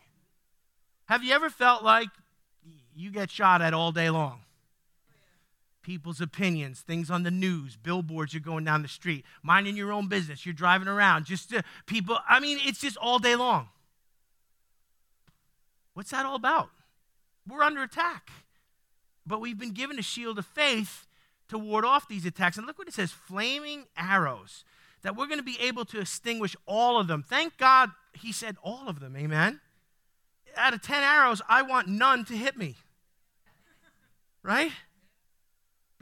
Have 1.08 1.22
you 1.22 1.34
ever 1.34 1.50
felt 1.50 1.84
like 1.84 2.08
you 2.96 3.12
get 3.12 3.30
shot 3.30 3.62
at 3.62 3.74
all 3.74 3.92
day 3.92 4.10
long? 4.10 4.43
People's 5.84 6.22
opinions, 6.22 6.80
things 6.82 7.12
on 7.12 7.24
the 7.24 7.32
news, 7.32 7.76
billboards, 7.76 8.34
you're 8.34 8.42
going 8.42 8.64
down 8.64 8.82
the 8.82 8.88
street, 8.88 9.26
minding 9.44 9.76
your 9.76 9.92
own 9.92 10.08
business, 10.08 10.46
you're 10.46 10.54
driving 10.54 10.88
around, 10.88 11.26
just 11.26 11.54
people, 11.86 12.18
I 12.28 12.40
mean, 12.40 12.58
it's 12.64 12.80
just 12.80 12.98
all 12.98 13.20
day 13.20 13.36
long. 13.36 13.68
What's 15.94 16.12
that 16.12 16.26
all 16.26 16.36
about? 16.36 16.70
We're 17.48 17.62
under 17.62 17.84
attack. 17.84 18.32
But 19.26 19.40
we've 19.40 19.60
been 19.60 19.74
given 19.74 20.00
a 20.00 20.02
shield 20.02 20.40
of 20.40 20.46
faith 20.46 21.06
to 21.50 21.58
ward 21.58 21.86
off 21.86 22.08
these 22.08 22.26
attacks. 22.26 22.58
And 22.58 22.66
look 22.66 22.78
what 22.78 22.88
it 22.88 22.94
says 22.94 23.12
flaming 23.12 23.86
arrows, 23.96 24.64
that 25.04 25.16
we're 25.16 25.28
going 25.28 25.40
to 25.40 25.44
be 25.44 25.60
able 25.60 25.86
to 25.86 26.00
extinguish 26.00 26.56
all 26.66 27.00
of 27.00 27.08
them. 27.08 27.24
Thank 27.28 27.58
God 27.58 27.92
he 28.14 28.32
said 28.32 28.58
all 28.64 28.88
of 28.88 29.00
them, 29.00 29.16
amen? 29.16 29.60
Out 30.56 30.74
of 30.74 30.82
10 30.82 31.04
arrows, 31.04 31.42
I 31.48 31.62
want 31.62 31.88
none 31.88 32.26
to 32.26 32.34
hit 32.34 32.58
me. 32.58 32.76
Right? 34.42 34.72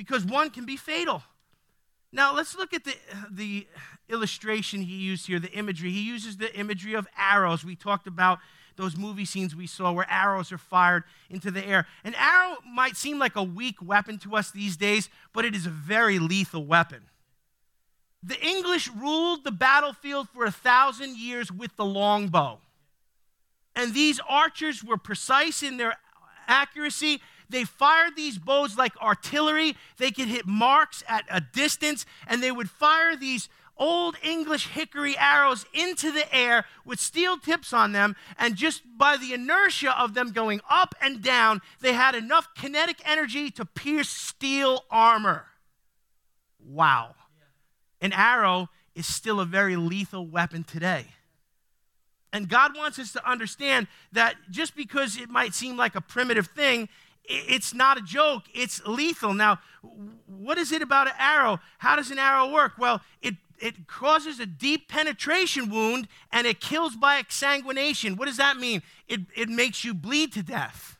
Because 0.01 0.25
one 0.25 0.49
can 0.49 0.65
be 0.65 0.77
fatal. 0.77 1.21
Now, 2.11 2.33
let's 2.33 2.55
look 2.55 2.73
at 2.73 2.83
the, 2.83 2.95
the 3.29 3.67
illustration 4.09 4.81
he 4.81 4.95
used 4.95 5.27
here, 5.27 5.39
the 5.39 5.51
imagery. 5.51 5.91
He 5.91 6.01
uses 6.01 6.37
the 6.37 6.51
imagery 6.57 6.95
of 6.95 7.07
arrows. 7.15 7.63
We 7.63 7.75
talked 7.75 8.07
about 8.07 8.39
those 8.77 8.97
movie 8.97 9.25
scenes 9.25 9.55
we 9.55 9.67
saw 9.67 9.91
where 9.91 10.09
arrows 10.09 10.51
are 10.51 10.57
fired 10.57 11.03
into 11.29 11.51
the 11.51 11.63
air. 11.63 11.85
An 12.03 12.15
arrow 12.15 12.57
might 12.67 12.97
seem 12.97 13.19
like 13.19 13.35
a 13.35 13.43
weak 13.43 13.75
weapon 13.79 14.17
to 14.19 14.35
us 14.35 14.49
these 14.49 14.75
days, 14.75 15.07
but 15.33 15.45
it 15.45 15.53
is 15.53 15.67
a 15.67 15.69
very 15.69 16.17
lethal 16.17 16.65
weapon. 16.65 17.03
The 18.23 18.43
English 18.43 18.89
ruled 18.89 19.43
the 19.43 19.51
battlefield 19.51 20.29
for 20.29 20.45
a 20.45 20.51
thousand 20.51 21.15
years 21.15 21.51
with 21.51 21.75
the 21.75 21.85
longbow. 21.85 22.57
And 23.75 23.93
these 23.93 24.19
archers 24.27 24.83
were 24.83 24.97
precise 24.97 25.61
in 25.61 25.77
their 25.77 25.95
accuracy 26.47 27.21
they 27.51 27.63
fired 27.63 28.15
these 28.15 28.37
bows 28.37 28.77
like 28.77 28.95
artillery. 29.01 29.75
They 29.97 30.11
could 30.11 30.27
hit 30.27 30.47
marks 30.47 31.03
at 31.07 31.25
a 31.29 31.41
distance, 31.41 32.05
and 32.27 32.41
they 32.41 32.51
would 32.51 32.69
fire 32.69 33.15
these 33.15 33.49
old 33.77 34.15
English 34.23 34.67
hickory 34.67 35.17
arrows 35.17 35.65
into 35.73 36.11
the 36.11 36.33
air 36.33 36.65
with 36.85 36.99
steel 36.99 37.37
tips 37.37 37.73
on 37.73 37.91
them, 37.91 38.15
and 38.37 38.55
just 38.55 38.83
by 38.97 39.17
the 39.17 39.33
inertia 39.33 39.99
of 39.99 40.13
them 40.13 40.31
going 40.31 40.61
up 40.69 40.93
and 41.01 41.21
down, 41.21 41.61
they 41.79 41.93
had 41.93 42.13
enough 42.13 42.47
kinetic 42.55 43.01
energy 43.05 43.49
to 43.49 43.65
pierce 43.65 44.09
steel 44.09 44.85
armor. 44.91 45.47
Wow. 46.63 47.15
An 48.01 48.13
arrow 48.13 48.69
is 48.93 49.07
still 49.07 49.39
a 49.39 49.45
very 49.45 49.75
lethal 49.75 50.27
weapon 50.27 50.63
today. 50.63 51.07
And 52.33 52.47
God 52.47 52.77
wants 52.77 52.97
us 52.97 53.11
to 53.13 53.29
understand 53.29 53.87
that 54.11 54.35
just 54.49 54.75
because 54.75 55.17
it 55.17 55.29
might 55.29 55.53
seem 55.53 55.75
like 55.75 55.95
a 55.95 56.01
primitive 56.01 56.47
thing, 56.47 56.87
it's 57.23 57.73
not 57.73 57.97
a 57.97 58.01
joke, 58.01 58.43
it's 58.53 58.85
lethal. 58.85 59.33
Now, 59.33 59.59
what 60.25 60.57
is 60.57 60.71
it 60.71 60.81
about 60.81 61.07
an 61.07 61.13
arrow? 61.17 61.59
How 61.77 61.95
does 61.95 62.11
an 62.11 62.19
arrow 62.19 62.51
work? 62.51 62.73
Well, 62.77 63.01
it 63.21 63.35
it 63.61 63.87
causes 63.87 64.39
a 64.39 64.45
deep 64.45 64.89
penetration 64.89 65.69
wound 65.69 66.07
and 66.31 66.47
it 66.47 66.59
kills 66.59 66.95
by 66.95 67.21
exsanguination. 67.21 68.17
What 68.17 68.25
does 68.25 68.37
that 68.37 68.57
mean? 68.57 68.81
It, 69.07 69.21
it 69.35 69.49
makes 69.49 69.85
you 69.85 69.93
bleed 69.93 70.33
to 70.33 70.41
death. 70.41 70.97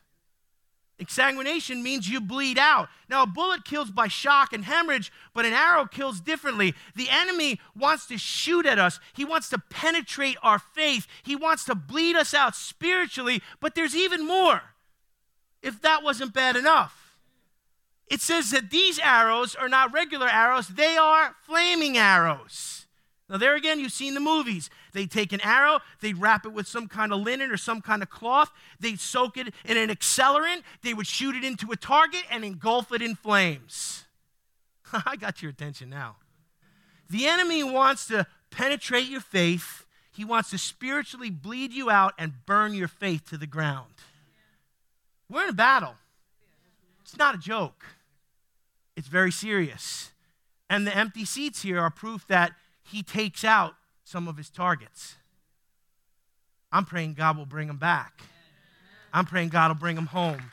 Exsanguination 1.00 1.82
means 1.82 2.08
you 2.08 2.20
bleed 2.20 2.58
out. 2.58 2.88
Now, 3.08 3.24
a 3.24 3.26
bullet 3.26 3.64
kills 3.64 3.90
by 3.90 4.06
shock 4.06 4.52
and 4.52 4.64
hemorrhage, 4.64 5.10
but 5.34 5.44
an 5.44 5.52
arrow 5.52 5.86
kills 5.86 6.20
differently. 6.20 6.74
The 6.94 7.08
enemy 7.10 7.58
wants 7.74 8.06
to 8.06 8.18
shoot 8.18 8.66
at 8.66 8.78
us, 8.78 9.00
he 9.12 9.24
wants 9.24 9.48
to 9.48 9.58
penetrate 9.58 10.36
our 10.42 10.60
faith, 10.60 11.08
he 11.24 11.34
wants 11.34 11.64
to 11.64 11.74
bleed 11.74 12.14
us 12.14 12.32
out 12.34 12.54
spiritually, 12.54 13.42
but 13.60 13.74
there's 13.74 13.96
even 13.96 14.24
more. 14.24 14.62
If 15.62 15.80
that 15.82 16.02
wasn't 16.02 16.34
bad 16.34 16.56
enough, 16.56 17.16
it 18.08 18.20
says 18.20 18.50
that 18.50 18.70
these 18.70 18.98
arrows 18.98 19.54
are 19.54 19.68
not 19.68 19.92
regular 19.92 20.28
arrows, 20.28 20.68
they 20.68 20.96
are 20.96 21.34
flaming 21.44 21.96
arrows. 21.96 22.86
Now, 23.32 23.38
there 23.38 23.54
again, 23.54 23.80
you've 23.80 23.92
seen 23.92 24.12
the 24.12 24.20
movies. 24.20 24.68
They 24.92 25.06
take 25.06 25.32
an 25.32 25.40
arrow, 25.40 25.78
they 26.02 26.12
wrap 26.12 26.44
it 26.44 26.52
with 26.52 26.66
some 26.66 26.86
kind 26.86 27.14
of 27.14 27.20
linen 27.20 27.50
or 27.50 27.56
some 27.56 27.80
kind 27.80 28.02
of 28.02 28.10
cloth, 28.10 28.52
they 28.78 28.96
soak 28.96 29.38
it 29.38 29.54
in 29.64 29.78
an 29.78 29.88
accelerant, 29.88 30.62
they 30.82 30.92
would 30.92 31.06
shoot 31.06 31.34
it 31.34 31.42
into 31.42 31.72
a 31.72 31.76
target 31.76 32.24
and 32.30 32.44
engulf 32.44 32.92
it 32.92 33.00
in 33.00 33.14
flames. 33.14 34.04
I 35.06 35.16
got 35.16 35.40
your 35.40 35.50
attention 35.50 35.88
now. 35.88 36.16
The 37.08 37.26
enemy 37.26 37.62
wants 37.62 38.06
to 38.08 38.26
penetrate 38.50 39.08
your 39.08 39.22
faith, 39.22 39.86
he 40.12 40.26
wants 40.26 40.50
to 40.50 40.58
spiritually 40.58 41.30
bleed 41.30 41.72
you 41.72 41.88
out 41.88 42.12
and 42.18 42.44
burn 42.44 42.74
your 42.74 42.88
faith 42.88 43.30
to 43.30 43.38
the 43.38 43.46
ground. 43.46 43.94
We're 45.32 45.44
in 45.44 45.48
a 45.48 45.54
battle. 45.54 45.94
It's 47.00 47.16
not 47.16 47.34
a 47.34 47.38
joke, 47.38 47.84
it's 48.96 49.08
very 49.08 49.32
serious. 49.32 50.10
And 50.68 50.86
the 50.86 50.96
empty 50.96 51.24
seats 51.24 51.62
here 51.62 51.80
are 51.80 51.90
proof 51.90 52.26
that 52.28 52.52
he 52.82 53.02
takes 53.02 53.44
out 53.44 53.74
some 54.04 54.28
of 54.28 54.36
his 54.36 54.48
targets. 54.48 55.16
I'm 56.70 56.84
praying 56.84 57.14
God 57.14 57.36
will 57.36 57.46
bring 57.46 57.68
them 57.68 57.76
back. 57.76 58.22
I'm 59.12 59.26
praying 59.26 59.50
God 59.50 59.68
will 59.68 59.74
bring 59.74 59.96
them 59.96 60.06
home. 60.06 60.50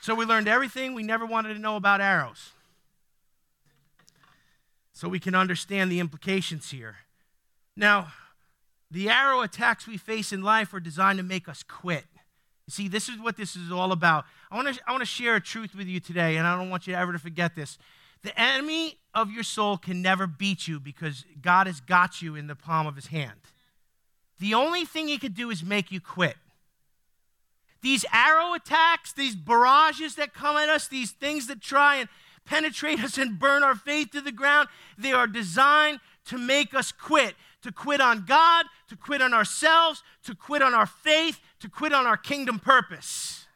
So 0.00 0.14
we 0.14 0.24
learned 0.24 0.48
everything 0.48 0.94
we 0.94 1.04
never 1.04 1.26
wanted 1.26 1.54
to 1.54 1.60
know 1.60 1.76
about 1.76 2.00
arrows. 2.00 2.50
So 4.92 5.08
we 5.08 5.20
can 5.20 5.34
understand 5.34 5.92
the 5.92 6.00
implications 6.00 6.70
here. 6.70 6.96
Now, 7.76 8.12
the 8.90 9.08
arrow 9.08 9.40
attacks 9.40 9.86
we 9.86 9.96
face 9.96 10.32
in 10.32 10.42
life 10.42 10.74
are 10.74 10.80
designed 10.80 11.18
to 11.18 11.22
make 11.22 11.48
us 11.48 11.62
quit. 11.62 12.04
You 12.66 12.72
see, 12.72 12.88
this 12.88 13.08
is 13.08 13.18
what 13.18 13.36
this 13.36 13.56
is 13.56 13.70
all 13.70 13.92
about. 13.92 14.24
I 14.50 14.56
want 14.56 14.74
to 14.74 14.80
I 14.86 14.92
want 14.92 15.02
to 15.02 15.06
share 15.06 15.36
a 15.36 15.40
truth 15.40 15.74
with 15.74 15.86
you 15.86 16.00
today, 16.00 16.36
and 16.36 16.46
I 16.46 16.56
don't 16.56 16.70
want 16.70 16.86
you 16.86 16.94
ever 16.94 17.12
to 17.12 17.18
forget 17.18 17.54
this. 17.54 17.78
The 18.22 18.38
enemy 18.38 18.98
of 19.14 19.30
your 19.30 19.42
soul 19.42 19.76
can 19.76 20.02
never 20.02 20.26
beat 20.26 20.68
you 20.68 20.78
because 20.78 21.24
God 21.40 21.66
has 21.66 21.80
got 21.80 22.20
you 22.20 22.36
in 22.36 22.46
the 22.46 22.54
palm 22.54 22.86
of 22.86 22.96
his 22.96 23.06
hand. 23.06 23.40
The 24.38 24.54
only 24.54 24.84
thing 24.84 25.08
he 25.08 25.18
could 25.18 25.34
do 25.34 25.50
is 25.50 25.64
make 25.64 25.90
you 25.90 26.00
quit. 26.00 26.36
These 27.82 28.04
arrow 28.12 28.52
attacks, 28.54 29.12
these 29.12 29.34
barrages 29.34 30.16
that 30.16 30.34
come 30.34 30.56
at 30.56 30.68
us, 30.68 30.86
these 30.86 31.12
things 31.12 31.46
that 31.46 31.60
try 31.60 31.96
and 31.96 32.08
penetrate 32.44 33.02
us 33.02 33.16
and 33.16 33.38
burn 33.38 33.62
our 33.62 33.74
faith 33.74 34.10
to 34.12 34.20
the 34.20 34.32
ground, 34.32 34.68
they 34.98 35.12
are 35.12 35.26
designed 35.26 36.00
to 36.26 36.36
make 36.36 36.74
us 36.74 36.92
quit. 36.92 37.34
To 37.62 37.72
quit 37.72 38.00
on 38.00 38.24
God, 38.26 38.66
to 38.88 38.96
quit 38.96 39.20
on 39.20 39.34
ourselves, 39.34 40.02
to 40.24 40.34
quit 40.34 40.62
on 40.62 40.72
our 40.72 40.86
faith, 40.86 41.40
to 41.60 41.68
quit 41.68 41.92
on 41.92 42.06
our 42.06 42.16
kingdom 42.16 42.58
purpose. 42.58 43.46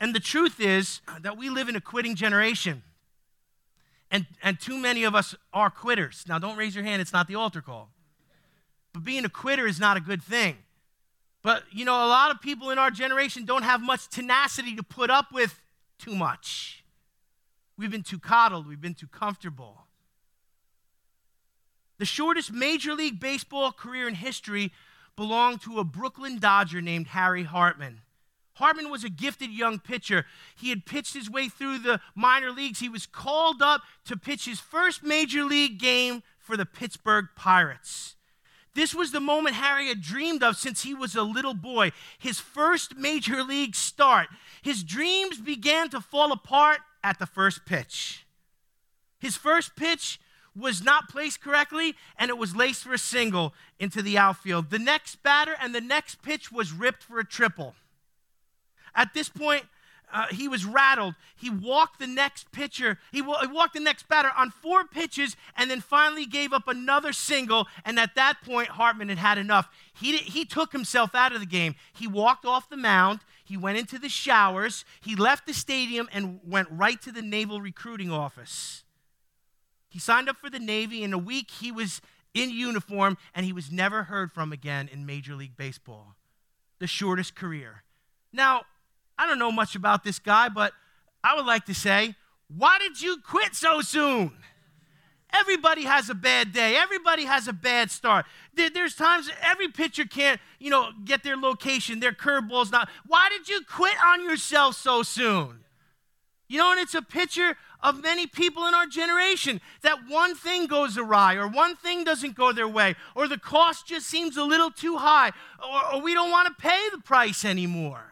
And 0.00 0.14
the 0.14 0.20
truth 0.20 0.60
is 0.60 1.00
that 1.20 1.36
we 1.36 1.50
live 1.50 1.68
in 1.68 1.76
a 1.76 1.80
quitting 1.80 2.14
generation. 2.14 2.82
And, 4.10 4.26
and 4.42 4.58
too 4.60 4.78
many 4.78 5.04
of 5.04 5.14
us 5.14 5.34
are 5.52 5.70
quitters. 5.70 6.24
Now, 6.28 6.38
don't 6.38 6.56
raise 6.56 6.74
your 6.74 6.84
hand, 6.84 7.02
it's 7.02 7.12
not 7.12 7.26
the 7.26 7.34
altar 7.34 7.60
call. 7.60 7.90
But 8.92 9.04
being 9.04 9.24
a 9.24 9.28
quitter 9.28 9.66
is 9.66 9.78
not 9.78 9.96
a 9.96 10.00
good 10.00 10.22
thing. 10.22 10.56
But, 11.42 11.64
you 11.72 11.84
know, 11.84 11.94
a 11.94 12.08
lot 12.08 12.30
of 12.30 12.40
people 12.40 12.70
in 12.70 12.78
our 12.78 12.90
generation 12.90 13.44
don't 13.44 13.62
have 13.62 13.82
much 13.82 14.08
tenacity 14.08 14.74
to 14.76 14.82
put 14.82 15.10
up 15.10 15.32
with 15.32 15.60
too 15.98 16.14
much. 16.14 16.84
We've 17.76 17.90
been 17.90 18.02
too 18.02 18.18
coddled, 18.18 18.66
we've 18.66 18.80
been 18.80 18.94
too 18.94 19.06
comfortable. 19.06 19.87
The 21.98 22.04
shortest 22.04 22.52
Major 22.52 22.94
League 22.94 23.20
Baseball 23.20 23.72
career 23.72 24.08
in 24.08 24.14
history 24.14 24.72
belonged 25.16 25.60
to 25.62 25.78
a 25.78 25.84
Brooklyn 25.84 26.38
Dodger 26.38 26.80
named 26.80 27.08
Harry 27.08 27.42
Hartman. 27.42 28.02
Hartman 28.54 28.90
was 28.90 29.04
a 29.04 29.10
gifted 29.10 29.50
young 29.50 29.78
pitcher. 29.78 30.24
He 30.56 30.70
had 30.70 30.86
pitched 30.86 31.14
his 31.14 31.30
way 31.30 31.48
through 31.48 31.78
the 31.78 32.00
minor 32.14 32.50
leagues. 32.50 32.80
He 32.80 32.88
was 32.88 33.06
called 33.06 33.62
up 33.62 33.82
to 34.04 34.16
pitch 34.16 34.46
his 34.46 34.58
first 34.58 35.02
major 35.02 35.44
league 35.44 35.78
game 35.78 36.22
for 36.38 36.56
the 36.56 36.66
Pittsburgh 36.66 37.26
Pirates. 37.36 38.16
This 38.74 38.94
was 38.94 39.10
the 39.10 39.20
moment 39.20 39.56
Harry 39.56 39.88
had 39.88 40.00
dreamed 40.00 40.42
of 40.42 40.56
since 40.56 40.82
he 40.82 40.94
was 40.94 41.16
a 41.16 41.22
little 41.22 41.54
boy, 41.54 41.90
his 42.16 42.38
first 42.38 42.96
major 42.96 43.42
league 43.42 43.74
start. 43.74 44.28
His 44.62 44.84
dreams 44.84 45.40
began 45.40 45.88
to 45.90 46.00
fall 46.00 46.30
apart 46.32 46.78
at 47.02 47.18
the 47.18 47.26
first 47.26 47.64
pitch. 47.64 48.26
His 49.18 49.36
first 49.36 49.74
pitch 49.74 50.20
was 50.58 50.82
not 50.82 51.08
placed 51.08 51.40
correctly, 51.40 51.94
and 52.18 52.28
it 52.30 52.38
was 52.38 52.56
laced 52.56 52.84
for 52.84 52.92
a 52.92 52.98
single 52.98 53.54
into 53.78 54.02
the 54.02 54.18
outfield. 54.18 54.70
The 54.70 54.78
next 54.78 55.22
batter 55.22 55.54
and 55.60 55.74
the 55.74 55.80
next 55.80 56.22
pitch 56.22 56.50
was 56.50 56.72
ripped 56.72 57.02
for 57.02 57.18
a 57.18 57.24
triple. 57.24 57.74
At 58.94 59.14
this 59.14 59.28
point, 59.28 59.64
uh, 60.12 60.26
he 60.30 60.48
was 60.48 60.64
rattled. 60.64 61.14
He 61.36 61.50
walked 61.50 61.98
the 61.98 62.06
next 62.06 62.50
pitcher, 62.50 62.98
he, 63.12 63.18
he 63.18 63.46
walked 63.46 63.74
the 63.74 63.80
next 63.80 64.08
batter 64.08 64.30
on 64.36 64.50
four 64.50 64.84
pitches, 64.84 65.36
and 65.56 65.70
then 65.70 65.80
finally 65.80 66.26
gave 66.26 66.52
up 66.52 66.66
another 66.66 67.12
single. 67.12 67.66
And 67.84 67.98
at 67.98 68.14
that 68.14 68.38
point, 68.42 68.68
Hartman 68.68 69.08
had 69.08 69.18
had 69.18 69.38
enough. 69.38 69.68
He, 69.94 70.16
he 70.16 70.44
took 70.44 70.72
himself 70.72 71.14
out 71.14 71.32
of 71.32 71.40
the 71.40 71.46
game. 71.46 71.74
He 71.92 72.06
walked 72.06 72.44
off 72.44 72.68
the 72.68 72.76
mound. 72.76 73.20
He 73.44 73.56
went 73.56 73.78
into 73.78 73.98
the 73.98 74.08
showers. 74.08 74.84
He 75.00 75.14
left 75.14 75.46
the 75.46 75.54
stadium 75.54 76.08
and 76.12 76.40
went 76.44 76.68
right 76.70 77.00
to 77.02 77.12
the 77.12 77.22
Naval 77.22 77.60
Recruiting 77.60 78.10
Office. 78.10 78.84
He 79.88 79.98
signed 79.98 80.28
up 80.28 80.36
for 80.36 80.50
the 80.50 80.58
Navy. 80.58 81.02
In 81.02 81.12
a 81.12 81.18
week, 81.18 81.50
he 81.50 81.72
was 81.72 82.00
in 82.34 82.50
uniform, 82.50 83.16
and 83.34 83.46
he 83.46 83.52
was 83.52 83.72
never 83.72 84.04
heard 84.04 84.32
from 84.32 84.52
again 84.52 84.88
in 84.92 85.06
Major 85.06 85.34
League 85.34 85.56
Baseball. 85.56 86.14
The 86.78 86.86
shortest 86.86 87.34
career. 87.34 87.82
Now, 88.32 88.62
I 89.18 89.26
don't 89.26 89.38
know 89.38 89.50
much 89.50 89.74
about 89.74 90.04
this 90.04 90.18
guy, 90.18 90.48
but 90.48 90.72
I 91.24 91.34
would 91.34 91.46
like 91.46 91.64
to 91.66 91.74
say, 91.74 92.14
why 92.54 92.78
did 92.78 93.00
you 93.00 93.18
quit 93.26 93.54
so 93.54 93.80
soon? 93.80 94.32
Everybody 95.32 95.84
has 95.84 96.08
a 96.08 96.14
bad 96.14 96.52
day. 96.52 96.76
Everybody 96.76 97.24
has 97.24 97.48
a 97.48 97.52
bad 97.52 97.90
start. 97.90 98.24
There's 98.54 98.94
times 98.94 99.30
every 99.42 99.68
pitcher 99.68 100.04
can't, 100.04 100.40
you 100.58 100.70
know, 100.70 100.90
get 101.04 101.22
their 101.22 101.36
location, 101.36 102.00
their 102.00 102.12
curveball's 102.12 102.70
not. 102.70 102.88
Why 103.06 103.28
did 103.28 103.48
you 103.48 103.60
quit 103.68 103.94
on 104.02 104.24
yourself 104.24 104.76
so 104.76 105.02
soon? 105.02 105.64
You 106.48 106.58
know, 106.58 106.72
and 106.72 106.80
it's 106.80 106.94
a 106.94 107.02
picture 107.02 107.56
of 107.82 108.02
many 108.02 108.26
people 108.26 108.66
in 108.66 108.74
our 108.74 108.86
generation 108.86 109.60
that 109.82 109.98
one 110.08 110.34
thing 110.34 110.66
goes 110.66 110.98
awry, 110.98 111.34
or 111.34 111.46
one 111.46 111.76
thing 111.76 112.02
doesn't 112.04 112.34
go 112.34 112.52
their 112.52 112.66
way, 112.66 112.96
or 113.14 113.28
the 113.28 113.38
cost 113.38 113.86
just 113.86 114.06
seems 114.06 114.36
a 114.36 114.44
little 114.44 114.70
too 114.70 114.96
high, 114.96 115.32
or, 115.62 115.94
or 115.94 116.00
we 116.00 116.14
don't 116.14 116.30
want 116.30 116.48
to 116.48 116.54
pay 116.60 116.88
the 116.90 116.98
price 116.98 117.44
anymore 117.44 118.08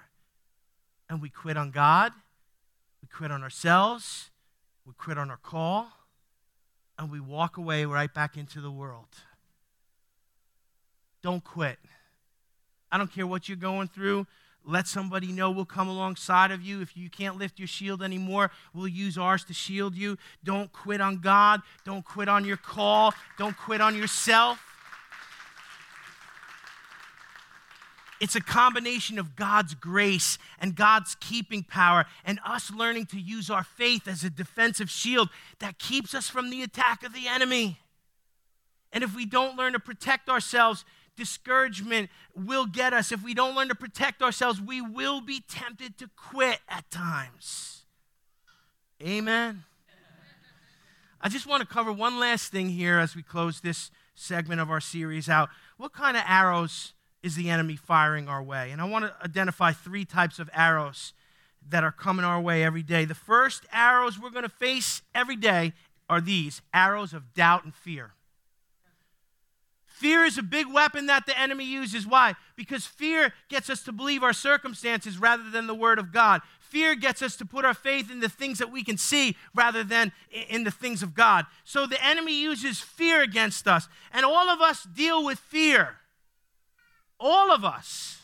and 1.09 1.23
we 1.23 1.29
quit 1.29 1.57
on 1.57 1.71
God, 1.71 2.13
we 3.03 3.09
quit 3.09 3.31
on 3.31 3.43
ourselves, 3.43 4.31
we 4.85 4.93
quit 4.97 5.19
on 5.19 5.31
our 5.31 5.37
call, 5.37 5.89
and 6.99 7.11
we 7.11 7.21
walk 7.21 7.57
away 7.57 7.85
right 7.85 8.13
back 8.13 8.37
into 8.37 8.61
the 8.61 8.71
world. 8.71 9.09
Don't 11.23 11.45
quit. 11.45 11.79
I 12.91 12.99
don't 12.99 13.13
care 13.13 13.27
what 13.27 13.49
you're 13.49 13.57
going 13.57 13.89
through. 13.89 14.27
Let 14.69 14.89
somebody 14.89 15.31
know 15.31 15.53
we'll 15.53 15.65
come 15.65 15.87
alongside 15.87 16.51
of 16.51 16.61
you. 16.61 16.81
If 16.81 16.97
you 16.97 17.09
can't 17.09 17.39
lift 17.39 17.61
your 17.61 17.69
shield 17.69 18.03
anymore, 18.03 18.51
we'll 18.75 18.89
use 18.89 19.17
ours 19.17 19.45
to 19.45 19.55
shield 19.55 19.95
you. 19.95 20.19
Don't 20.43 20.73
quit 20.73 21.01
on 21.01 21.19
God. 21.19 21.63
Don't 21.85 22.05
quit 22.05 22.29
on 22.29 22.45
your 22.45 22.57
call. 22.57 23.15
Don't 23.39 23.57
quit 23.57 23.81
on 23.81 23.97
yourself. 23.97 24.61
It's 28.21 28.35
a 28.35 28.41
combination 28.41 29.21
of 29.21 29.37
God's 29.37 29.75
grace 29.75 30.37
and 30.59 30.75
God's 30.75 31.17
keeping 31.21 31.63
power 31.63 32.07
and 32.25 32.41
us 32.45 32.73
learning 32.73 33.07
to 33.07 33.21
use 33.21 33.51
our 33.51 33.63
faith 33.63 34.09
as 34.09 34.25
a 34.25 34.31
defensive 34.31 34.91
shield 34.91 35.29
that 35.61 35.79
keeps 35.79 36.13
us 36.13 36.29
from 36.29 36.51
the 36.51 36.63
attack 36.63 37.05
of 37.05 37.13
the 37.13 37.29
enemy. 37.29 37.79
And 38.93 39.05
if 39.05 39.15
we 39.15 39.27
don't 39.27 39.57
learn 39.57 39.75
to 39.75 39.79
protect 39.79 40.29
ourselves, 40.29 40.85
discouragement 41.17 42.11
will 42.35 42.67
get 42.67 42.93
us. 42.93 43.13
If 43.13 43.23
we 43.23 43.35
don't 43.35 43.55
learn 43.55 43.69
to 43.69 43.75
protect 43.75 44.23
ourselves, 44.23 44.61
we 44.61 44.81
will 44.81 45.21
be 45.21 45.43
tempted 45.49 45.99
to 45.99 46.09
quit 46.17 46.61
at 46.69 46.91
times. 46.91 47.85
Amen. 49.03 49.65
I 51.21 51.29
just 51.29 51.47
want 51.47 51.61
to 51.63 51.67
cover 51.67 51.93
one 51.93 52.19
last 52.21 52.53
thing 52.53 52.69
here 52.69 52.99
as 52.99 53.17
we 53.17 53.23
close 53.23 53.61
this 53.61 53.91
segment 54.15 54.61
of 54.61 54.71
our 54.71 54.81
series 54.81 55.29
out. 55.29 55.49
What 55.77 55.93
kind 55.93 56.17
of 56.17 56.23
arrows 56.27 56.93
is 57.23 57.35
the 57.37 57.51
enemy 57.51 57.77
firing 57.77 58.29
our 58.29 58.43
way? 58.43 58.71
And 58.71 58.81
I 58.81 58.85
want 58.85 59.07
to 59.07 59.15
identify 59.25 59.73
three 59.73 60.05
types 60.05 60.39
of 60.39 60.49
arrows 60.53 61.13
that 61.69 61.83
are 61.83 61.93
coming 61.93 62.25
our 62.25 62.41
way 62.41 62.63
every 62.63 62.83
day. 62.83 63.05
The 63.05 63.15
first 63.15 63.67
arrows 63.73 64.19
we're 64.19 64.31
going 64.31 64.45
to 64.45 64.49
face 64.49 65.03
every 65.15 65.37
day 65.37 65.73
are 66.09 66.21
these 66.21 66.63
arrows 66.73 67.13
of 67.13 67.35
doubt 67.35 67.65
and 67.65 67.75
fear. 67.75 68.13
Fear 69.97 70.25
is 70.27 70.37
a 70.37 70.43
big 70.43 70.67
weapon 70.71 71.07
that 71.07 71.25
the 71.25 71.39
enemy 71.41 71.65
uses. 71.65 72.07
Why? 72.07 72.35
Because 72.55 72.85
fear 72.85 73.33
gets 73.49 73.71
us 73.71 73.83
to 73.85 73.93
believe 73.93 74.23
our 74.23 74.35
circumstances 74.35 75.17
rather 75.17 75.49
than 75.49 75.67
the 75.67 75.75
Word 75.75 75.99
of 75.99 76.13
God. 76.13 76.43
Fear 76.61 76.97
gets 76.97 77.23
us 77.23 77.35
to 77.37 77.47
put 77.47 77.65
our 77.65 77.73
faith 77.73 78.11
in 78.11 78.21
the 78.21 78.29
things 78.29 78.59
that 78.59 78.71
we 78.71 78.85
can 78.85 78.99
see 78.99 79.39
rather 79.55 79.83
than 79.83 80.13
in 80.51 80.65
the 80.65 80.71
things 80.71 81.03
of 81.03 81.15
God. 81.15 81.47
So 81.65 81.87
the 81.87 82.05
enemy 82.05 82.39
uses 82.39 82.79
fear 82.79 83.23
against 83.23 83.67
us. 83.67 83.89
And 84.13 84.27
all 84.27 84.51
of 84.51 84.61
us 84.61 84.85
deal 84.85 85.25
with 85.25 85.39
fear. 85.39 85.97
All 87.19 87.51
of 87.51 87.65
us. 87.65 88.19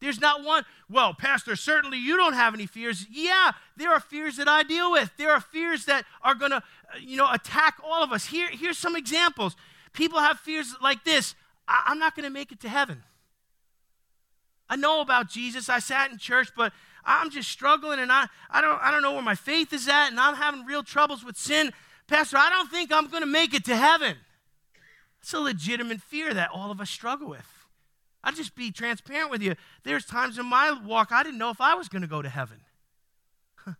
There's 0.00 0.22
not 0.22 0.42
one, 0.42 0.64
well, 0.88 1.12
Pastor, 1.12 1.54
certainly 1.54 1.98
you 1.98 2.16
don't 2.16 2.32
have 2.32 2.54
any 2.54 2.64
fears. 2.64 3.06
Yeah, 3.10 3.52
there 3.76 3.90
are 3.90 4.00
fears 4.00 4.38
that 4.38 4.48
I 4.48 4.62
deal 4.62 4.90
with. 4.90 5.10
There 5.18 5.32
are 5.32 5.40
fears 5.40 5.84
that 5.84 6.06
are 6.22 6.34
going 6.34 6.52
to, 6.52 6.56
uh, 6.56 6.98
you 6.98 7.18
know, 7.18 7.30
attack 7.30 7.74
all 7.84 8.02
of 8.02 8.10
us. 8.10 8.24
Here, 8.24 8.48
here's 8.50 8.78
some 8.78 8.96
examples. 8.96 9.54
People 9.92 10.20
have 10.20 10.38
fears 10.38 10.74
like 10.82 11.04
this 11.04 11.34
I- 11.68 11.84
I'm 11.86 11.98
not 11.98 12.14
going 12.16 12.24
to 12.24 12.30
make 12.30 12.52
it 12.52 12.60
to 12.60 12.68
heaven. 12.68 13.02
I 14.68 14.76
know 14.76 15.00
about 15.00 15.28
Jesus. 15.28 15.68
I 15.68 15.78
sat 15.78 16.10
in 16.10 16.18
church, 16.18 16.48
but 16.56 16.72
I'm 17.04 17.30
just 17.30 17.50
struggling 17.50 17.98
and 17.98 18.10
I, 18.10 18.26
I, 18.50 18.60
don't, 18.60 18.80
I 18.80 18.90
don't 18.90 19.02
know 19.02 19.12
where 19.12 19.22
my 19.22 19.34
faith 19.34 19.72
is 19.72 19.88
at 19.88 20.08
and 20.08 20.18
I'm 20.18 20.36
having 20.36 20.64
real 20.64 20.82
troubles 20.82 21.24
with 21.24 21.36
sin. 21.36 21.72
Pastor, 22.06 22.36
I 22.38 22.48
don't 22.50 22.70
think 22.70 22.92
I'm 22.92 23.08
going 23.08 23.22
to 23.22 23.26
make 23.26 23.54
it 23.54 23.64
to 23.66 23.76
heaven. 23.76 24.16
It's 25.20 25.32
a 25.32 25.40
legitimate 25.40 26.00
fear 26.00 26.32
that 26.34 26.50
all 26.52 26.70
of 26.70 26.80
us 26.80 26.90
struggle 26.90 27.28
with. 27.28 27.46
I'll 28.24 28.32
just 28.32 28.54
be 28.54 28.70
transparent 28.70 29.30
with 29.30 29.42
you. 29.42 29.54
There's 29.84 30.04
times 30.04 30.38
in 30.38 30.46
my 30.46 30.72
walk 30.84 31.10
I 31.10 31.22
didn't 31.22 31.38
know 31.38 31.50
if 31.50 31.60
I 31.60 31.74
was 31.74 31.88
going 31.88 32.02
to 32.02 32.08
go 32.08 32.22
to 32.22 32.28
heaven. 32.28 32.60
and 33.66 33.76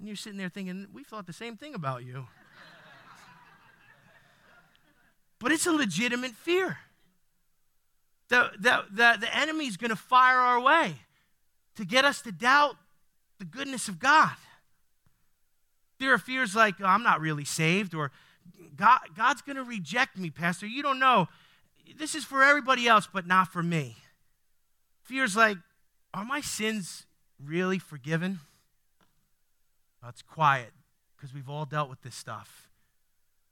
you're 0.00 0.16
sitting 0.16 0.38
there 0.38 0.48
thinking, 0.48 0.86
we 0.92 1.04
thought 1.04 1.26
the 1.26 1.32
same 1.32 1.56
thing 1.56 1.74
about 1.74 2.04
you. 2.04 2.26
But 5.38 5.52
it's 5.52 5.66
a 5.66 5.72
legitimate 5.72 6.32
fear. 6.32 6.78
The, 8.28 8.50
the, 8.58 8.84
the, 8.90 9.16
the 9.20 9.36
enemy's 9.36 9.76
going 9.76 9.90
to 9.90 9.96
fire 9.96 10.38
our 10.38 10.60
way 10.60 10.94
to 11.76 11.84
get 11.84 12.04
us 12.04 12.20
to 12.22 12.32
doubt 12.32 12.76
the 13.38 13.44
goodness 13.44 13.88
of 13.88 13.98
God. 13.98 14.36
There 15.98 16.12
are 16.12 16.18
fears 16.18 16.54
like, 16.54 16.74
oh, 16.80 16.86
I'm 16.86 17.02
not 17.02 17.20
really 17.20 17.44
saved, 17.44 17.94
or 17.94 18.10
God, 18.76 19.00
God's 19.16 19.42
going 19.42 19.56
to 19.56 19.64
reject 19.64 20.18
me, 20.18 20.30
Pastor. 20.30 20.66
You 20.66 20.82
don't 20.82 20.98
know 20.98 21.28
this 21.96 22.14
is 22.14 22.24
for 22.24 22.42
everybody 22.42 22.86
else, 22.86 23.08
but 23.10 23.26
not 23.26 23.48
for 23.48 23.62
me. 23.62 23.96
Fears 25.02 25.36
like, 25.36 25.56
are 26.12 26.24
my 26.24 26.40
sins 26.40 27.06
really 27.42 27.78
forgiven? 27.78 28.40
Well, 30.02 30.12
quiet 30.28 30.72
because 31.16 31.34
we've 31.34 31.48
all 31.48 31.64
dealt 31.64 31.90
with 31.90 32.02
this 32.02 32.14
stuff. 32.14 32.68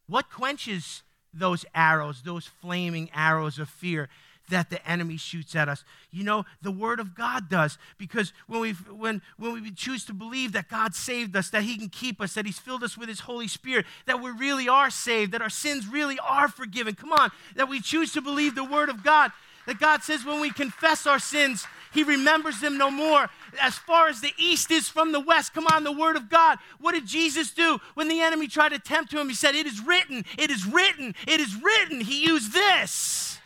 What 0.07 0.30
quenches 0.30 1.03
those 1.39 1.64
arrows, 1.74 2.22
those 2.22 2.47
flaming 2.47 3.11
arrows 3.14 3.59
of 3.59 3.68
fear? 3.68 4.09
that 4.49 4.70
the 4.70 4.89
enemy 4.89 5.16
shoots 5.16 5.55
at 5.57 5.68
us. 5.68 5.84
You 6.11 6.24
know, 6.24 6.45
the 6.62 6.70
Word 6.70 7.01
of 7.01 7.14
God 7.14 7.49
does. 7.49 7.78
Because 7.99 8.32
when 8.47 8.61
we, 8.61 8.72
when, 8.72 9.22
when 9.39 9.55
we 9.55 9.70
choose 9.72 10.05
to 10.07 10.12
believe 10.12 10.53
that 10.53 10.68
God 10.68 10.95
saved 10.95 11.34
us, 11.37 11.51
that 11.51 11.62
He 11.62 11.76
can 11.76 11.89
keep 11.89 12.20
us, 12.20 12.34
that 12.34 12.47
He's 12.47 12.59
filled 12.59 12.84
us 12.84 12.97
with 12.97 13.09
His 13.09 13.20
Holy 13.20 13.49
Spirit, 13.49 13.87
that 14.07 14.22
we 14.22 14.30
really 14.30 14.68
are 14.68 14.91
saved, 14.91 15.32
that 15.32 15.43
our 15.43 15.51
sins 15.51 15.87
really 15.89 16.18
are 16.20 16.49
forgiven. 16.49 16.95
Come 16.95 17.12
on, 17.12 17.30
that 17.57 17.68
we 17.68 17.80
choose 17.80 18.12
to 18.12 18.20
believe 18.20 18.55
the 18.55 18.64
Word 18.64 18.89
of 18.89 19.03
God. 19.03 19.32
That 19.67 19.81
God 19.81 20.03
says 20.03 20.25
when 20.25 20.41
we 20.41 20.51
confess 20.51 21.07
our 21.07 21.19
sins, 21.19 21.67
He 21.93 22.03
remembers 22.03 22.61
them 22.61 22.79
no 22.79 22.91
more. 22.91 23.29
As 23.61 23.77
far 23.77 24.09
as 24.09 24.21
the 24.21 24.33
east 24.39 24.71
is 24.71 24.89
from 24.89 25.12
the 25.12 25.21
west, 25.21 25.55
come 25.55 25.67
on, 25.67 25.85
the 25.85 25.93
Word 25.93 26.17
of 26.17 26.29
God. 26.29 26.59
What 26.81 26.93
did 26.93 27.07
Jesus 27.07 27.51
do 27.51 27.79
when 27.95 28.09
the 28.09 28.21
enemy 28.21 28.47
tried 28.47 28.71
to 28.71 28.79
tempt 28.79 29.12
him? 29.12 29.29
He 29.29 29.35
said, 29.35 29.55
It 29.55 29.67
is 29.67 29.81
written, 29.81 30.25
it 30.39 30.51
is 30.51 30.67
written, 30.67 31.14
it 31.27 31.41
is 31.41 31.57
written. 31.61 32.01
He 32.01 32.25
used 32.25 32.53
this. 32.53 33.39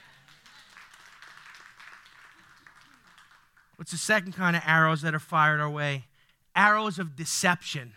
What's 3.77 3.93
the 3.93 3.97
second 3.97 4.33
kind 4.33 4.57
of 4.57 4.63
arrows 4.67 5.01
that 5.03 5.15
are 5.15 5.19
fired 5.19 5.59
our 5.59 5.71
way? 5.71 6.05
Arrows 6.55 6.99
of 6.99 7.17
deception. 7.17 7.95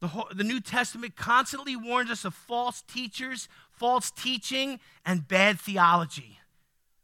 The, 0.00 0.08
whole, 0.08 0.26
the 0.34 0.42
New 0.42 0.60
Testament 0.60 1.14
constantly 1.14 1.76
warns 1.76 2.10
us 2.10 2.24
of 2.24 2.34
false 2.34 2.82
teachers, 2.82 3.48
false 3.70 4.10
teaching, 4.10 4.80
and 5.04 5.28
bad 5.28 5.60
theology. 5.60 6.40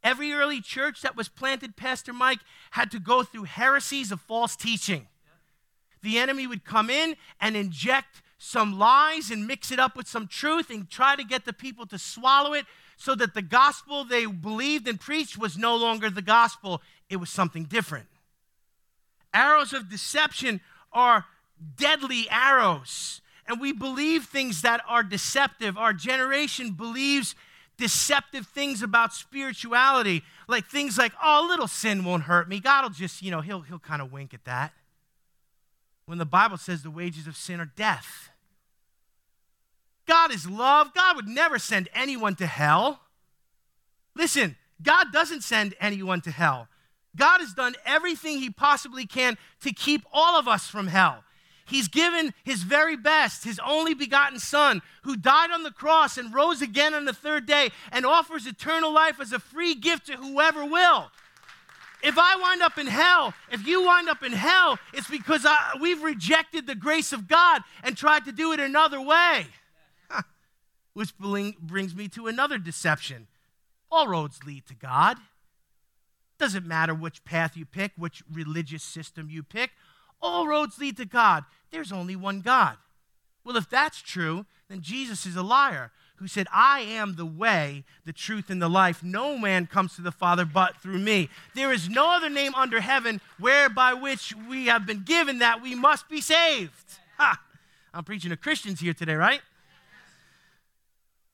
Every 0.03 0.33
early 0.33 0.61
church 0.61 1.03
that 1.03 1.17
was 1.17 1.29
planted, 1.29 1.77
Pastor 1.77 2.13
Mike, 2.13 2.41
had 2.73 2.91
to 2.91 2.99
go 2.99 3.23
through 3.23 3.45
heresies 3.45 4.11
of 4.11 4.21
false 4.21 4.57
teaching. 4.57 5.07
The 6.03 6.19
enemy 6.19 6.47
would 6.47 6.65
come 6.65 6.91
in 6.91 7.15
and 7.41 7.57
inject 7.57 8.23
some 8.39 8.77
lies 8.77 9.31
and 9.31 9.47
mix 9.47 9.71
it 9.71 9.79
up 9.79 9.97
with 9.97 10.09
some 10.09 10.27
truth 10.27 10.69
and 10.69 10.91
try 10.91 11.15
to 11.15 11.23
get 11.23 11.45
the 11.45 11.53
people 11.53 11.87
to 11.87 11.99
swallow 11.99 12.53
it 12.55 12.67
so 12.97 13.15
that 13.15 13.35
the 13.35 13.43
gospel 13.43 14.05
they 14.05 14.27
believed 14.27 14.89
and 14.89 14.99
preached 15.01 15.39
was 15.39 15.57
no 15.57 15.77
longer 15.77 16.11
the 16.11 16.23
gospel 16.23 16.83
it 17.09 17.17
was 17.17 17.31
something 17.31 17.65
different. 17.65 18.07
Arrows 19.33 19.73
of 19.73 19.89
deception 19.89 20.61
are 20.93 21.27
deadly 21.77 22.27
arrows, 22.31 23.21
and 23.47 23.61
we 23.61 23.73
believe 23.73 24.25
things 24.25 24.63
that 24.63 24.83
are 24.89 25.03
deceptive. 25.03 25.79
Our 25.79 25.93
generation 25.93 26.73
believes 26.73 27.37
deceptive 27.79 28.47
things 28.47 28.83
about 28.83 29.13
spirituality, 29.13 30.23
like 30.49 30.67
things 30.67 30.99
like, 30.99 31.13
oh, 31.23 31.47
a 31.47 31.49
little 31.49 31.69
sin 31.69 32.05
won't 32.05 32.25
hurt 32.25 32.49
me. 32.49 32.61
God 32.61 32.83
will 32.83 32.91
just, 32.91 33.23
you 33.23 33.31
know, 33.31 33.41
he'll, 33.41 33.61
he'll 33.61 33.79
kind 33.79 34.03
of 34.03 34.13
wink 34.13 34.35
at 34.35 34.45
that. 34.45 34.73
When 36.07 36.19
the 36.19 36.27
Bible 36.27 36.57
says 36.57 36.83
the 36.83 36.91
wages 36.91 37.27
of 37.27 37.37
sin 37.37 37.61
are 37.61 37.71
death. 37.77 38.31
God 40.07 40.33
is 40.33 40.49
love. 40.49 40.93
God 40.95 41.17
would 41.17 41.29
never 41.29 41.59
send 41.59 41.89
anyone 41.95 42.35
to 42.37 42.47
hell. 42.47 43.01
Listen, 44.15 44.57
God 44.83 45.13
doesn't 45.13 45.43
send 45.43 45.75
anyone 45.81 46.21
to 46.23 46.31
hell. 46.31 46.69
God 47.17 47.41
has 47.41 47.53
done 47.53 47.75
everything 47.85 48.39
he 48.39 48.51
possibly 48.51 49.07
can 49.07 49.37
to 49.61 49.73
keep 49.73 50.05
all 50.13 50.39
of 50.39 50.49
us 50.49 50.67
from 50.67 50.87
hell. 50.87 51.25
He's 51.65 51.89
given 51.89 52.35
his 52.45 52.63
very 52.63 52.97
best, 52.97 53.45
his 53.45 53.61
only 53.65 53.95
begotten 53.95 54.39
Son, 54.39 54.83
who 55.03 55.17
died 55.17 55.51
on 55.51 55.63
the 55.63 55.71
cross 55.71 56.19
and 56.19 56.35
rose 56.35 56.61
again 56.61 56.95
on 56.95 57.05
the 57.05 57.13
third 57.13 57.47
day 57.47 57.71
and 57.91 58.05
offers 58.05 58.47
eternal 58.47 58.93
life 58.93 59.21
as 59.21 59.33
a 59.33 59.39
free 59.39 59.75
gift 59.75 60.07
to 60.07 60.17
whoever 60.17 60.65
will. 60.65 61.11
If 62.03 62.19
I 62.19 62.37
wind 62.37 62.63
up 62.63 62.79
in 62.79 62.89
hell, 62.89 63.33
if 63.51 63.65
you 63.67 63.83
wind 63.85 64.09
up 64.09 64.25
in 64.25 64.33
hell, 64.33 64.79
it's 64.93 65.09
because 65.09 65.47
I, 65.47 65.77
we've 65.81 66.03
rejected 66.03 66.67
the 66.67 66.75
grace 66.75 67.13
of 67.13 67.29
God 67.29 67.63
and 67.85 67.97
tried 67.97 68.25
to 68.25 68.33
do 68.33 68.53
it 68.53 68.59
another 68.59 69.01
way. 69.01 69.47
Which 70.95 71.17
brings 71.17 71.95
me 71.95 72.09
to 72.09 72.27
another 72.27 72.59
deception. 72.59 73.29
All 73.91 74.09
roads 74.09 74.41
lead 74.45 74.67
to 74.67 74.75
God. 74.75 75.17
Doesn't 76.39 76.67
matter 76.67 76.93
which 76.93 77.25
path 77.25 77.57
you 77.57 77.65
pick, 77.65 77.93
which 77.97 78.23
religious 78.31 78.83
system 78.83 79.31
you 79.31 79.43
pick, 79.43 79.71
all 80.23 80.47
roads 80.47 80.79
lead 80.79 80.97
to 80.99 81.05
God. 81.05 81.45
There's 81.71 81.93
only 81.93 82.17
one 82.17 82.41
God. 82.41 82.77
Well, 83.45 83.57
if 83.57 83.69
that's 83.69 84.01
true, 84.01 84.47
then 84.69 84.81
Jesus 84.81 85.27
is 85.27 85.37
a 85.37 85.43
liar 85.43 85.91
who 86.17 86.29
said, 86.29 86.47
I 86.53 86.81
am 86.81 87.17
the 87.17 87.27
way, 87.27 87.85
the 88.05 88.13
truth, 88.13 88.49
and 88.49 88.63
the 88.63 88.69
life. 88.69 89.03
No 89.03 89.37
man 89.37 89.67
comes 89.67 89.97
to 89.97 90.03
the 90.03 90.13
Father 90.13 90.45
but 90.45 90.77
through 90.77 91.01
me. 91.01 91.29
There 91.55 91.73
is 91.73 91.89
no 91.89 92.13
other 92.13 92.31
name 92.31 92.55
under 92.55 92.81
heaven 92.81 93.21
whereby 93.41 93.95
which 93.95 94.33
we 94.49 94.67
have 94.67 94.87
been 94.87 95.03
given 95.03 95.41
that 95.41 95.61
we 95.61 95.75
must 95.75 96.09
be 96.09 96.21
saved. 96.21 96.99
Ha! 97.19 97.41
I'm 97.93 98.05
preaching 98.05 98.31
to 98.31 98.37
Christians 98.37 98.79
here 98.81 98.95
today, 98.95 99.15
right? 99.15 99.41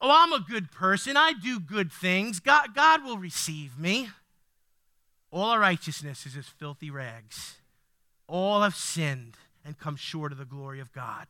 Oh, 0.01 0.11
I'm 0.11 0.33
a 0.33 0.41
good 0.41 0.71
person. 0.71 1.17
I 1.17 1.33
do 1.35 1.61
good 1.61 1.93
things. 1.93 2.41
God, 2.41 2.75
God 2.75 3.05
will 3.05 3.19
receive 3.19 3.79
me. 3.79 4.09
All 5.31 5.51
our 5.51 5.61
righteousness 5.61 6.25
is 6.25 6.37
as 6.37 6.47
filthy 6.47 6.91
rags. 6.91 7.57
All 8.29 8.63
have 8.63 8.77
sinned 8.77 9.37
and 9.65 9.77
come 9.79 9.97
short 9.97 10.31
of 10.31 10.39
the 10.39 10.45
glory 10.45 10.81
of 10.81 10.93
God. 10.93 11.27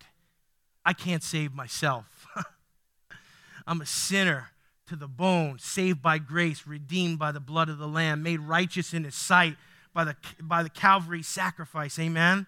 I 0.85 0.93
can't 0.93 1.23
save 1.23 1.55
myself. 1.55 2.27
I'm 3.67 3.81
a 3.81 3.87
sinner 3.87 4.51
to 4.89 4.97
the 4.97 5.09
bone, 5.09 5.59
saved 5.59 6.03
by 6.03 6.19
grace, 6.19 6.67
redeemed 6.67 7.19
by 7.19 7.33
the 7.33 7.41
blood 7.41 7.69
of 7.69 7.79
the 7.79 7.89
Lamb, 7.89 8.23
made 8.23 8.41
righteous 8.41 8.93
in 8.93 9.05
His 9.05 9.15
sight 9.15 9.57
by 9.95 10.05
the, 10.05 10.17
by 10.41 10.63
the 10.63 10.71
Calvary 10.71 11.23
sacrifice. 11.23 11.99
Amen? 11.99 12.47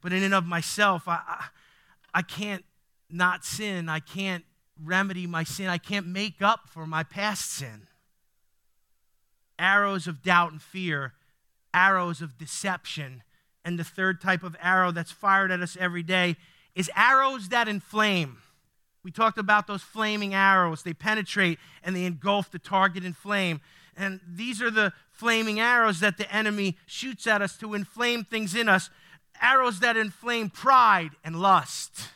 But 0.00 0.12
in 0.12 0.22
and 0.22 0.34
of 0.34 0.44
myself, 0.44 1.08
I, 1.08 1.20
I, 1.26 1.44
I 2.14 2.22
can't 2.22 2.64
not 3.10 3.44
sin. 3.44 3.88
I 3.88 4.00
can't 4.00 4.44
remedy 4.82 5.26
my 5.26 5.44
sin. 5.44 5.68
I 5.68 5.78
can't 5.78 6.06
make 6.06 6.42
up 6.42 6.68
for 6.68 6.86
my 6.86 7.02
past 7.02 7.50
sin 7.50 7.86
arrows 9.58 10.06
of 10.06 10.22
doubt 10.22 10.52
and 10.52 10.62
fear, 10.62 11.12
arrows 11.72 12.20
of 12.20 12.38
deception. 12.38 13.22
And 13.64 13.78
the 13.78 13.84
third 13.84 14.20
type 14.20 14.42
of 14.42 14.56
arrow 14.60 14.90
that's 14.90 15.10
fired 15.10 15.50
at 15.50 15.60
us 15.60 15.76
every 15.80 16.02
day 16.02 16.36
is 16.74 16.90
arrows 16.94 17.48
that 17.48 17.68
inflame. 17.68 18.38
We 19.02 19.10
talked 19.10 19.38
about 19.38 19.66
those 19.66 19.82
flaming 19.82 20.34
arrows. 20.34 20.82
They 20.82 20.94
penetrate 20.94 21.58
and 21.82 21.94
they 21.94 22.04
engulf 22.04 22.50
the 22.50 22.58
target 22.58 23.04
in 23.04 23.12
flame. 23.12 23.60
And 23.96 24.20
these 24.26 24.60
are 24.60 24.70
the 24.70 24.92
flaming 25.10 25.60
arrows 25.60 26.00
that 26.00 26.16
the 26.16 26.32
enemy 26.34 26.76
shoots 26.86 27.26
at 27.26 27.42
us 27.42 27.56
to 27.58 27.74
inflame 27.74 28.24
things 28.24 28.54
in 28.54 28.68
us 28.68 28.90
arrows 29.40 29.80
that 29.80 29.96
inflame 29.96 30.50
pride 30.50 31.10
and 31.22 31.40
lust. 31.40 32.08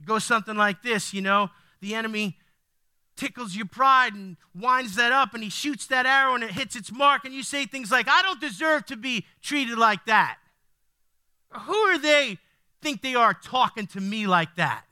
It 0.00 0.06
goes 0.06 0.24
something 0.24 0.56
like 0.56 0.82
this 0.82 1.12
you 1.12 1.20
know, 1.20 1.50
the 1.80 1.94
enemy 1.94 2.36
tickles 3.20 3.54
your 3.54 3.66
pride 3.66 4.14
and 4.14 4.38
winds 4.58 4.94
that 4.96 5.12
up 5.12 5.34
and 5.34 5.44
he 5.44 5.50
shoots 5.50 5.86
that 5.86 6.06
arrow 6.06 6.34
and 6.34 6.42
it 6.42 6.52
hits 6.52 6.74
its 6.74 6.90
mark 6.90 7.26
and 7.26 7.34
you 7.34 7.42
say 7.42 7.66
things 7.66 7.90
like 7.90 8.08
i 8.08 8.22
don't 8.22 8.40
deserve 8.40 8.86
to 8.86 8.96
be 8.96 9.26
treated 9.42 9.76
like 9.78 10.04
that. 10.06 10.38
Who 11.52 11.74
are 11.74 11.98
they 11.98 12.38
think 12.80 13.02
they 13.02 13.14
are 13.14 13.34
talking 13.34 13.86
to 13.88 14.00
me 14.00 14.26
like 14.26 14.54
that? 14.56 14.84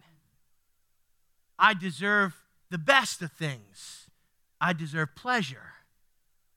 I 1.59 1.75
deserve 1.75 2.35
the 2.71 2.79
best 2.79 3.23
of 3.23 3.33
things. 3.33 4.09
I 4.61 4.73
deserve 4.73 5.15
pleasure. 5.15 5.73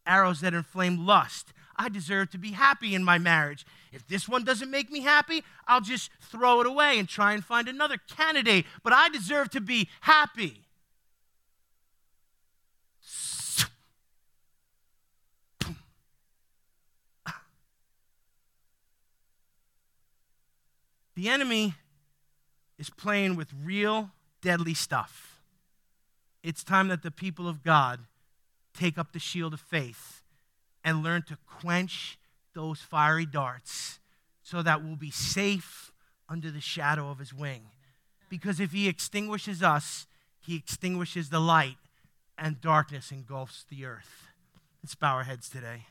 Arrows 0.05 0.41
that 0.41 0.53
inflame 0.53 1.05
lust. 1.05 1.53
I 1.77 1.89
deserve 1.89 2.31
to 2.31 2.37
be 2.37 2.51
happy 2.51 2.95
in 2.95 3.03
my 3.03 3.17
marriage. 3.17 3.65
If 3.91 4.07
this 4.07 4.27
one 4.27 4.43
doesn't 4.43 4.69
make 4.69 4.91
me 4.91 5.01
happy 5.01 5.43
i'll 5.67 5.81
just 5.81 6.11
throw 6.19 6.59
it 6.59 6.67
away 6.67 6.99
and 6.99 7.07
try 7.07 7.33
and 7.33 7.45
find 7.45 7.67
another 7.67 7.97
candidate. 7.97 8.65
But 8.83 8.93
i 8.93 9.09
deserve 9.09 9.49
to 9.51 9.61
be 9.61 9.89
happy 10.01 10.61
The 21.21 21.29
enemy 21.29 21.75
is 22.79 22.89
playing 22.89 23.35
with 23.35 23.49
real 23.63 24.09
deadly 24.41 24.73
stuff. 24.73 25.39
It's 26.41 26.63
time 26.63 26.87
that 26.87 27.03
the 27.03 27.11
people 27.11 27.47
of 27.47 27.61
God 27.61 27.99
take 28.73 28.97
up 28.97 29.13
the 29.13 29.19
shield 29.19 29.53
of 29.53 29.59
faith 29.59 30.23
and 30.83 31.03
learn 31.03 31.21
to 31.27 31.37
quench 31.45 32.17
those 32.55 32.81
fiery 32.81 33.27
darts 33.27 33.99
so 34.41 34.63
that 34.63 34.83
we'll 34.83 34.95
be 34.95 35.11
safe 35.11 35.91
under 36.27 36.49
the 36.49 36.59
shadow 36.59 37.11
of 37.11 37.19
his 37.19 37.31
wing. 37.31 37.65
Because 38.27 38.59
if 38.59 38.71
he 38.71 38.87
extinguishes 38.87 39.61
us, 39.61 40.07
he 40.39 40.55
extinguishes 40.55 41.29
the 41.29 41.39
light 41.39 41.77
and 42.35 42.59
darkness 42.61 43.11
engulfs 43.11 43.63
the 43.69 43.85
earth. 43.85 44.31
Let's 44.81 44.95
bow 44.95 45.17
our 45.17 45.25
heads 45.25 45.51
today. 45.51 45.85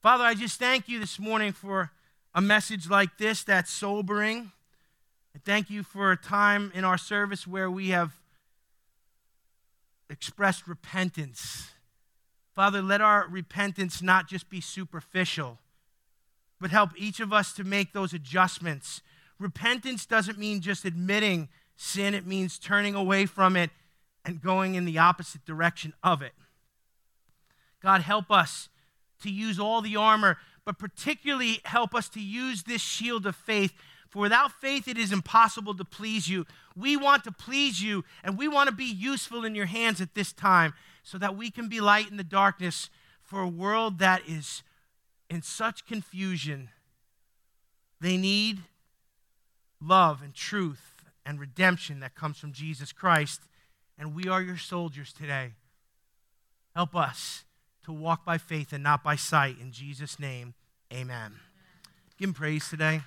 Father, 0.00 0.24
I 0.24 0.32
just 0.32 0.58
thank 0.58 0.88
you 0.88 0.98
this 0.98 1.18
morning 1.18 1.52
for 1.52 1.90
a 2.34 2.40
message 2.40 2.88
like 2.88 3.18
this 3.18 3.42
that's 3.42 3.70
sobering. 3.70 4.52
Thank 5.44 5.70
you 5.70 5.82
for 5.82 6.12
a 6.12 6.16
time 6.16 6.70
in 6.74 6.84
our 6.84 6.98
service 6.98 7.46
where 7.46 7.70
we 7.70 7.88
have 7.88 8.12
expressed 10.08 10.66
repentance. 10.66 11.70
Father, 12.54 12.82
let 12.82 13.00
our 13.00 13.26
repentance 13.28 14.02
not 14.02 14.28
just 14.28 14.50
be 14.50 14.60
superficial, 14.60 15.58
but 16.60 16.70
help 16.70 16.90
each 16.96 17.20
of 17.20 17.32
us 17.32 17.52
to 17.54 17.64
make 17.64 17.92
those 17.92 18.12
adjustments. 18.12 19.02
Repentance 19.38 20.04
doesn't 20.04 20.38
mean 20.38 20.60
just 20.60 20.84
admitting 20.84 21.48
sin, 21.76 22.14
it 22.14 22.26
means 22.26 22.58
turning 22.58 22.94
away 22.94 23.24
from 23.24 23.56
it 23.56 23.70
and 24.24 24.42
going 24.42 24.74
in 24.74 24.84
the 24.84 24.98
opposite 24.98 25.44
direction 25.46 25.94
of 26.02 26.22
it. 26.22 26.32
God, 27.82 28.02
help 28.02 28.30
us 28.30 28.68
to 29.22 29.30
use 29.30 29.58
all 29.58 29.80
the 29.80 29.96
armor 29.96 30.36
but 30.64 30.78
particularly 30.78 31.60
help 31.64 31.94
us 31.94 32.08
to 32.10 32.20
use 32.20 32.62
this 32.62 32.80
shield 32.80 33.26
of 33.26 33.36
faith. 33.36 33.72
For 34.08 34.20
without 34.20 34.52
faith, 34.52 34.88
it 34.88 34.98
is 34.98 35.12
impossible 35.12 35.74
to 35.76 35.84
please 35.84 36.28
you. 36.28 36.46
We 36.76 36.96
want 36.96 37.24
to 37.24 37.32
please 37.32 37.82
you, 37.82 38.04
and 38.24 38.36
we 38.36 38.48
want 38.48 38.68
to 38.68 38.74
be 38.74 38.84
useful 38.84 39.44
in 39.44 39.54
your 39.54 39.66
hands 39.66 40.00
at 40.00 40.14
this 40.14 40.32
time 40.32 40.74
so 41.02 41.18
that 41.18 41.36
we 41.36 41.50
can 41.50 41.68
be 41.68 41.80
light 41.80 42.10
in 42.10 42.16
the 42.16 42.24
darkness 42.24 42.90
for 43.22 43.40
a 43.40 43.48
world 43.48 43.98
that 44.00 44.22
is 44.26 44.62
in 45.28 45.42
such 45.42 45.86
confusion. 45.86 46.70
They 48.00 48.16
need 48.16 48.60
love 49.80 50.22
and 50.22 50.34
truth 50.34 51.04
and 51.24 51.38
redemption 51.38 52.00
that 52.00 52.14
comes 52.14 52.38
from 52.38 52.52
Jesus 52.52 52.92
Christ, 52.92 53.42
and 53.96 54.14
we 54.14 54.26
are 54.28 54.42
your 54.42 54.56
soldiers 54.56 55.12
today. 55.12 55.52
Help 56.74 56.96
us 56.96 57.44
to 57.84 57.92
walk 57.92 58.24
by 58.24 58.38
faith 58.38 58.72
and 58.72 58.82
not 58.82 59.02
by 59.02 59.16
sight. 59.16 59.56
In 59.60 59.72
Jesus' 59.72 60.18
name, 60.18 60.54
amen. 60.92 61.32
Give 62.18 62.28
him 62.28 62.34
praise 62.34 62.68
today. 62.68 63.00